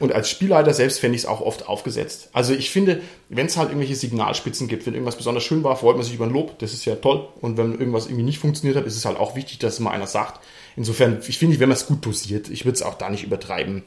Und 0.00 0.12
als 0.12 0.28
Spielleiter 0.28 0.74
selbst 0.74 0.98
fände 0.98 1.14
ich 1.14 1.22
es 1.22 1.28
auch 1.28 1.40
oft 1.40 1.68
aufgesetzt. 1.68 2.30
Also 2.32 2.52
ich 2.52 2.70
finde, 2.70 3.00
wenn 3.28 3.46
es 3.46 3.56
halt 3.56 3.68
irgendwelche 3.68 3.94
Signalspitzen 3.94 4.66
gibt, 4.66 4.84
wenn 4.86 4.94
irgendwas 4.94 5.16
besonders 5.16 5.44
schön 5.44 5.62
war, 5.62 5.76
freut 5.76 5.94
man 5.96 6.04
sich 6.04 6.14
über 6.14 6.26
ein 6.26 6.32
Lob, 6.32 6.58
das 6.58 6.72
ist 6.72 6.84
ja 6.84 6.96
toll. 6.96 7.28
Und 7.40 7.56
wenn 7.56 7.72
irgendwas 7.72 8.06
irgendwie 8.06 8.24
nicht 8.24 8.40
funktioniert 8.40 8.76
hat, 8.76 8.86
ist 8.86 8.96
es 8.96 9.04
halt 9.04 9.18
auch 9.18 9.36
wichtig, 9.36 9.58
dass 9.60 9.78
mal 9.78 9.90
einer 9.90 10.08
sagt. 10.08 10.40
Insofern, 10.76 11.20
ich 11.26 11.38
finde, 11.38 11.60
wenn 11.60 11.68
man 11.68 11.76
es 11.76 11.86
gut 11.86 12.04
dosiert, 12.04 12.48
ich 12.48 12.64
würde 12.64 12.76
es 12.76 12.82
auch 12.82 12.94
da 12.94 13.10
nicht 13.10 13.24
übertreiben. 13.24 13.82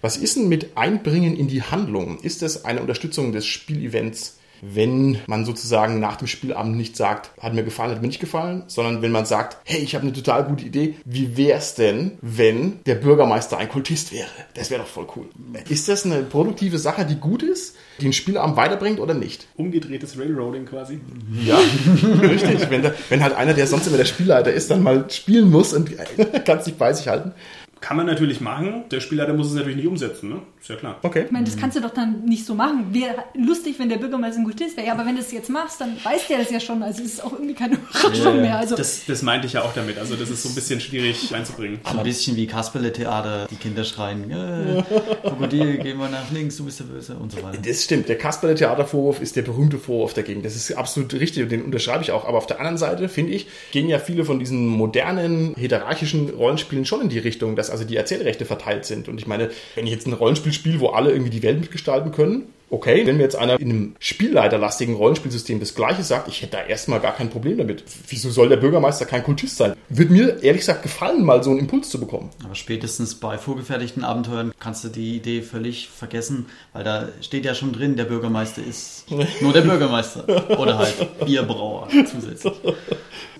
Was 0.00 0.16
ist 0.16 0.36
denn 0.36 0.48
mit 0.48 0.76
Einbringen 0.76 1.36
in 1.36 1.48
die 1.48 1.62
Handlung? 1.62 2.18
Ist 2.20 2.42
das 2.42 2.64
eine 2.64 2.80
Unterstützung 2.80 3.32
des 3.32 3.46
Spielevents, 3.46 4.38
wenn 4.62 5.18
man 5.26 5.44
sozusagen 5.44 6.00
nach 6.00 6.16
dem 6.16 6.26
Spielabend 6.26 6.76
nicht 6.76 6.96
sagt, 6.96 7.30
hat 7.40 7.54
mir 7.54 7.62
gefallen, 7.62 7.90
hat 7.90 8.00
mir 8.00 8.08
nicht 8.08 8.20
gefallen, 8.20 8.64
sondern 8.66 9.02
wenn 9.02 9.12
man 9.12 9.26
sagt, 9.26 9.58
hey, 9.64 9.80
ich 9.80 9.94
habe 9.94 10.02
eine 10.02 10.12
total 10.12 10.44
gute 10.44 10.64
Idee, 10.64 10.96
wie 11.04 11.36
wär's 11.36 11.74
denn, 11.74 12.12
wenn 12.20 12.80
der 12.84 12.96
Bürgermeister 12.96 13.58
ein 13.58 13.68
Kultist 13.68 14.12
wäre? 14.12 14.28
Das 14.54 14.70
wäre 14.70 14.82
doch 14.82 14.88
voll 14.88 15.06
cool. 15.16 15.28
Ist 15.68 15.88
das 15.88 16.04
eine 16.04 16.22
produktive 16.22 16.78
Sache, 16.78 17.04
die 17.04 17.16
gut 17.16 17.42
ist, 17.42 17.76
die 17.98 18.04
den 18.04 18.12
Spielabend 18.12 18.56
weiterbringt 18.56 19.00
oder 19.00 19.14
nicht? 19.14 19.46
Umgedrehtes 19.56 20.18
Railroading 20.18 20.66
quasi. 20.66 21.00
Ja, 21.44 21.58
richtig. 22.22 22.70
Wenn, 22.70 22.82
da, 22.82 22.92
wenn 23.08 23.22
halt 23.22 23.34
einer, 23.34 23.54
der 23.54 23.66
sonst 23.66 23.86
immer 23.86 23.96
der 23.96 24.04
Spielleiter 24.04 24.52
ist, 24.52 24.70
dann 24.70 24.82
mal 24.82 25.08
spielen 25.10 25.50
muss 25.50 25.72
und 25.72 25.90
kann 26.44 26.58
es 26.58 26.66
nicht 26.66 26.78
bei 26.78 26.92
sich 26.92 27.08
halten. 27.08 27.32
Kann 27.80 27.96
man 27.96 28.06
natürlich 28.06 28.40
machen. 28.40 28.84
Der 28.90 29.00
Spielleiter 29.00 29.32
muss 29.32 29.46
es 29.48 29.54
natürlich 29.54 29.76
nicht 29.76 29.86
umsetzen, 29.86 30.28
ne? 30.28 30.42
Ist 30.60 30.68
ja 30.68 30.76
klar. 30.76 30.98
Okay. 31.02 31.24
Ich 31.26 31.30
meine, 31.30 31.46
das 31.46 31.56
kannst 31.56 31.76
du 31.76 31.80
doch 31.80 31.94
dann 31.94 32.24
nicht 32.26 32.44
so 32.44 32.54
machen. 32.54 32.92
Wäre 32.92 33.24
lustig, 33.34 33.78
wenn 33.78 33.88
der 33.88 33.96
Bürgermeister 33.96 34.40
ein 34.40 34.44
Kultist 34.44 34.76
wäre. 34.76 34.86
Ja, 34.86 34.92
aber 34.92 35.06
wenn 35.06 35.14
du 35.14 35.22
es 35.22 35.32
jetzt 35.32 35.48
machst, 35.48 35.80
dann 35.80 35.96
weiß 36.02 36.28
der 36.28 36.38
das 36.38 36.50
ja 36.50 36.60
schon. 36.60 36.82
Also 36.82 37.02
ist 37.02 37.14
es 37.14 37.20
auch 37.20 37.32
irgendwie 37.32 37.54
keine 37.54 37.76
Überraschung 37.76 38.42
mehr. 38.42 38.58
Also 38.58 38.76
Das, 38.76 39.06
das 39.06 39.22
meinte 39.22 39.46
ich 39.46 39.54
ja 39.54 39.62
auch 39.62 39.72
damit. 39.72 39.96
Also 39.98 40.16
das 40.16 40.28
ist 40.28 40.42
so 40.42 40.50
ein 40.50 40.54
bisschen 40.54 40.80
schwierig 40.80 41.34
einzubringen. 41.34 41.80
So 41.90 41.96
ein 41.98 42.04
bisschen 42.04 42.36
wie 42.36 42.46
Kasperle-Theater, 42.46 43.46
die 43.50 43.56
Kinder 43.56 43.84
schreien, 43.84 44.30
äh, 44.30 44.82
Krokodil, 45.22 45.78
gehen 45.78 45.98
wir 45.98 46.10
nach 46.10 46.30
links, 46.30 46.58
du 46.58 46.66
bist 46.66 46.80
der 46.80 46.84
Böse 46.84 47.14
und 47.14 47.32
so 47.32 47.42
weiter. 47.42 47.58
Das 47.66 47.84
stimmt. 47.84 48.10
Der 48.10 48.18
Kasperle 48.18 48.54
Theatervorwurf 48.54 49.22
ist 49.22 49.36
der 49.36 49.42
berühmte 49.42 49.78
Vorwurf 49.78 50.12
dagegen. 50.12 50.42
Das 50.42 50.54
ist 50.54 50.72
absolut 50.72 51.14
richtig 51.14 51.44
und 51.44 51.50
den 51.50 51.62
unterschreibe 51.64 52.02
ich 52.02 52.12
auch. 52.12 52.28
Aber 52.28 52.36
auf 52.36 52.46
der 52.46 52.58
anderen 52.58 52.76
Seite, 52.76 53.08
finde 53.08 53.32
ich, 53.32 53.46
gehen 53.72 53.88
ja 53.88 53.98
viele 53.98 54.26
von 54.26 54.38
diesen 54.38 54.66
modernen, 54.66 55.54
hierarchischen 55.56 56.28
Rollenspielen 56.28 56.84
schon 56.84 57.00
in 57.00 57.08
die 57.08 57.18
Richtung, 57.18 57.56
dass 57.56 57.69
also 57.70 57.84
die 57.84 57.96
Erzählrechte 57.96 58.44
verteilt 58.44 58.84
sind. 58.84 59.08
Und 59.08 59.18
ich 59.18 59.26
meine, 59.26 59.50
wenn 59.74 59.86
ich 59.86 59.92
jetzt 59.92 60.06
ein 60.06 60.12
Rollenspiel 60.12 60.52
spiele, 60.52 60.80
wo 60.80 60.88
alle 60.88 61.10
irgendwie 61.10 61.30
die 61.30 61.42
Welt 61.42 61.60
mitgestalten 61.60 62.12
können, 62.12 62.52
okay. 62.70 63.06
Wenn 63.06 63.16
mir 63.16 63.24
jetzt 63.24 63.36
einer 63.36 63.60
in 63.60 63.70
einem 63.70 63.96
spielleiterlastigen 63.98 64.94
Rollenspielsystem 64.94 65.60
das 65.60 65.74
Gleiche 65.74 66.02
sagt, 66.02 66.28
ich 66.28 66.42
hätte 66.42 66.52
da 66.52 66.62
erstmal 66.64 67.00
gar 67.00 67.14
kein 67.14 67.30
Problem 67.30 67.58
damit. 67.58 67.84
Wieso 68.08 68.30
soll 68.30 68.48
der 68.48 68.56
Bürgermeister 68.56 69.04
kein 69.04 69.22
Kultist 69.22 69.56
sein? 69.56 69.74
Wird 69.88 70.10
mir 70.10 70.42
ehrlich 70.42 70.60
gesagt 70.60 70.82
gefallen, 70.82 71.24
mal 71.24 71.42
so 71.42 71.50
einen 71.50 71.58
Impuls 71.58 71.90
zu 71.90 72.00
bekommen. 72.00 72.30
Aber 72.44 72.54
spätestens 72.54 73.14
bei 73.16 73.38
vorgefertigten 73.38 74.04
Abenteuern 74.04 74.52
kannst 74.58 74.84
du 74.84 74.88
die 74.88 75.16
Idee 75.16 75.42
völlig 75.42 75.88
vergessen, 75.88 76.46
weil 76.72 76.84
da 76.84 77.08
steht 77.20 77.44
ja 77.44 77.54
schon 77.54 77.72
drin, 77.72 77.96
der 77.96 78.04
Bürgermeister 78.04 78.62
ist 78.62 79.10
nur 79.40 79.52
der 79.52 79.62
Bürgermeister. 79.62 80.58
Oder 80.58 80.78
halt 80.78 81.24
Bierbrauer 81.24 81.88
zusätzlich. 82.10 82.54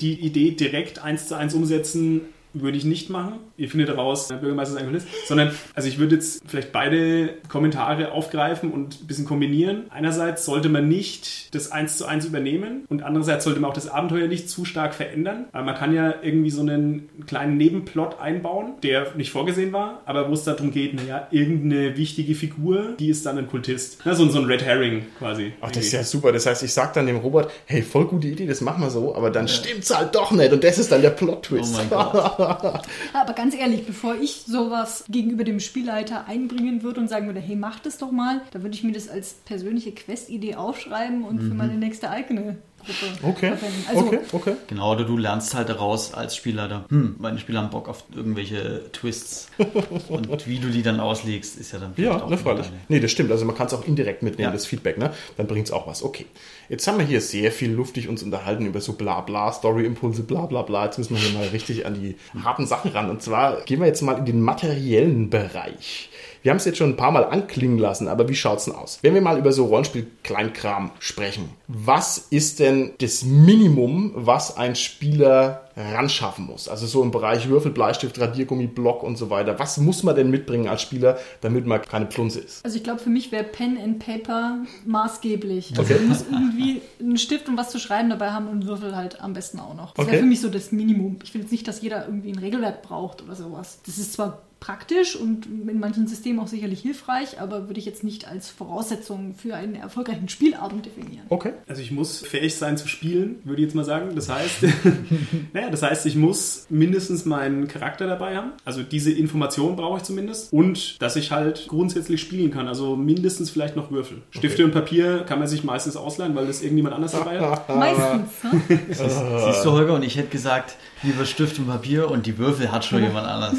Die 0.00 0.20
Idee 0.20 0.52
direkt 0.52 0.98
eins 0.98 1.28
zu 1.28 1.36
eins 1.36 1.54
umsetzen 1.54 2.22
würde 2.52 2.76
ich 2.76 2.84
nicht 2.84 3.10
machen. 3.10 3.34
Ihr 3.56 3.68
findet 3.68 3.88
heraus, 3.88 4.28
der 4.28 4.36
Bürgermeister 4.36 4.74
ist 4.74 4.80
ein 4.80 4.90
Kultist. 4.90 5.08
Sondern, 5.26 5.52
also 5.74 5.88
ich 5.88 5.98
würde 5.98 6.16
jetzt 6.16 6.42
vielleicht 6.46 6.72
beide 6.72 7.34
Kommentare 7.48 8.12
aufgreifen 8.12 8.72
und 8.72 9.02
ein 9.02 9.06
bisschen 9.06 9.24
kombinieren. 9.24 9.84
Einerseits 9.90 10.44
sollte 10.44 10.68
man 10.68 10.88
nicht 10.88 11.54
das 11.54 11.70
eins 11.70 11.96
zu 11.96 12.06
eins 12.06 12.24
übernehmen 12.24 12.84
und 12.88 13.02
andererseits 13.02 13.44
sollte 13.44 13.60
man 13.60 13.70
auch 13.70 13.74
das 13.74 13.88
Abenteuer 13.88 14.26
nicht 14.26 14.48
zu 14.48 14.64
stark 14.64 14.94
verändern. 14.94 15.46
Weil 15.52 15.64
man 15.64 15.74
kann 15.74 15.94
ja 15.94 16.14
irgendwie 16.22 16.50
so 16.50 16.62
einen 16.62 17.08
kleinen 17.26 17.56
Nebenplot 17.56 18.20
einbauen, 18.20 18.74
der 18.82 19.14
nicht 19.16 19.30
vorgesehen 19.30 19.72
war, 19.72 20.02
aber 20.06 20.28
wo 20.28 20.34
es 20.34 20.44
darum 20.44 20.70
geht, 20.70 20.94
naja, 20.94 21.28
irgendeine 21.30 21.96
wichtige 21.96 22.34
Figur, 22.34 22.94
die 22.98 23.08
ist 23.08 23.26
dann 23.26 23.38
ein 23.38 23.46
Kultist. 23.46 23.98
Ja, 24.04 24.14
so, 24.14 24.28
so 24.28 24.38
ein 24.40 24.44
Red 24.46 24.64
Herring 24.64 25.06
quasi. 25.18 25.52
Ach, 25.60 25.70
das 25.70 25.86
ist 25.86 25.92
ja 25.92 26.02
super. 26.02 26.32
Das 26.32 26.46
heißt, 26.46 26.62
ich 26.62 26.72
sag 26.72 26.94
dann 26.94 27.06
dem 27.06 27.16
Robert, 27.16 27.50
hey, 27.66 27.82
voll 27.82 28.06
gute 28.06 28.28
Idee, 28.28 28.46
das 28.46 28.60
machen 28.60 28.82
wir 28.82 28.90
so, 28.90 29.14
aber 29.14 29.30
dann 29.30 29.48
stimmt's 29.48 29.94
halt 29.96 30.14
doch 30.14 30.30
nicht 30.32 30.52
und 30.52 30.64
das 30.64 30.78
ist 30.78 30.90
dann 30.92 31.02
der 31.02 31.10
Plot-Twist. 31.10 31.74
Oh 31.74 31.78
mein 31.78 31.90
Gott. 31.90 32.38
Aber 33.12 33.32
ganz 33.34 33.54
ehrlich, 33.54 33.86
bevor 33.86 34.14
ich 34.16 34.44
sowas 34.46 35.04
gegenüber 35.08 35.44
dem 35.44 35.60
Spielleiter 35.60 36.26
einbringen 36.26 36.82
würde 36.82 37.00
und 37.00 37.08
sagen 37.08 37.26
würde, 37.26 37.40
hey, 37.40 37.56
mach 37.56 37.80
das 37.80 37.98
doch 37.98 38.10
mal, 38.10 38.40
da 38.52 38.62
würde 38.62 38.74
ich 38.74 38.84
mir 38.84 38.92
das 38.92 39.08
als 39.08 39.34
persönliche 39.44 39.92
Quest-Idee 39.92 40.56
aufschreiben 40.56 41.24
und 41.24 41.40
für 41.40 41.54
meine 41.54 41.74
nächste 41.74 42.10
eigene 42.10 42.58
Gruppe 42.84 43.28
Okay. 43.28 43.52
Also, 43.88 44.06
okay, 44.06 44.18
okay. 44.32 44.52
Genau, 44.68 44.92
oder 44.92 45.04
du 45.04 45.16
lernst 45.16 45.54
halt 45.54 45.68
daraus 45.68 46.14
als 46.14 46.34
Spielleiter, 46.36 46.84
hm, 46.88 47.16
meine 47.18 47.38
Spieler 47.38 47.60
haben 47.62 47.70
Bock 47.70 47.88
auf 47.88 48.04
irgendwelche 48.14 48.90
Twists. 48.92 49.48
Und 50.08 50.46
wie 50.46 50.58
du 50.58 50.68
die 50.68 50.82
dann 50.82 51.00
auslegst, 51.00 51.58
ist 51.58 51.72
ja 51.72 51.78
dann 51.78 51.94
vielleicht 51.94 52.18
Ja, 52.18 52.24
auch 52.24 52.30
ne, 52.30 52.38
freilich. 52.38 52.66
deine- 52.66 52.80
Nee, 52.88 53.00
das 53.00 53.10
stimmt. 53.10 53.30
Also 53.30 53.44
man 53.44 53.56
kann 53.56 53.66
es 53.66 53.74
auch 53.74 53.86
indirekt 53.86 54.22
mitnehmen, 54.22 54.48
Ja. 54.48 54.52
das 54.52 54.66
Feedback, 54.66 54.98
ne? 54.98 55.12
Dann 55.36 55.46
bringt 55.46 55.66
es 55.66 55.72
auch 55.72 55.86
was. 55.86 56.02
Okay. 56.02 56.26
Jetzt 56.68 56.86
haben 56.86 56.98
wir 56.98 57.04
hier 57.06 57.20
sehr 57.20 57.52
viel 57.52 57.70
luftig 57.72 58.08
uns 58.08 58.22
unterhalten 58.22 58.66
über 58.66 58.80
so 58.80 58.92
bla 58.94 59.20
bla, 59.20 59.52
Story-Impulse, 59.52 60.22
bla 60.22 60.46
bla 60.46 60.62
bla. 60.62 60.84
Jetzt 60.86 60.98
müssen 60.98 61.14
wir 61.16 61.20
hier 61.22 61.38
mal 61.38 61.48
richtig 61.48 61.86
an 61.86 61.94
die 61.94 62.16
harten 62.42 62.66
Sachen 62.66 62.90
ran. 62.92 63.10
Und 63.10 63.22
zwar 63.22 63.60
gehen 63.62 63.80
wir 63.80 63.86
jetzt 63.86 64.02
mal 64.02 64.18
in 64.18 64.24
den 64.24 64.40
materiellen 64.40 65.30
Bereich. 65.30 66.10
Wir 66.42 66.50
haben 66.50 66.56
es 66.56 66.64
jetzt 66.64 66.78
schon 66.78 66.90
ein 66.90 66.96
paar 66.96 67.10
Mal 67.12 67.24
anklingen 67.24 67.78
lassen, 67.78 68.08
aber 68.08 68.28
wie 68.28 68.34
schaut's 68.34 68.64
denn 68.64 68.74
aus? 68.74 68.98
Wenn 69.02 69.14
wir 69.14 69.20
mal 69.20 69.38
über 69.38 69.52
so 69.52 69.66
Rollenspiel-Kleinkram 69.66 70.90
sprechen, 70.98 71.50
was 71.68 72.18
ist 72.30 72.60
denn 72.60 72.92
das 72.98 73.24
Minimum, 73.24 74.12
was 74.14 74.56
ein 74.56 74.74
Spieler 74.74 75.64
ranschaffen 75.76 76.46
muss? 76.46 76.68
Also 76.68 76.86
so 76.86 77.02
im 77.02 77.10
Bereich 77.10 77.48
Würfel, 77.48 77.70
Bleistift, 77.72 78.18
Radiergummi, 78.18 78.66
Block 78.66 79.02
und 79.02 79.16
so 79.16 79.30
weiter. 79.30 79.58
Was 79.58 79.78
muss 79.78 80.02
man 80.02 80.14
denn 80.16 80.30
mitbringen 80.30 80.68
als 80.68 80.82
Spieler, 80.82 81.18
damit 81.42 81.66
man 81.66 81.82
keine 81.82 82.06
Plunze 82.06 82.40
ist? 82.40 82.64
Also 82.64 82.76
ich 82.76 82.84
glaube, 82.84 83.00
für 83.00 83.10
mich 83.10 83.32
wäre 83.32 83.44
Pen 83.44 83.78
and 83.82 83.98
Paper 83.98 84.58
maßgeblich. 84.86 85.78
Also 85.78 85.94
man 85.94 86.08
muss 86.08 86.24
irgendwie 86.30 86.80
einen 87.00 87.18
Stift, 87.18 87.48
um 87.48 87.56
was 87.56 87.70
zu 87.70 87.78
schreiben 87.78 88.10
dabei 88.10 88.30
haben 88.30 88.46
und 88.46 88.52
einen 88.60 88.66
Würfel 88.66 88.96
halt 88.96 89.20
am 89.20 89.32
besten 89.32 89.60
auch 89.60 89.74
noch. 89.74 89.94
Das 89.94 90.04
Okay. 90.04 90.12
wäre 90.12 90.22
für 90.22 90.28
mich 90.28 90.40
so 90.40 90.48
das 90.48 90.72
Minimum. 90.72 91.18
Ich 91.22 91.34
will 91.34 91.42
jetzt 91.42 91.50
nicht, 91.52 91.66
dass 91.68 91.82
jeder 91.82 92.06
irgendwie 92.06 92.30
ein 92.32 92.38
Regelwerk 92.38 92.82
braucht 92.82 93.22
oder 93.22 93.34
sowas. 93.34 93.80
Das 93.86 93.98
ist 93.98 94.12
zwar 94.14 94.42
praktisch 94.60 95.16
und 95.16 95.46
in 95.46 95.80
manchen 95.80 96.06
Systemen 96.06 96.38
auch 96.38 96.46
sicherlich 96.46 96.80
hilfreich, 96.80 97.40
aber 97.40 97.68
würde 97.68 97.80
ich 97.80 97.86
jetzt 97.86 98.04
nicht 98.04 98.28
als 98.28 98.50
Voraussetzung 98.50 99.34
für 99.34 99.54
einen 99.54 99.74
erfolgreichen 99.74 100.28
Spielabend 100.28 100.86
definieren. 100.86 101.24
Okay. 101.30 101.54
Also 101.66 101.80
ich 101.80 101.90
muss 101.90 102.20
fähig 102.20 102.54
sein 102.54 102.76
zu 102.76 102.86
spielen, 102.86 103.40
würde 103.44 103.62
ich 103.62 103.66
jetzt 103.66 103.74
mal 103.74 103.84
sagen. 103.84 104.14
Das 104.14 104.28
heißt, 104.28 104.64
naja, 105.54 105.70
das 105.70 105.82
heißt, 105.82 106.04
ich 106.06 106.14
muss 106.14 106.66
mindestens 106.68 107.24
meinen 107.24 107.68
Charakter 107.68 108.06
dabei 108.06 108.36
haben. 108.36 108.52
Also 108.64 108.82
diese 108.82 109.10
Information 109.10 109.76
brauche 109.76 109.98
ich 109.98 110.02
zumindest. 110.04 110.52
Und 110.52 111.00
dass 111.00 111.16
ich 111.16 111.32
halt 111.32 111.66
grundsätzlich 111.68 112.20
spielen 112.20 112.50
kann. 112.50 112.68
Also 112.68 112.96
mindestens 112.96 113.50
vielleicht 113.50 113.76
noch 113.76 113.90
Würfel. 113.90 114.22
Stifte 114.30 114.64
und 114.64 114.72
Papier 114.72 115.24
kann 115.26 115.38
man 115.38 115.48
sich 115.48 115.64
meistens 115.64 115.96
ausleihen, 115.96 116.34
weil 116.34 116.46
das 116.46 116.62
irgendjemand 116.62 116.94
anders 116.94 117.12
dabei 117.12 117.40
hat. 117.40 117.68
Meistens. 117.68 118.28
Ne? 118.68 118.80
Siehst 118.90 119.64
du, 119.64 119.72
Holger, 119.72 119.94
und 119.94 120.02
ich 120.02 120.16
hätte 120.16 120.28
gesagt, 120.28 120.76
lieber 121.02 121.24
Stift 121.24 121.58
und 121.58 121.66
Papier 121.66 122.10
und 122.10 122.26
die 122.26 122.36
Würfel 122.38 122.70
hat 122.70 122.84
schon 122.84 123.02
jemand 123.02 123.26
anders. 123.26 123.54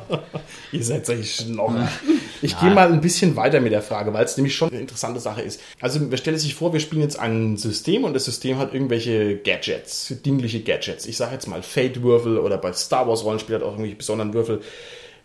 Ihr 0.72 0.84
seid 0.84 1.06
solche 1.06 1.24
Schnorrer. 1.24 1.88
Ich 2.44 2.58
gehe 2.58 2.70
mal 2.70 2.92
ein 2.92 3.00
bisschen 3.00 3.36
weiter 3.36 3.60
mit 3.60 3.70
der 3.70 3.82
Frage, 3.82 4.12
weil 4.12 4.24
es 4.24 4.36
nämlich 4.36 4.56
schon 4.56 4.70
eine 4.70 4.80
interessante 4.80 5.20
Sache 5.20 5.42
ist. 5.42 5.60
Also, 5.80 6.00
man 6.00 6.16
stellt 6.16 6.40
sich 6.40 6.56
vor, 6.56 6.72
wir 6.72 6.80
spielen 6.80 7.00
jetzt 7.00 7.16
ein 7.16 7.56
System 7.56 8.02
und 8.02 8.14
das 8.14 8.24
System 8.24 8.58
hat 8.58 8.74
irgendwelche 8.74 9.36
Gadgets, 9.36 10.12
dingliche 10.26 10.60
Gadgets. 10.60 11.06
Ich 11.06 11.16
sage 11.16 11.34
jetzt 11.34 11.46
mal 11.46 11.62
Fate-Würfel 11.62 12.38
oder 12.38 12.58
bei 12.58 12.72
Star 12.72 13.06
Wars 13.06 13.22
Rollenspiel 13.22 13.54
hat 13.54 13.62
auch 13.62 13.70
irgendwelche 13.70 13.94
besonderen 13.94 14.34
Würfel. 14.34 14.60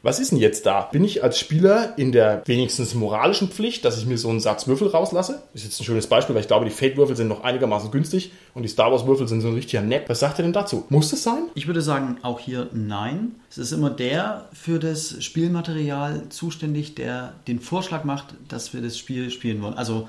Was 0.07 0.21
ist 0.21 0.31
denn 0.31 0.37
jetzt 0.37 0.65
da? 0.65 0.83
Bin 0.83 1.03
ich 1.03 1.21
als 1.21 1.37
Spieler 1.37 1.97
in 1.97 2.13
der 2.13 2.41
wenigstens 2.45 2.95
moralischen 2.95 3.49
Pflicht, 3.49 3.83
dass 3.83 3.97
ich 3.97 4.05
mir 4.05 4.17
so 4.17 4.29
einen 4.29 4.39
Satz 4.39 4.65
Würfel 4.65 4.87
rauslasse? 4.87 5.41
Ist 5.53 5.65
jetzt 5.65 5.81
ein 5.81 5.83
schönes 5.83 6.07
Beispiel, 6.07 6.33
weil 6.33 6.41
ich 6.43 6.47
glaube, 6.47 6.63
die 6.63 6.71
Fate-Würfel 6.71 7.17
sind 7.17 7.27
noch 7.27 7.43
einigermaßen 7.43 7.91
günstig 7.91 8.31
und 8.53 8.63
die 8.63 8.69
Star 8.69 8.89
Wars-Würfel 8.89 9.27
sind 9.27 9.41
so 9.41 9.49
ein 9.49 9.55
richtiger 9.55 9.81
Nett. 9.81 10.07
Was 10.07 10.21
sagt 10.21 10.39
ihr 10.39 10.43
denn 10.43 10.53
dazu? 10.53 10.85
Muss 10.87 11.09
das 11.09 11.23
sein? 11.23 11.49
Ich 11.55 11.67
würde 11.67 11.81
sagen, 11.81 12.19
auch 12.21 12.39
hier 12.39 12.69
nein. 12.71 13.35
Es 13.49 13.57
ist 13.57 13.71
immer 13.73 13.89
der 13.89 14.45
für 14.53 14.79
das 14.79 15.21
Spielmaterial 15.23 16.23
zuständig, 16.29 16.95
der 16.95 17.33
den 17.47 17.59
Vorschlag 17.59 18.03
macht, 18.05 18.35
dass 18.47 18.73
wir 18.73 18.81
das 18.81 18.97
Spiel 18.97 19.29
spielen 19.29 19.61
wollen. 19.61 19.73
Also 19.73 20.07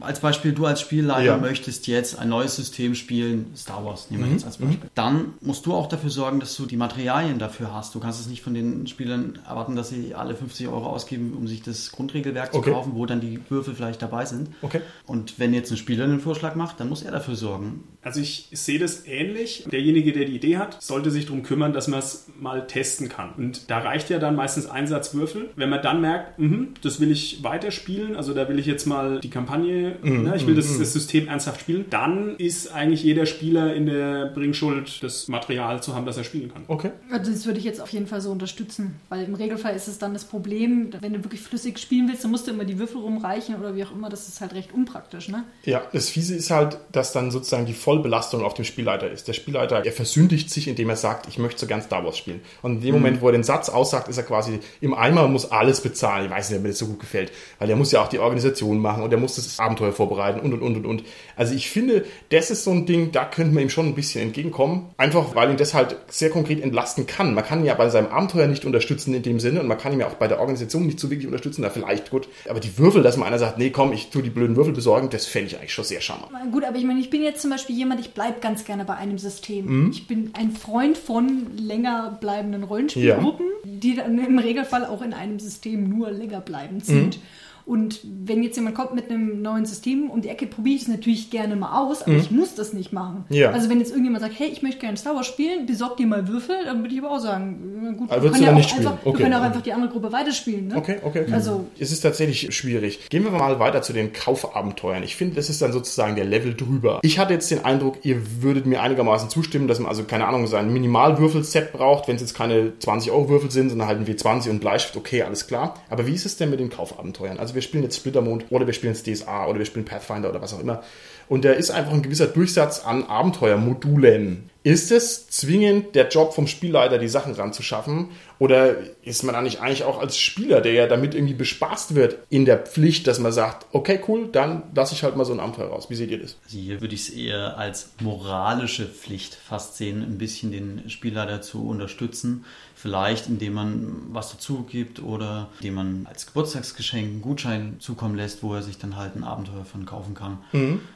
als 0.00 0.20
Beispiel, 0.20 0.52
du 0.52 0.66
als 0.66 0.82
Spielleiter 0.82 1.22
Ja. 1.24 1.36
möchtest 1.38 1.86
jetzt 1.86 2.18
ein 2.18 2.28
neues 2.28 2.56
System 2.56 2.94
spielen, 2.94 3.46
Star 3.56 3.84
Wars, 3.84 4.10
nehmen 4.10 4.24
wir 4.24 4.32
jetzt 4.32 4.44
als 4.44 4.58
Beispiel. 4.58 4.90
Dann 4.94 5.34
musst 5.40 5.64
du 5.64 5.74
auch 5.74 5.86
dafür 5.86 6.10
sorgen, 6.10 6.38
dass 6.40 6.54
du 6.56 6.66
die 6.66 6.76
Materialien 6.76 7.38
dafür 7.38 7.72
hast. 7.72 7.94
Du 7.94 8.00
kannst 8.00 8.20
es 8.20 8.26
nicht 8.26 8.42
von 8.42 8.52
den 8.54 8.86
Spielern 8.86 9.37
erwarten, 9.46 9.76
dass 9.76 9.88
sie 9.90 10.14
alle 10.14 10.34
50 10.34 10.68
Euro 10.68 10.86
ausgeben, 10.86 11.34
um 11.36 11.46
sich 11.46 11.62
das 11.62 11.92
Grundregelwerk 11.92 12.54
Okay. 12.54 12.64
zu 12.64 12.72
kaufen, 12.72 12.92
wo 12.94 13.06
dann 13.06 13.20
die 13.20 13.38
Würfel 13.48 13.74
vielleicht 13.74 14.00
dabei 14.02 14.24
sind. 14.24 14.50
Okay. 14.62 14.80
Und 15.06 15.38
wenn 15.38 15.52
jetzt 15.54 15.70
ein 15.70 15.76
Spieler 15.76 16.04
einen 16.04 16.20
Vorschlag 16.20 16.54
macht, 16.54 16.80
dann 16.80 16.88
muss 16.88 17.02
er 17.02 17.12
dafür 17.12 17.34
sorgen. 17.36 17.84
Also 18.08 18.22
ich 18.22 18.48
sehe 18.52 18.78
das 18.78 19.06
ähnlich. 19.06 19.64
Derjenige, 19.70 20.14
der 20.14 20.24
die 20.24 20.34
Idee 20.34 20.56
hat, 20.56 20.82
sollte 20.82 21.10
sich 21.10 21.26
darum 21.26 21.42
kümmern, 21.42 21.74
dass 21.74 21.88
man 21.88 21.98
es 21.98 22.26
mal 22.40 22.66
testen 22.66 23.10
kann. 23.10 23.34
Und 23.36 23.70
da 23.70 23.80
reicht 23.80 24.08
ja 24.08 24.18
dann 24.18 24.34
meistens 24.34 24.64
ein 24.64 24.86
Satz 24.86 25.12
Würfel. 25.12 25.50
Wenn 25.56 25.68
man 25.68 25.82
dann 25.82 26.00
merkt, 26.00 26.38
mhm, 26.38 26.68
das 26.80 27.00
will 27.00 27.10
ich 27.10 27.44
weiterspielen, 27.44 28.16
also 28.16 28.32
da 28.32 28.48
will 28.48 28.58
ich 28.58 28.64
jetzt 28.64 28.86
mal 28.86 29.20
die 29.20 29.28
Kampagne, 29.28 29.96
ne, 30.02 30.32
ich 30.34 30.46
will 30.46 30.54
das, 30.54 30.78
das 30.78 30.94
System 30.94 31.28
ernsthaft 31.28 31.60
spielen, 31.60 31.84
dann 31.90 32.36
ist 32.36 32.72
eigentlich 32.72 33.02
jeder 33.02 33.26
Spieler 33.26 33.74
in 33.74 33.84
der 33.84 34.30
Bringschuld, 34.32 35.02
das 35.02 35.28
Material 35.28 35.82
zu 35.82 35.94
haben, 35.94 36.06
das 36.06 36.16
er 36.16 36.24
spielen 36.24 36.50
kann. 36.50 36.62
Okay. 36.66 36.92
Also 37.10 37.30
das 37.30 37.44
würde 37.44 37.58
ich 37.58 37.66
jetzt 37.66 37.82
auf 37.82 37.90
jeden 37.90 38.06
Fall 38.06 38.22
so 38.22 38.30
unterstützen, 38.30 38.94
weil 39.10 39.22
im 39.24 39.34
Regelfall 39.34 39.76
ist 39.76 39.86
es 39.86 39.98
dann 39.98 40.14
das 40.14 40.24
Problem, 40.24 40.94
wenn 40.98 41.12
du 41.12 41.24
wirklich 41.24 41.42
flüssig 41.42 41.78
spielen 41.78 42.08
willst, 42.08 42.24
dann 42.24 42.30
musst 42.30 42.46
du 42.46 42.52
immer 42.52 42.64
die 42.64 42.78
Würfel 42.78 43.02
rumreichen 43.02 43.56
oder 43.56 43.76
wie 43.76 43.84
auch 43.84 43.92
immer, 43.92 44.08
das 44.08 44.28
ist 44.28 44.40
halt 44.40 44.54
recht 44.54 44.72
unpraktisch, 44.72 45.28
ne? 45.28 45.44
Ja, 45.64 45.82
das 45.92 46.08
Fiese 46.08 46.34
ist 46.34 46.50
halt, 46.50 46.78
dass 46.90 47.12
dann 47.12 47.30
sozusagen 47.30 47.66
die 47.66 47.74
Vollbelastung 47.98 48.44
auf 48.44 48.54
dem 48.54 48.64
Spielleiter 48.64 49.10
ist. 49.10 49.26
Der 49.26 49.32
Spielleiter, 49.32 49.84
er 49.84 49.92
versündigt 49.92 50.50
sich, 50.50 50.68
indem 50.68 50.88
er 50.88 50.96
sagt, 50.96 51.26
ich 51.28 51.38
möchte 51.38 51.60
so 51.60 51.66
gern 51.66 51.82
Star 51.82 52.04
Wars 52.04 52.16
spielen. 52.16 52.40
Und 52.62 52.76
in 52.76 52.80
dem 52.80 52.94
Moment, 52.94 53.20
wo 53.20 53.26
er 53.26 53.32
den 53.32 53.42
Satz 53.42 53.68
aussagt, 53.68 54.08
ist 54.08 54.16
er 54.16 54.22
quasi 54.22 54.60
im 54.80 54.94
Eimer 54.94 55.24
und 55.24 55.32
muss 55.32 55.50
alles 55.50 55.80
bezahlen. 55.80 56.26
Ich 56.26 56.30
weiß 56.30 56.50
nicht, 56.50 56.58
ob 56.58 56.62
mir 56.62 56.68
das 56.68 56.78
so 56.78 56.86
gut 56.86 57.00
gefällt. 57.00 57.32
Weil 57.58 57.70
er 57.70 57.76
muss 57.76 57.90
ja 57.90 58.02
auch 58.02 58.08
die 58.08 58.20
Organisation 58.20 58.78
machen 58.78 59.02
und 59.02 59.12
er 59.12 59.18
muss 59.18 59.34
das 59.36 59.58
Abenteuer 59.58 59.92
vorbereiten 59.92 60.40
und 60.40 60.52
und 60.52 60.62
und 60.62 60.76
und 60.76 60.86
und. 60.86 61.04
Also 61.36 61.54
ich 61.54 61.70
finde, 61.70 62.04
das 62.30 62.50
ist 62.50 62.64
so 62.64 62.70
ein 62.70 62.86
Ding, 62.86 63.10
da 63.10 63.24
könnte 63.24 63.52
man 63.52 63.64
ihm 63.64 63.70
schon 63.70 63.86
ein 63.86 63.94
bisschen 63.94 64.22
entgegenkommen. 64.22 64.90
Einfach, 64.96 65.34
weil 65.34 65.50
ihn 65.50 65.56
das 65.56 65.74
halt 65.74 65.96
sehr 66.08 66.30
konkret 66.30 66.62
entlasten 66.62 67.06
kann. 67.06 67.34
Man 67.34 67.44
kann 67.44 67.60
ihn 67.60 67.66
ja 67.66 67.74
bei 67.74 67.88
seinem 67.90 68.08
Abenteuer 68.08 68.46
nicht 68.46 68.64
unterstützen 68.64 69.12
in 69.14 69.22
dem 69.22 69.40
Sinne 69.40 69.60
und 69.60 69.66
man 69.66 69.78
kann 69.78 69.92
ihn 69.92 70.00
ja 70.00 70.06
auch 70.06 70.14
bei 70.14 70.28
der 70.28 70.38
Organisation 70.38 70.86
nicht 70.86 71.00
so 71.00 71.10
wirklich 71.10 71.26
unterstützen. 71.26 71.62
Da 71.62 71.70
vielleicht 71.70 72.10
gut. 72.10 72.28
Aber 72.48 72.60
die 72.60 72.78
Würfel, 72.78 73.02
dass 73.02 73.16
mal 73.16 73.26
einer 73.26 73.38
sagt, 73.38 73.58
nee, 73.58 73.70
komm, 73.70 73.92
ich 73.92 74.10
tu 74.10 74.22
die 74.22 74.30
blöden 74.30 74.56
Würfel 74.56 74.72
besorgen, 74.72 75.10
das 75.10 75.26
fände 75.26 75.48
ich 75.48 75.58
eigentlich 75.58 75.72
schon 75.72 75.84
sehr 75.84 76.00
charmant. 76.00 76.30
Gut, 76.52 76.64
aber 76.64 76.76
ich 76.76 76.84
meine, 76.84 77.00
ich 77.00 77.10
bin 77.10 77.22
jetzt 77.22 77.42
zum 77.42 77.50
Beispiel 77.50 77.76
jemand, 77.78 78.00
ich 78.00 78.12
bleibe 78.12 78.40
ganz 78.40 78.64
gerne 78.64 78.84
bei 78.84 78.94
einem 78.94 79.18
System. 79.18 79.84
Mhm. 79.84 79.90
Ich 79.90 80.06
bin 80.06 80.30
ein 80.34 80.52
Freund 80.52 80.98
von 80.98 81.56
länger 81.56 82.18
bleibenden 82.20 82.64
Rollenspielgruppen, 82.64 83.46
die 83.64 83.94
dann 83.94 84.18
im 84.18 84.38
Regelfall 84.38 84.84
auch 84.84 85.02
in 85.02 85.14
einem 85.14 85.38
System 85.38 85.88
nur 85.88 86.10
länger 86.10 86.40
bleibend 86.40 86.84
sind. 86.84 87.16
Mhm. 87.16 87.22
Und 87.68 88.00
wenn 88.24 88.42
jetzt 88.42 88.56
jemand 88.56 88.74
kommt 88.74 88.94
mit 88.94 89.10
einem 89.10 89.42
neuen 89.42 89.66
System 89.66 90.08
um 90.08 90.22
die 90.22 90.30
Ecke, 90.30 90.46
probiere 90.46 90.76
ich 90.76 90.82
es 90.82 90.88
natürlich 90.88 91.28
gerne 91.28 91.54
mal 91.54 91.78
aus, 91.84 92.00
aber 92.02 92.16
ich 92.16 92.30
muss 92.30 92.54
das 92.54 92.72
nicht 92.72 92.92
machen. 92.94 93.26
Mhm. 93.28 93.36
Ja. 93.36 93.50
Also 93.50 93.68
wenn 93.68 93.78
jetzt 93.78 93.90
irgendjemand 93.90 94.22
sagt, 94.22 94.38
hey, 94.38 94.48
ich 94.48 94.62
möchte 94.62 94.80
gerne 94.80 94.96
Star 94.96 95.14
Wars 95.14 95.26
spielen, 95.26 95.66
besorg 95.66 95.98
dir 95.98 96.06
mal 96.06 96.26
Würfel, 96.28 96.56
dann 96.64 96.80
würde 96.82 96.94
ich 96.94 97.00
aber 97.02 97.10
auch 97.10 97.18
sagen, 97.18 97.96
gut, 97.98 98.10
Aber 98.10 98.22
wir 98.22 98.30
können 98.30 98.42
ja 98.42 98.52
nicht 98.52 98.74
einfach, 98.74 98.92
spielen? 98.92 99.04
wir 99.04 99.10
Okay. 99.12 99.22
können 99.22 99.34
auch 99.34 99.42
einfach 99.42 99.60
die 99.60 99.72
andere 99.74 99.90
Gruppe 99.90 100.10
weiterspielen. 100.12 100.68
Ne? 100.68 100.76
Okay, 100.76 100.96
okay. 101.04 101.26
Also 101.30 101.66
Es 101.78 101.92
ist 101.92 102.00
tatsächlich 102.00 102.54
schwierig. 102.54 103.08
Gehen 103.10 103.24
wir 103.24 103.30
mal 103.30 103.58
weiter 103.60 103.82
zu 103.82 103.92
den 103.92 104.14
Kaufabenteuern. 104.14 105.02
Ich 105.02 105.16
finde, 105.16 105.36
das 105.36 105.50
ist 105.50 105.60
dann 105.60 105.72
sozusagen 105.72 106.16
der 106.16 106.24
Level 106.24 106.54
drüber. 106.54 107.00
Ich 107.02 107.18
hatte 107.18 107.34
jetzt 107.34 107.50
den 107.50 107.66
Eindruck, 107.66 107.98
ihr 108.02 108.42
würdet 108.42 108.64
mir 108.64 108.80
einigermaßen 108.80 109.28
zustimmen, 109.28 109.68
dass 109.68 109.78
man 109.78 109.88
also, 109.88 110.04
keine 110.04 110.26
Ahnung, 110.26 110.46
sein 110.46 110.72
Minimalwürfelset 110.72 111.72
braucht, 111.72 112.08
wenn 112.08 112.16
es 112.16 112.22
jetzt 112.22 112.34
keine 112.34 112.72
20-Euro-Würfel 112.80 113.50
sind, 113.50 113.68
sondern 113.68 113.88
halt 113.88 113.98
ein 114.00 114.06
W20 114.06 114.48
und 114.48 114.60
Bleistift, 114.60 114.96
okay, 114.96 115.22
alles 115.22 115.46
klar. 115.46 115.74
Aber 115.90 116.06
wie 116.06 116.14
ist 116.14 116.24
es 116.24 116.38
denn 116.38 116.48
mit 116.50 116.60
den 116.60 116.70
Kaufabenteuern? 116.70 117.38
Also 117.38 117.54
wir 117.58 117.62
spielen 117.62 117.82
jetzt 117.82 117.96
Splittermond 117.96 118.44
oder 118.50 118.68
wir 118.68 118.72
spielen 118.72 118.94
jetzt 118.94 119.08
DSA 119.08 119.48
oder 119.48 119.58
wir 119.58 119.66
spielen 119.66 119.84
Pathfinder 119.84 120.30
oder 120.30 120.40
was 120.40 120.54
auch 120.54 120.60
immer. 120.60 120.84
Und 121.28 121.44
da 121.44 121.50
ist 121.50 121.70
einfach 121.70 121.92
ein 121.92 122.02
gewisser 122.02 122.28
Durchsatz 122.28 122.84
an 122.84 123.02
Abenteuermodulen. 123.02 124.48
Ist 124.64 124.90
es 124.90 125.28
zwingend 125.28 125.94
der 125.94 126.08
Job 126.08 126.34
vom 126.34 126.46
Spielleiter, 126.46 126.98
die 126.98 127.08
Sachen 127.08 127.32
ranzuschaffen? 127.34 128.08
Oder 128.38 128.76
ist 129.02 129.22
man 129.24 129.34
da 129.34 129.42
nicht 129.42 129.60
eigentlich 129.60 129.84
auch 129.84 129.98
als 130.00 130.18
Spieler, 130.18 130.60
der 130.60 130.72
ja 130.72 130.86
damit 130.86 131.14
irgendwie 131.14 131.34
bespaßt 131.34 131.94
wird, 131.94 132.18
in 132.28 132.44
der 132.44 132.58
Pflicht, 132.58 133.06
dass 133.06 133.18
man 133.18 133.32
sagt, 133.32 133.66
okay, 133.72 134.00
cool, 134.08 134.28
dann 134.30 134.62
lasse 134.74 134.94
ich 134.94 135.02
halt 135.02 135.16
mal 135.16 135.24
so 135.24 135.32
ein 135.32 135.40
Abenteuer 135.40 135.68
raus. 135.68 135.90
Wie 135.90 135.94
seht 135.94 136.10
ihr 136.10 136.20
das? 136.20 136.36
Also 136.44 136.58
hier 136.58 136.80
würde 136.80 136.94
ich 136.94 137.08
es 137.08 137.10
eher 137.10 137.56
als 137.58 137.90
moralische 138.00 138.86
Pflicht 138.86 139.34
fast 139.34 139.76
sehen, 139.76 140.02
ein 140.02 140.18
bisschen 140.18 140.52
den 140.52 140.88
Spielleiter 140.88 141.40
zu 141.42 141.66
unterstützen. 141.66 142.44
Vielleicht 142.76 143.26
indem 143.26 143.54
man 143.54 143.96
was 144.10 144.30
dazu 144.30 144.62
gibt 144.62 145.02
oder 145.02 145.48
indem 145.58 145.74
man 145.74 146.06
als 146.08 146.26
Geburtstagsgeschenk 146.26 147.08
einen 147.08 147.22
Gutschein 147.22 147.76
zukommen 147.80 148.14
lässt, 148.14 148.44
wo 148.44 148.54
er 148.54 148.62
sich 148.62 148.78
dann 148.78 148.96
halt 148.96 149.16
ein 149.16 149.24
Abenteuer 149.24 149.64
von 149.64 149.84
kaufen 149.84 150.14
kann. 150.14 150.38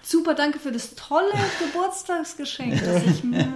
super, 0.00 0.34
danke 0.34 0.60
für 0.60 0.70
das 0.70 0.94
tolle 0.94 1.32
Geburtstagsgeschenk, 1.58 2.84
das 2.84 3.02
ich 3.04 3.24
mir 3.24 3.51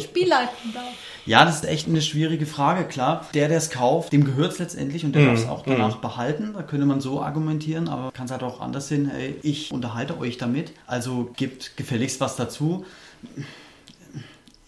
spielleiten 0.00 0.72
darf. 0.74 0.84
Ja, 1.26 1.44
das 1.44 1.56
ist 1.56 1.64
echt 1.66 1.88
eine 1.88 2.00
schwierige 2.00 2.46
Frage, 2.46 2.84
klar. 2.84 3.26
Der, 3.34 3.48
der 3.48 3.58
es 3.58 3.70
kauft, 3.70 4.12
dem 4.12 4.24
gehört 4.24 4.52
es 4.52 4.58
letztendlich 4.58 5.04
und 5.04 5.14
der 5.14 5.26
darf 5.26 5.38
es 5.38 5.48
auch 5.48 5.62
danach 5.64 5.96
behalten. 5.96 6.54
Da 6.54 6.62
könnte 6.62 6.86
man 6.86 7.00
so 7.00 7.20
argumentieren, 7.20 7.88
aber 7.88 8.12
kann 8.12 8.26
es 8.26 8.32
halt 8.32 8.42
auch 8.42 8.60
anders 8.60 8.88
sehen, 8.88 9.10
hey, 9.12 9.36
ich 9.42 9.72
unterhalte 9.72 10.18
euch 10.18 10.38
damit, 10.38 10.72
also 10.86 11.30
gebt 11.36 11.76
gefälligst 11.76 12.20
was 12.20 12.36
dazu. 12.36 12.84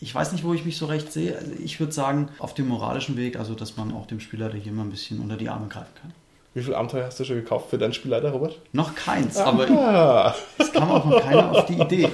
Ich 0.03 0.15
weiß 0.15 0.33
nicht, 0.33 0.45
wo 0.45 0.55
ich 0.55 0.65
mich 0.65 0.79
so 0.79 0.87
recht 0.87 1.13
sehe. 1.13 1.37
Also 1.37 1.53
ich 1.63 1.79
würde 1.79 1.93
sagen, 1.93 2.29
auf 2.39 2.55
dem 2.55 2.69
moralischen 2.69 3.17
Weg, 3.17 3.39
also 3.39 3.55
dass 3.55 3.77
man 3.77 3.93
auch 3.93 4.07
dem 4.07 4.21
Spielleiter 4.21 4.57
hier 4.57 4.73
mal 4.73 4.83
ein 4.85 4.91
bisschen 4.91 5.21
unter 5.21 5.37
die 5.37 5.49
Arme 5.49 5.69
greifen 5.69 5.93
kann. 6.01 6.13
Wie 6.55 6.63
viele 6.63 6.77
Abenteuer 6.77 7.07
hast 7.07 7.21
du 7.21 7.25
schon 7.25 7.37
gekauft 7.37 7.71
für 7.71 7.79
deinen 7.79 7.93
Spielleiter, 7.93 8.31
Robert? 8.31 8.59
Noch 8.73 8.95
keins, 8.95 9.37
aber 9.37 9.71
Ah, 9.71 10.35
es 10.59 10.73
kam 10.73 10.91
auch 10.91 11.05
noch 11.05 11.21
keiner 11.23 11.51
auf 11.53 11.67
die 11.67 11.75
Idee. 11.79 12.09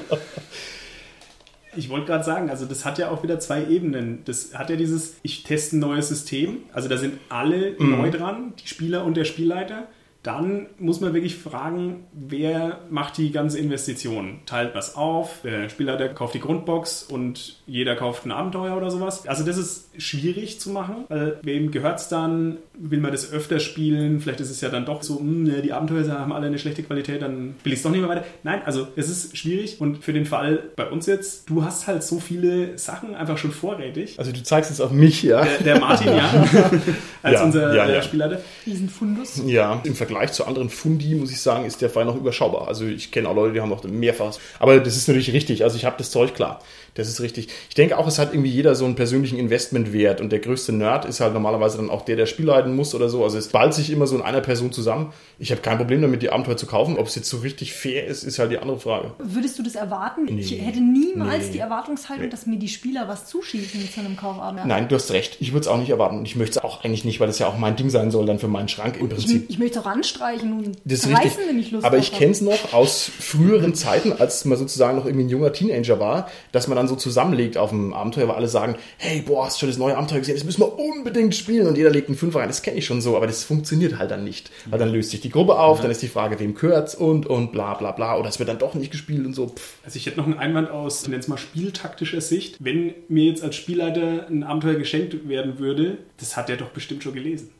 Ich 1.76 1.88
wollte 1.88 2.06
gerade 2.06 2.24
sagen, 2.24 2.50
also 2.50 2.66
das 2.66 2.84
hat 2.84 2.98
ja 2.98 3.10
auch 3.10 3.22
wieder 3.22 3.38
zwei 3.38 3.66
Ebenen. 3.66 4.20
Das 4.24 4.54
hat 4.54 4.70
ja 4.70 4.76
dieses, 4.76 5.16
ich 5.22 5.42
teste 5.42 5.76
ein 5.76 5.80
neues 5.80 6.08
System, 6.08 6.58
also 6.72 6.88
da 6.88 6.96
sind 6.96 7.18
alle 7.28 7.76
neu 7.78 8.10
dran, 8.10 8.54
die 8.62 8.68
Spieler 8.68 9.04
und 9.04 9.16
der 9.16 9.24
Spielleiter. 9.24 9.88
Dann 10.26 10.66
muss 10.80 11.00
man 11.00 11.14
wirklich 11.14 11.36
fragen, 11.36 12.04
wer 12.12 12.80
macht 12.90 13.16
die 13.16 13.30
ganze 13.30 13.60
Investition? 13.60 14.40
Teilt 14.44 14.74
was 14.74 14.96
auf, 14.96 15.42
der 15.44 15.68
Spielleiter 15.68 16.08
kauft 16.08 16.34
die 16.34 16.40
Grundbox 16.40 17.04
und 17.04 17.60
jeder 17.66 17.94
kauft 17.94 18.26
ein 18.26 18.32
Abenteuer 18.32 18.76
oder 18.76 18.90
sowas. 18.90 19.28
Also 19.28 19.44
das 19.44 19.56
ist 19.56 19.88
schwierig 19.98 20.58
zu 20.58 20.70
machen, 20.70 21.04
weil 21.08 21.38
wem 21.42 21.70
gehört 21.70 22.00
es 22.00 22.08
dann? 22.08 22.56
Will 22.74 22.98
man 23.00 23.12
das 23.12 23.32
öfter 23.32 23.60
spielen? 23.60 24.18
Vielleicht 24.20 24.40
ist 24.40 24.50
es 24.50 24.60
ja 24.60 24.68
dann 24.68 24.84
doch 24.84 25.04
so, 25.04 25.20
hm, 25.20 25.44
ne, 25.44 25.62
die 25.62 25.72
Abenteuer 25.72 26.18
haben 26.18 26.32
alle 26.32 26.48
eine 26.48 26.58
schlechte 26.58 26.82
Qualität, 26.82 27.22
dann 27.22 27.54
will 27.62 27.72
ich 27.72 27.78
es 27.78 27.82
doch 27.84 27.90
nicht 27.90 28.00
mehr 28.00 28.08
weiter. 28.08 28.24
Nein, 28.42 28.62
also 28.64 28.88
es 28.96 29.08
ist 29.08 29.36
schwierig 29.36 29.80
und 29.80 30.02
für 30.02 30.12
den 30.12 30.26
Fall 30.26 30.60
bei 30.74 30.88
uns 30.88 31.06
jetzt, 31.06 31.48
du 31.48 31.64
hast 31.64 31.86
halt 31.86 32.02
so 32.02 32.18
viele 32.18 32.76
Sachen 32.78 33.14
einfach 33.14 33.38
schon 33.38 33.52
vorrätig. 33.52 34.18
also 34.18 34.32
du 34.32 34.42
zeigst 34.42 34.72
es 34.72 34.80
auf 34.80 34.90
mich, 34.90 35.22
ja? 35.22 35.44
Der, 35.44 35.58
der 35.58 35.80
Martin, 35.80 36.08
ja, 36.08 36.28
als 37.22 37.34
Ja, 37.34 37.44
unser 37.44 37.74
ja, 37.76 37.86
äh, 37.86 37.94
ja. 37.94 38.02
Spielleiter. 38.02 38.40
Riesenfundus. 38.66 39.42
Ja, 39.46 39.80
im 39.84 39.94
Vergleich 39.94 40.15
zu 40.32 40.46
anderen 40.46 40.70
Fundi, 40.70 41.14
muss 41.14 41.30
ich 41.30 41.40
sagen, 41.40 41.64
ist 41.64 41.80
der 41.82 41.90
Fall 41.90 42.04
noch 42.04 42.16
überschaubar. 42.16 42.68
Also 42.68 42.84
ich 42.84 43.10
kenne 43.10 43.28
auch 43.28 43.34
Leute, 43.34 43.54
die 43.54 43.60
haben 43.60 43.68
noch 43.70 43.82
mehrfaches. 43.84 44.38
Aber 44.58 44.78
das 44.80 44.96
ist 44.96 45.08
natürlich 45.08 45.32
richtig. 45.32 45.64
Also 45.64 45.76
ich 45.76 45.84
habe 45.84 45.96
das 45.98 46.10
Zeug 46.10 46.34
klar. 46.34 46.60
Das 46.94 47.08
ist 47.08 47.20
richtig. 47.20 47.48
Ich 47.68 47.74
denke 47.74 47.98
auch, 47.98 48.06
es 48.06 48.18
hat 48.18 48.32
irgendwie 48.32 48.48
jeder 48.50 48.74
so 48.74 48.86
einen 48.86 48.94
persönlichen 48.94 49.38
Investmentwert 49.38 50.22
und 50.22 50.30
der 50.32 50.38
größte 50.38 50.72
Nerd 50.72 51.04
ist 51.04 51.20
halt 51.20 51.34
normalerweise 51.34 51.76
dann 51.76 51.90
auch 51.90 52.02
der, 52.06 52.16
der 52.16 52.24
Spiel 52.24 52.46
leiten 52.46 52.74
muss 52.74 52.94
oder 52.94 53.10
so. 53.10 53.22
Also 53.22 53.36
es 53.36 53.48
ballt 53.48 53.74
sich 53.74 53.90
immer 53.90 54.06
so 54.06 54.16
in 54.16 54.22
einer 54.22 54.40
Person 54.40 54.72
zusammen. 54.72 55.12
Ich 55.38 55.50
habe 55.50 55.60
kein 55.60 55.76
Problem 55.76 56.00
damit, 56.00 56.22
die 56.22 56.30
Abenteuer 56.30 56.56
zu 56.56 56.64
kaufen. 56.66 56.96
Ob 56.96 57.06
es 57.08 57.14
jetzt 57.14 57.28
so 57.28 57.38
richtig 57.38 57.74
fair 57.74 58.06
ist, 58.06 58.22
ist 58.22 58.38
halt 58.38 58.50
die 58.50 58.58
andere 58.58 58.78
Frage. 58.80 59.12
Würdest 59.18 59.58
du 59.58 59.62
das 59.62 59.74
erwarten? 59.74 60.26
Ich 60.38 60.50
Nee. 60.52 60.56
hätte 60.58 60.80
niemals 60.80 61.46
Nee. 61.48 61.52
die 61.52 61.58
Erwartungshaltung, 61.58 62.24
Nee. 62.26 62.30
dass 62.30 62.46
mir 62.46 62.56
die 62.58 62.68
Spieler 62.68 63.08
was 63.08 63.26
zuschießen 63.26 63.90
zu 63.92 64.00
einem 64.00 64.16
Kaufabend. 64.16 64.64
Nein, 64.64 64.88
du 64.88 64.94
hast 64.94 65.10
recht. 65.10 65.36
Ich 65.40 65.52
würde 65.52 65.60
es 65.60 65.68
auch 65.68 65.78
nicht 65.78 65.90
erwarten. 65.90 66.18
Und 66.18 66.24
ich 66.24 66.36
möchte 66.36 66.58
es 66.60 66.64
auch 66.64 66.82
eigentlich 66.82 67.04
nicht, 67.04 67.20
weil 67.20 67.26
das 67.26 67.38
ja 67.38 67.46
auch 67.46 67.58
mein 67.58 67.76
Ding 67.76 67.90
sein 67.90 68.10
soll, 68.10 68.24
dann 68.24 68.38
für 68.38 68.48
meinen 68.48 68.68
Schrank 68.68 68.96
im 68.98 69.10
Prinzip. 69.10 69.44
Ich, 69.44 69.50
ich 69.50 69.58
möchte 69.58 69.80
auch 69.80 69.86
anstreichen 70.06 70.52
und 70.52 70.78
Das 70.84 71.00
ist 71.00 71.06
reißen, 71.06 71.22
richtig. 71.22 71.48
wenn 71.48 71.58
ich 71.58 71.70
Lust 71.70 71.84
Aber 71.84 71.98
ich 71.98 72.12
kenne 72.12 72.32
es 72.32 72.40
noch 72.40 72.72
aus 72.72 73.10
früheren 73.18 73.74
Zeiten, 73.74 74.12
als 74.12 74.44
man 74.44 74.58
sozusagen 74.58 74.96
noch 74.96 75.06
irgendwie 75.06 75.24
ein 75.24 75.28
junger 75.28 75.52
Teenager 75.52 75.98
war, 75.98 76.28
dass 76.52 76.68
man 76.68 76.76
dann 76.76 76.88
so 76.88 76.96
zusammenlegt 76.96 77.56
auf 77.58 77.70
dem 77.70 77.92
Abenteuer, 77.92 78.28
weil 78.28 78.36
alle 78.36 78.48
sagen, 78.48 78.76
hey, 78.98 79.22
boah, 79.22 79.46
hast 79.46 79.56
du 79.56 79.60
schon 79.60 79.68
das 79.68 79.78
neue 79.78 79.96
Abenteuer 79.96 80.20
gesehen? 80.20 80.36
Das 80.36 80.44
müssen 80.44 80.60
wir 80.60 80.78
unbedingt 80.78 81.34
spielen. 81.34 81.66
Und 81.66 81.76
jeder 81.76 81.90
legt 81.90 82.08
einen 82.08 82.16
Fünfer 82.16 82.40
rein. 82.40 82.48
Das 82.48 82.62
kenne 82.62 82.78
ich 82.78 82.86
schon 82.86 83.00
so, 83.00 83.16
aber 83.16 83.26
das 83.26 83.44
funktioniert 83.44 83.98
halt 83.98 84.10
dann 84.10 84.24
nicht. 84.24 84.50
Weil 84.66 84.78
dann 84.78 84.90
löst 84.90 85.10
sich 85.10 85.20
die 85.20 85.30
Gruppe 85.30 85.58
auf, 85.58 85.80
dann 85.80 85.90
ist 85.90 86.02
die 86.02 86.08
Frage, 86.08 86.38
wem 86.38 86.54
gehört's 86.54 86.94
und, 86.94 87.26
und 87.26 87.52
bla 87.52 87.74
bla 87.74 87.92
bla. 87.92 88.16
Oder 88.18 88.28
es 88.28 88.38
wird 88.38 88.48
dann 88.48 88.58
doch 88.58 88.74
nicht 88.74 88.90
gespielt 88.90 89.26
und 89.26 89.34
so. 89.34 89.48
Pff. 89.48 89.76
Also 89.84 89.96
ich 89.96 90.06
hätte 90.06 90.18
noch 90.18 90.26
einen 90.26 90.38
Einwand 90.38 90.70
aus, 90.70 91.06
es 91.06 91.28
mal 91.28 91.38
spieltaktischer 91.38 92.20
Sicht. 92.20 92.56
Wenn 92.60 92.94
mir 93.08 93.24
jetzt 93.24 93.42
als 93.42 93.56
Spielleiter 93.56 94.26
ein 94.28 94.42
Abenteuer 94.42 94.74
geschenkt 94.74 95.28
werden 95.28 95.58
würde, 95.58 95.98
das 96.18 96.36
hat 96.36 96.50
er 96.50 96.56
doch 96.56 96.68
bestimmt 96.68 97.02
schon 97.02 97.14
gelesen. 97.14 97.50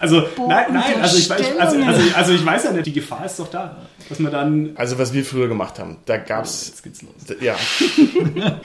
Also, 0.00 0.22
Boah, 0.36 0.48
nein, 0.48 0.66
nein, 0.72 1.03
also 1.04 1.18
ich, 1.18 1.30
weiß, 1.30 1.58
also, 1.58 1.76
also, 1.82 2.14
also 2.14 2.32
ich 2.32 2.44
weiß 2.44 2.64
ja 2.64 2.72
nicht, 2.72 2.86
die 2.86 2.92
Gefahr 2.92 3.24
ist 3.26 3.38
doch 3.38 3.48
da, 3.48 3.76
dass 4.08 4.18
man 4.18 4.32
dann 4.32 4.70
Also 4.76 4.98
was 4.98 5.12
wir 5.12 5.24
früher 5.24 5.48
gemacht 5.48 5.78
haben, 5.78 5.98
da 6.06 6.16
gab's 6.16 6.68
Jetzt 6.68 6.82
geht's 6.82 7.02
los. 7.02 7.12
Ja. 7.40 7.56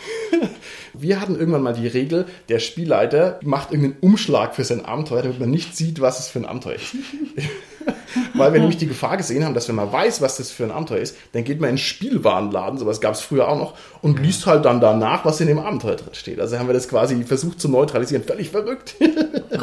Wir 0.94 1.22
hatten 1.22 1.36
irgendwann 1.38 1.62
mal 1.62 1.74
die 1.74 1.88
Regel, 1.88 2.26
der 2.50 2.60
Spielleiter 2.60 3.40
macht 3.44 3.72
irgendeinen 3.72 4.02
Umschlag 4.02 4.56
für 4.56 4.64
sein 4.64 4.84
Abenteuer, 4.84 5.22
damit 5.22 5.40
man 5.40 5.50
nicht 5.50 5.76
sieht, 5.78 6.02
was 6.02 6.20
es 6.20 6.28
für 6.28 6.40
ein 6.40 6.46
Abenteuer 6.46 6.76
ist. 6.76 6.96
Weil 8.40 8.54
wir 8.54 8.60
nämlich 8.60 8.78
die 8.78 8.88
Gefahr 8.88 9.18
gesehen 9.18 9.46
haben, 9.46 9.54
dass 9.54 9.68
wenn 9.68 9.76
man 9.76 9.92
weiß, 9.92 10.22
was 10.22 10.38
das 10.38 10.52
für 10.52 10.64
ein 10.64 10.72
Abenteuer 10.72 11.00
ist, 11.00 11.16
dann 11.34 11.44
geht 11.44 11.60
man 11.60 11.70
in 11.70 11.70
einen 11.70 11.78
Spielwarenladen, 11.78 12.80
sowas 12.80 13.02
gab 13.02 13.14
es 13.14 13.22
früher 13.22 13.48
auch 13.48 13.58
noch, 13.58 13.74
und 14.02 14.20
liest 14.20 14.46
halt 14.46 14.66
dann 14.66 14.82
danach, 14.82 15.26
was 15.26 15.40
in 15.42 15.48
dem 15.48 15.60
Abenteuer 15.60 15.96
drin 15.96 16.14
steht. 16.14 16.40
Also 16.40 16.58
haben 16.58 16.68
wir 16.68 16.74
das 16.74 16.88
quasi 16.88 17.24
versucht 17.24 17.60
zu 17.60 17.70
neutralisieren. 17.70 18.24
Völlig 18.24 18.50
verrückt. 18.50 18.96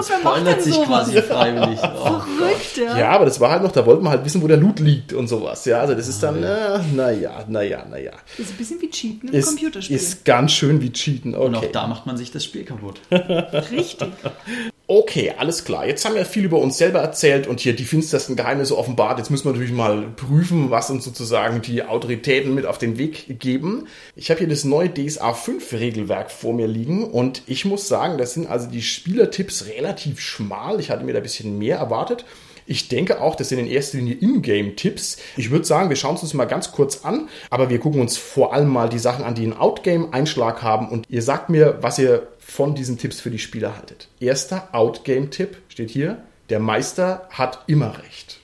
Spoilert 0.02 0.56
denn 0.56 0.62
sich 0.62 0.74
sowas? 0.74 0.88
quasi 1.08 1.22
freiwillig. 1.22 1.80
Oh. 1.96 2.20
Verrückt, 2.20 2.76
ja. 2.76 2.98
Ja, 2.98 3.10
aber 3.10 3.24
das 3.24 3.40
war 3.40 3.50
halt 3.50 3.62
noch, 3.62 3.72
da 3.72 3.84
wollte 3.86 4.02
man 4.02 4.12
halt 4.12 4.24
wissen, 4.24 4.42
wo 4.42 4.46
der 4.46 4.58
Loot 4.58 4.78
liegt 4.80 5.12
und 5.12 5.28
sowas. 5.28 5.64
Ja, 5.64 5.80
also 5.80 5.94
das 5.94 6.08
ist 6.08 6.22
dann, 6.22 6.42
äh, 6.42 6.78
naja, 6.94 7.44
naja, 7.48 7.84
naja. 7.88 8.12
Das 8.36 8.46
ist 8.46 8.52
ein 8.52 8.56
bisschen 8.58 8.80
wie 8.82 8.90
Cheaten 8.90 9.28
im 9.28 9.34
Ist, 9.34 9.48
Computerspiel. 9.48 9.96
ist 9.96 10.24
ganz 10.24 10.52
schön 10.52 10.80
wie 10.80 10.92
Cheaten. 10.92 11.34
Okay. 11.34 11.44
Und 11.44 11.54
auch 11.56 11.64
da 11.72 11.86
macht 11.86 12.06
man 12.06 12.16
sich 12.16 12.30
das 12.30 12.44
Spiel 12.44 12.64
kaputt. 12.64 13.00
Richtig. 13.10 14.08
Okay, 14.88 15.32
alles 15.36 15.64
klar. 15.64 15.84
Jetzt 15.84 16.04
haben 16.04 16.14
wir 16.14 16.24
viel 16.24 16.44
über 16.44 16.58
uns 16.58 16.78
selber 16.78 17.00
erzählt 17.00 17.48
und 17.48 17.58
hier 17.58 17.74
die 17.74 17.82
finstersten 17.82 18.36
Geheimnisse 18.36 18.78
offenbart. 18.78 19.18
Jetzt 19.18 19.30
müssen 19.30 19.44
wir 19.46 19.50
natürlich 19.50 19.72
mal 19.72 20.02
prüfen, 20.14 20.70
was 20.70 20.90
uns 20.90 21.04
sozusagen 21.04 21.60
die 21.60 21.82
Autoritäten 21.82 22.54
mit 22.54 22.66
auf 22.66 22.78
den 22.78 22.96
Weg 22.96 23.40
geben. 23.40 23.88
Ich 24.14 24.30
habe 24.30 24.38
hier 24.38 24.48
das 24.48 24.62
neue 24.62 24.88
DSA 24.88 25.32
5 25.32 25.72
Regelwerk 25.72 26.30
vor 26.30 26.54
mir 26.54 26.68
liegen 26.68 27.02
und 27.10 27.42
ich 27.48 27.64
muss 27.64 27.88
sagen, 27.88 28.16
das 28.16 28.34
sind 28.34 28.46
also 28.46 28.70
die 28.70 28.82
Spielertipps 28.82 29.66
relativ 29.66 30.20
schmal. 30.20 30.78
Ich 30.78 30.88
hatte 30.88 31.04
mir 31.04 31.14
da 31.14 31.18
ein 31.18 31.24
bisschen 31.24 31.58
mehr 31.58 31.78
erwartet. 31.78 32.24
Ich 32.68 32.88
denke 32.88 33.20
auch, 33.20 33.34
das 33.34 33.48
sind 33.48 33.58
in 33.58 33.68
erster 33.68 33.98
Linie 33.98 34.16
Ingame-Tipps. 34.20 35.18
Ich 35.36 35.50
würde 35.50 35.64
sagen, 35.64 35.88
wir 35.88 35.96
schauen 35.96 36.16
es 36.16 36.22
uns 36.22 36.34
mal 36.34 36.46
ganz 36.46 36.72
kurz 36.72 37.04
an, 37.04 37.28
aber 37.50 37.70
wir 37.70 37.78
gucken 37.78 38.00
uns 38.00 38.16
vor 38.16 38.52
allem 38.52 38.68
mal 38.68 38.88
die 38.88 38.98
Sachen 38.98 39.24
an, 39.24 39.34
die 39.34 39.42
einen 39.42 39.52
Outgame-Einschlag 39.52 40.62
haben 40.62 40.88
und 40.88 41.06
ihr 41.08 41.22
sagt 41.22 41.48
mir, 41.48 41.78
was 41.80 41.98
ihr 41.98 42.26
von 42.46 42.74
diesen 42.74 42.96
Tipps 42.96 43.20
für 43.20 43.30
die 43.30 43.40
Spieler 43.40 43.76
haltet. 43.76 44.08
Erster 44.20 44.68
Outgame-Tipp 44.72 45.58
steht 45.68 45.90
hier, 45.90 46.22
der 46.48 46.60
Meister 46.60 47.28
hat 47.30 47.64
immer 47.66 47.98
recht. 47.98 48.38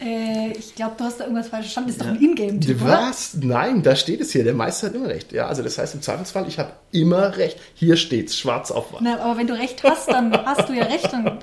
Äh, 0.00 0.52
ich 0.52 0.76
glaube, 0.76 0.94
du 0.96 1.04
hast 1.04 1.18
da 1.18 1.24
irgendwas 1.24 1.48
falsch 1.48 1.64
verstanden. 1.64 1.88
Das 1.88 1.96
ist 1.96 2.02
doch 2.02 2.12
ein 2.12 2.22
Ingame-Tipp, 2.22 2.80
oder? 2.80 2.92
Was? 2.92 3.34
Nein, 3.34 3.82
da 3.82 3.96
steht 3.96 4.20
es 4.20 4.30
hier, 4.30 4.44
der 4.44 4.54
Meister 4.54 4.86
hat 4.86 4.94
immer 4.94 5.08
recht. 5.08 5.32
Ja, 5.32 5.48
also 5.48 5.64
das 5.64 5.76
heißt 5.76 5.94
im 5.94 6.02
Zweifelsfall, 6.02 6.46
ich 6.46 6.60
habe 6.60 6.70
immer 6.92 7.36
recht. 7.36 7.58
Hier 7.74 7.96
steht's, 7.96 8.36
schwarz 8.36 8.70
auf 8.70 8.92
weiß. 8.92 9.00
Na, 9.02 9.18
aber 9.18 9.36
wenn 9.36 9.48
du 9.48 9.54
recht 9.54 9.82
hast, 9.82 10.08
dann 10.08 10.32
hast 10.32 10.68
du 10.68 10.72
ja 10.72 10.84
recht. 10.84 11.12
Dann 11.12 11.40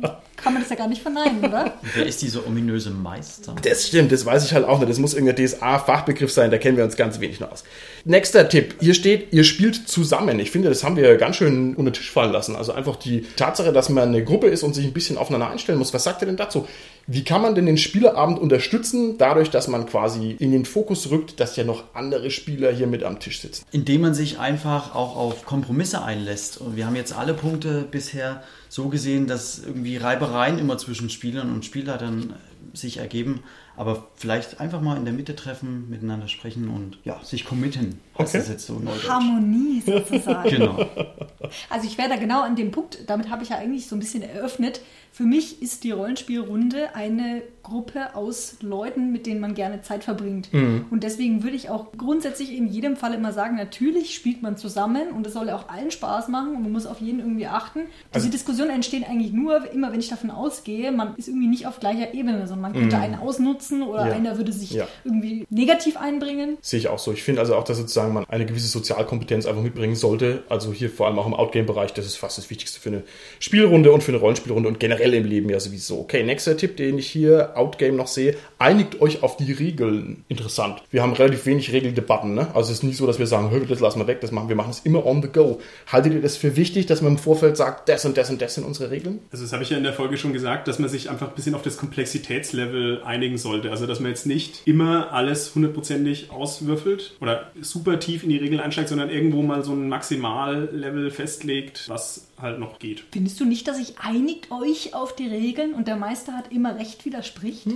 kann 0.46 0.52
man 0.52 0.62
das 0.62 0.70
ja 0.70 0.76
gar 0.76 0.86
nicht 0.86 1.02
verneinen, 1.02 1.44
oder? 1.44 1.74
Wer 1.96 2.06
ist 2.06 2.22
dieser 2.22 2.46
ominöse 2.46 2.90
Meister? 2.90 3.56
Das 3.64 3.88
stimmt, 3.88 4.12
das 4.12 4.24
weiß 4.24 4.44
ich 4.44 4.54
halt 4.54 4.64
auch 4.64 4.78
nicht. 4.78 4.88
Das 4.88 5.00
muss 5.00 5.12
irgendein 5.12 5.44
DSA-Fachbegriff 5.44 6.30
sein, 6.30 6.52
da 6.52 6.58
kennen 6.58 6.76
wir 6.76 6.84
uns 6.84 6.96
ganz 6.96 7.18
wenig 7.18 7.40
noch 7.40 7.50
aus. 7.50 7.64
Nächster 8.04 8.48
Tipp. 8.48 8.76
Hier 8.78 8.94
steht, 8.94 9.32
ihr 9.32 9.42
spielt 9.42 9.88
zusammen. 9.88 10.38
Ich 10.38 10.52
finde, 10.52 10.68
das 10.68 10.84
haben 10.84 10.96
wir 10.96 11.16
ganz 11.16 11.34
schön 11.34 11.74
unter 11.74 11.90
den 11.90 11.94
Tisch 11.94 12.12
fallen 12.12 12.30
lassen. 12.30 12.54
Also 12.54 12.70
einfach 12.70 12.94
die 12.94 13.26
Tatsache, 13.34 13.72
dass 13.72 13.88
man 13.88 14.10
eine 14.10 14.22
Gruppe 14.22 14.46
ist 14.46 14.62
und 14.62 14.72
sich 14.72 14.86
ein 14.86 14.92
bisschen 14.92 15.18
aufeinander 15.18 15.50
einstellen 15.50 15.80
muss. 15.80 15.92
Was 15.92 16.04
sagt 16.04 16.22
ihr 16.22 16.26
denn 16.26 16.36
dazu? 16.36 16.68
Wie 17.08 17.24
kann 17.24 17.42
man 17.42 17.56
denn 17.56 17.66
den 17.66 17.78
Spieleabend 17.78 18.38
unterstützen, 18.38 19.18
dadurch, 19.18 19.50
dass 19.50 19.66
man 19.66 19.86
quasi 19.86 20.36
in 20.38 20.52
den 20.52 20.64
Fokus 20.64 21.10
rückt, 21.10 21.40
dass 21.40 21.56
ja 21.56 21.64
noch 21.64 21.82
andere 21.92 22.30
Spieler 22.30 22.70
hier 22.70 22.86
mit 22.86 23.02
am 23.02 23.18
Tisch 23.18 23.40
sitzen? 23.40 23.64
Indem 23.72 24.02
man 24.02 24.14
sich 24.14 24.38
einfach 24.38 24.94
auch 24.94 25.16
auf 25.16 25.44
Kompromisse 25.44 26.04
einlässt. 26.04 26.60
Und 26.60 26.76
wir 26.76 26.86
haben 26.86 26.94
jetzt 26.94 27.12
alle 27.12 27.34
Punkte 27.34 27.84
bisher 27.90 28.44
so 28.76 28.88
gesehen, 28.90 29.26
dass 29.26 29.58
irgendwie 29.58 29.96
Reibereien 29.96 30.58
immer 30.58 30.76
zwischen 30.76 31.08
Spielern 31.08 31.50
und 31.52 31.64
Spielleitern 31.64 32.34
sich 32.74 32.98
ergeben. 32.98 33.42
Aber 33.74 34.08
vielleicht 34.16 34.60
einfach 34.60 34.80
mal 34.82 34.96
in 34.98 35.04
der 35.04 35.14
Mitte 35.14 35.34
treffen, 35.34 35.88
miteinander 35.88 36.28
sprechen 36.28 36.68
und 36.68 36.98
ja, 37.04 37.18
sich 37.24 37.44
committen. 37.46 38.00
Heißt 38.18 38.34
Okay. 38.34 38.38
das 38.38 38.48
jetzt 38.48 38.66
so 38.66 38.74
neudeutsch? 38.74 39.08
Harmonie 39.08 39.82
sozusagen. 39.84 40.48
Genau. 40.50 40.86
Also 41.70 41.86
ich 41.86 41.96
wäre 41.96 42.08
da 42.08 42.16
genau 42.16 42.42
an 42.42 42.56
dem 42.56 42.70
Punkt, 42.70 42.98
damit 43.06 43.30
habe 43.30 43.42
ich 43.42 43.50
ja 43.50 43.56
eigentlich 43.58 43.86
so 43.86 43.96
ein 43.96 43.98
bisschen 43.98 44.22
eröffnet. 44.22 44.80
Für 45.16 45.22
mich 45.24 45.62
ist 45.62 45.82
die 45.84 45.92
Rollenspielrunde 45.92 46.94
eine 46.94 47.40
Gruppe 47.62 48.14
aus 48.14 48.56
Leuten, 48.60 49.12
mit 49.12 49.24
denen 49.26 49.40
man 49.40 49.54
gerne 49.54 49.80
Zeit 49.80 50.04
verbringt. 50.04 50.50
Und 50.52 51.02
deswegen 51.02 51.42
würde 51.42 51.56
ich 51.56 51.70
auch 51.70 51.86
grundsätzlich 51.96 52.54
in 52.54 52.66
jedem 52.68 52.96
Fall 52.96 53.14
immer 53.14 53.32
sagen, 53.32 53.56
natürlich 53.56 54.14
spielt 54.14 54.42
man 54.42 54.58
zusammen 54.58 55.08
und 55.16 55.26
es 55.26 55.32
soll 55.32 55.46
ja 55.48 55.56
auch 55.56 55.70
allen 55.70 55.90
Spaß 55.90 56.28
machen 56.28 56.54
und 56.54 56.62
man 56.64 56.70
muss 56.72 56.84
auf 56.86 57.00
jeden 57.00 57.20
irgendwie 57.20 57.46
achten. 57.46 57.80
Diese 58.14 58.28
Diskussionen 58.28 58.70
entstehen 58.70 59.04
eigentlich 59.08 59.32
nur, 59.32 59.72
immer 59.72 59.90
wenn 59.90 60.00
ich 60.00 60.10
davon 60.10 60.30
ausgehe, 60.30 60.92
man 60.92 61.14
ist 61.16 61.28
irgendwie 61.28 61.46
nicht 61.48 61.66
auf 61.66 61.80
gleicher 61.80 62.12
Ebene, 62.12 62.46
sondern 62.46 62.72
man 62.72 62.72
könnte 62.74 62.98
einen 62.98 63.14
ausnutzen 63.14 63.82
oder 63.82 64.08
Ja. 64.08 64.12
einer 64.12 64.36
würde 64.36 64.52
sich 64.52 64.72
Ja. 64.72 64.86
irgendwie 65.02 65.46
negativ 65.48 65.96
einbringen. 65.96 66.58
Sehe 66.60 66.78
ich 66.78 66.88
auch 66.88 66.98
so. 66.98 67.12
Ich 67.12 67.22
finde 67.22 67.40
also 67.40 67.56
auch, 67.56 67.64
dass 67.64 67.78
sozusagen 67.78 68.12
man 68.12 68.26
eine 68.28 68.44
gewisse 68.44 68.68
Sozialkompetenz 68.68 69.46
einfach 69.46 69.62
mitbringen 69.62 69.96
sollte. 69.96 70.42
Also 70.50 70.74
hier 70.74 70.90
vor 70.90 71.06
allem 71.06 71.18
auch 71.18 71.26
im 71.26 71.32
Outgame-Bereich, 71.34 71.94
das 71.94 72.04
ist 72.04 72.16
fast 72.16 72.36
das 72.36 72.50
Wichtigste 72.50 72.78
für 72.80 72.90
eine 72.90 73.02
Spielrunde 73.40 73.90
und 73.92 74.02
für 74.02 74.12
eine 74.12 74.20
Rollenspielrunde 74.20 74.68
und 74.68 74.78
generell 74.78 75.05
im 75.14 75.24
Leben 75.24 75.50
ja 75.50 75.60
sowieso. 75.60 76.00
Okay, 76.00 76.22
nächster 76.22 76.56
Tipp, 76.56 76.76
den 76.76 76.98
ich 76.98 77.08
hier 77.08 77.56
Outgame 77.56 77.96
noch 77.96 78.06
sehe, 78.06 78.36
einigt 78.58 79.00
euch 79.00 79.22
auf 79.22 79.36
die 79.36 79.52
Regeln. 79.52 80.24
Interessant. 80.28 80.82
Wir 80.90 81.02
haben 81.02 81.12
relativ 81.12 81.46
wenig 81.46 81.72
Regeldebatten, 81.72 82.34
ne? 82.34 82.48
Also 82.54 82.72
es 82.72 82.78
ist 82.78 82.82
nicht 82.82 82.96
so, 82.96 83.06
dass 83.06 83.18
wir 83.18 83.26
sagen, 83.26 83.50
das 83.68 83.80
lassen 83.80 84.00
wir 84.00 84.06
weg, 84.06 84.20
das 84.20 84.32
machen 84.32 84.48
wir 84.48 84.56
machen 84.56 84.70
es 84.70 84.80
immer 84.80 85.04
on 85.06 85.22
the 85.22 85.28
go. 85.28 85.60
Haltet 85.86 86.14
ihr 86.14 86.22
das 86.22 86.36
für 86.36 86.56
wichtig, 86.56 86.86
dass 86.86 87.02
man 87.02 87.12
im 87.12 87.18
Vorfeld 87.18 87.56
sagt, 87.56 87.88
das 87.88 88.04
und 88.04 88.16
das 88.16 88.30
und 88.30 88.40
das 88.40 88.54
sind 88.54 88.64
unsere 88.64 88.90
Regeln? 88.90 89.20
Also 89.30 89.44
das 89.44 89.52
habe 89.52 89.62
ich 89.62 89.70
ja 89.70 89.76
in 89.76 89.84
der 89.84 89.92
Folge 89.92 90.16
schon 90.16 90.32
gesagt, 90.32 90.68
dass 90.68 90.78
man 90.78 90.88
sich 90.88 91.10
einfach 91.10 91.28
ein 91.28 91.34
bisschen 91.34 91.54
auf 91.54 91.62
das 91.62 91.76
Komplexitätslevel 91.76 93.02
einigen 93.02 93.38
sollte. 93.38 93.70
Also 93.70 93.86
dass 93.86 94.00
man 94.00 94.10
jetzt 94.10 94.26
nicht 94.26 94.62
immer 94.64 95.12
alles 95.12 95.54
hundertprozentig 95.54 96.30
auswürfelt 96.30 97.16
oder 97.20 97.50
super 97.60 97.98
tief 97.98 98.22
in 98.22 98.30
die 98.30 98.38
Regeln 98.38 98.60
einsteigt, 98.60 98.88
sondern 98.88 99.10
irgendwo 99.10 99.42
mal 99.42 99.64
so 99.64 99.72
ein 99.72 99.88
Maximallevel 99.88 101.10
festlegt, 101.10 101.88
was 101.88 102.28
halt 102.40 102.58
noch 102.58 102.78
geht. 102.78 103.02
Findest 103.12 103.40
du 103.40 103.44
nicht, 103.44 103.66
dass 103.66 103.78
sich 103.78 103.94
einigt 103.98 104.50
euch 104.50 104.94
auf 104.94 105.16
die 105.16 105.26
Regeln 105.26 105.72
und 105.74 105.88
der 105.88 105.96
Meister 105.96 106.32
hat 106.32 106.52
immer 106.52 106.78
recht 106.78 107.04
widerspricht? 107.04 107.66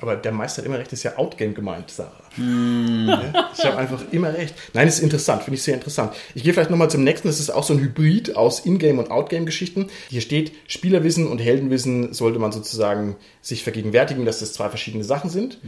Aber 0.00 0.16
der 0.16 0.32
Meister 0.32 0.62
hat 0.62 0.66
immer 0.66 0.78
recht, 0.78 0.92
ist 0.92 1.04
ja 1.04 1.16
Outgame 1.16 1.54
gemeint, 1.54 1.90
Sarah. 1.90 2.12
Ja, 2.36 3.50
ich 3.56 3.64
habe 3.64 3.78
einfach 3.78 4.02
immer 4.12 4.34
recht. 4.34 4.54
Nein, 4.74 4.86
das 4.86 4.96
ist 4.96 5.02
interessant, 5.02 5.42
finde 5.42 5.56
ich 5.56 5.62
sehr 5.62 5.74
interessant. 5.74 6.12
Ich 6.34 6.42
gehe 6.42 6.52
vielleicht 6.52 6.70
nochmal 6.70 6.90
zum 6.90 7.02
nächsten. 7.02 7.28
Das 7.28 7.40
ist 7.40 7.50
auch 7.50 7.64
so 7.64 7.72
ein 7.74 7.80
Hybrid 7.80 8.36
aus 8.36 8.64
Ingame- 8.64 9.00
und 9.00 9.10
Outgame-Geschichten. 9.10 9.88
Hier 10.10 10.20
steht, 10.20 10.52
Spielerwissen 10.66 11.26
und 11.26 11.38
Heldenwissen 11.38 12.12
sollte 12.12 12.38
man 12.38 12.52
sozusagen 12.52 13.16
sich 13.40 13.62
vergegenwärtigen, 13.62 14.24
dass 14.24 14.40
das 14.40 14.52
zwei 14.52 14.68
verschiedene 14.68 15.04
Sachen 15.04 15.30
sind. 15.30 15.58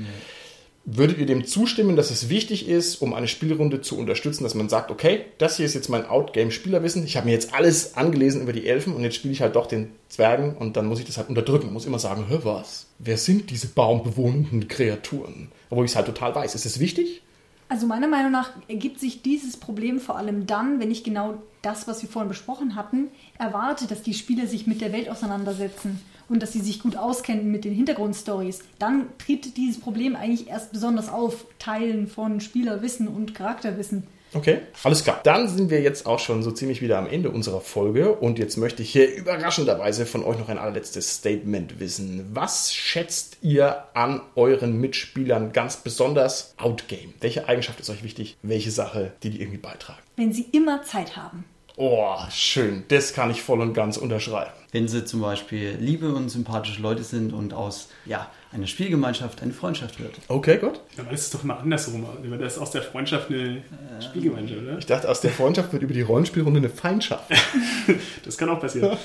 Würdet 0.86 1.18
ihr 1.18 1.26
dem 1.26 1.44
zustimmen, 1.44 1.94
dass 1.94 2.10
es 2.10 2.30
wichtig 2.30 2.66
ist, 2.66 2.96
um 3.02 3.12
eine 3.12 3.28
Spielrunde 3.28 3.82
zu 3.82 3.98
unterstützen, 3.98 4.44
dass 4.44 4.54
man 4.54 4.70
sagt, 4.70 4.90
okay, 4.90 5.26
das 5.36 5.58
hier 5.58 5.66
ist 5.66 5.74
jetzt 5.74 5.90
mein 5.90 6.06
Outgame-Spielerwissen. 6.06 7.04
Ich 7.04 7.16
habe 7.16 7.26
mir 7.26 7.32
jetzt 7.32 7.52
alles 7.52 7.96
angelesen 7.96 8.40
über 8.40 8.54
die 8.54 8.66
Elfen 8.66 8.94
und 8.94 9.02
jetzt 9.02 9.16
spiele 9.16 9.32
ich 9.32 9.42
halt 9.42 9.56
doch 9.56 9.66
den 9.66 9.90
Zwergen 10.08 10.56
und 10.56 10.76
dann 10.76 10.86
muss 10.86 10.98
ich 10.98 11.04
das 11.04 11.18
halt 11.18 11.28
unterdrücken. 11.28 11.72
Muss 11.72 11.84
immer 11.84 11.98
sagen, 11.98 12.26
hör 12.28 12.44
was? 12.44 12.86
Wer 12.98 13.18
sind 13.18 13.50
diese 13.50 13.68
baumbewohnenden 13.68 14.68
Kreaturen? 14.68 15.52
Obwohl 15.68 15.84
ich 15.84 15.92
es 15.92 15.96
halt 15.96 16.06
total 16.06 16.34
weiß. 16.34 16.54
Ist 16.54 16.66
es 16.66 16.80
wichtig? 16.80 17.22
Also 17.68 17.86
meiner 17.86 18.08
Meinung 18.08 18.32
nach 18.32 18.50
ergibt 18.66 18.98
sich 18.98 19.22
dieses 19.22 19.56
Problem 19.58 20.00
vor 20.00 20.16
allem 20.16 20.46
dann, 20.46 20.80
wenn 20.80 20.90
ich 20.90 21.04
genau 21.04 21.40
das, 21.62 21.86
was 21.86 22.02
wir 22.02 22.08
vorhin 22.08 22.28
besprochen 22.28 22.74
hatten, 22.74 23.08
erwarte, 23.38 23.86
dass 23.86 24.02
die 24.02 24.14
Spieler 24.14 24.46
sich 24.46 24.66
mit 24.66 24.80
der 24.80 24.92
Welt 24.92 25.08
auseinandersetzen 25.08 26.00
und 26.30 26.42
dass 26.42 26.52
sie 26.52 26.60
sich 26.60 26.80
gut 26.80 26.96
auskennen 26.96 27.50
mit 27.50 27.64
den 27.64 27.74
Hintergrundstories. 27.74 28.60
Dann 28.78 29.08
tritt 29.18 29.56
dieses 29.56 29.80
Problem 29.80 30.16
eigentlich 30.16 30.48
erst 30.48 30.72
besonders 30.72 31.10
auf, 31.10 31.44
Teilen 31.58 32.06
von 32.06 32.40
Spielerwissen 32.40 33.08
und 33.08 33.34
Charakterwissen. 33.34 34.04
Okay, 34.32 34.60
alles 34.84 35.02
klar. 35.02 35.20
Dann 35.24 35.48
sind 35.48 35.70
wir 35.70 35.80
jetzt 35.80 36.06
auch 36.06 36.20
schon 36.20 36.44
so 36.44 36.52
ziemlich 36.52 36.82
wieder 36.82 36.98
am 36.98 37.08
Ende 37.08 37.30
unserer 37.30 37.60
Folge 37.60 38.14
und 38.14 38.38
jetzt 38.38 38.56
möchte 38.56 38.82
ich 38.82 38.90
hier 38.90 39.12
überraschenderweise 39.12 40.06
von 40.06 40.22
euch 40.22 40.38
noch 40.38 40.48
ein 40.48 40.58
allerletztes 40.58 41.16
Statement 41.16 41.80
wissen. 41.80 42.30
Was 42.32 42.72
schätzt 42.72 43.38
ihr 43.42 43.84
an 43.94 44.20
euren 44.36 44.80
Mitspielern 44.80 45.52
ganz 45.52 45.78
besonders 45.78 46.54
Outgame? 46.58 47.12
Welche 47.20 47.48
Eigenschaft 47.48 47.80
ist 47.80 47.90
euch 47.90 48.04
wichtig? 48.04 48.36
Welche 48.42 48.70
Sache, 48.70 49.12
die 49.24 49.30
die 49.30 49.40
irgendwie 49.40 49.58
beitragen? 49.58 49.98
Wenn 50.16 50.32
sie 50.32 50.46
immer 50.52 50.84
Zeit 50.84 51.16
haben. 51.16 51.44
Oh, 51.82 52.14
schön. 52.30 52.84
Das 52.88 53.14
kann 53.14 53.30
ich 53.30 53.40
voll 53.40 53.62
und 53.62 53.72
ganz 53.72 53.96
unterschreiben. 53.96 54.50
Wenn 54.70 54.86
sie 54.86 55.06
zum 55.06 55.22
Beispiel 55.22 55.78
liebe 55.80 56.12
und 56.12 56.28
sympathische 56.28 56.82
Leute 56.82 57.02
sind 57.04 57.32
und 57.32 57.54
aus 57.54 57.88
ja, 58.04 58.28
einer 58.52 58.66
Spielgemeinschaft 58.66 59.40
eine 59.40 59.54
Freundschaft 59.54 59.98
wird. 59.98 60.12
Okay, 60.28 60.58
gut. 60.58 60.78
Aber 60.98 61.10
das 61.10 61.22
ist 61.22 61.34
doch 61.34 61.42
immer 61.42 61.58
andersrum. 61.58 62.04
Das 62.38 62.52
ist 62.52 62.58
aus 62.58 62.70
der 62.72 62.82
Freundschaft 62.82 63.30
eine 63.30 63.62
Spielgemeinschaft, 63.98 64.60
oder? 64.60 64.76
Ich 64.76 64.84
dachte, 64.84 65.08
aus 65.08 65.22
der 65.22 65.30
Freundschaft 65.30 65.72
wird 65.72 65.82
über 65.82 65.94
die 65.94 66.02
Rollenspielrunde 66.02 66.58
eine 66.58 66.68
Feindschaft. 66.68 67.24
Das 68.26 68.36
kann 68.36 68.50
auch 68.50 68.60
passieren. 68.60 68.98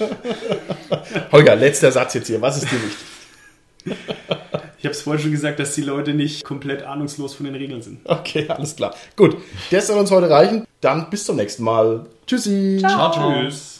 Holger, 1.32 1.56
letzter 1.56 1.94
Satz 1.94 2.14
jetzt 2.16 2.28
hier. 2.28 2.42
Was 2.42 2.58
ist 2.62 2.70
dir 2.70 2.84
wichtig? 2.84 3.96
Ich 4.78 4.86
habe 4.86 4.94
es 4.94 5.02
vorhin 5.02 5.24
schon 5.24 5.32
gesagt, 5.32 5.60
dass 5.60 5.74
die 5.74 5.82
Leute 5.82 6.14
nicht 6.14 6.44
komplett 6.44 6.84
ahnungslos 6.84 7.34
von 7.34 7.46
den 7.46 7.56
Regeln 7.56 7.82
sind. 7.82 8.02
Okay, 8.04 8.46
alles 8.50 8.76
klar. 8.76 8.94
Gut, 9.16 9.38
das 9.72 9.88
soll 9.88 9.98
uns 9.98 10.12
heute 10.12 10.30
reichen. 10.30 10.68
Dann 10.82 11.10
bis 11.10 11.26
zum 11.26 11.38
nächsten 11.38 11.64
Mal. 11.64 12.06
Tschüssi. 12.26 12.78
Ciao. 12.80 13.12
Ciao. 13.12 13.32
Tschüss. 13.34 13.75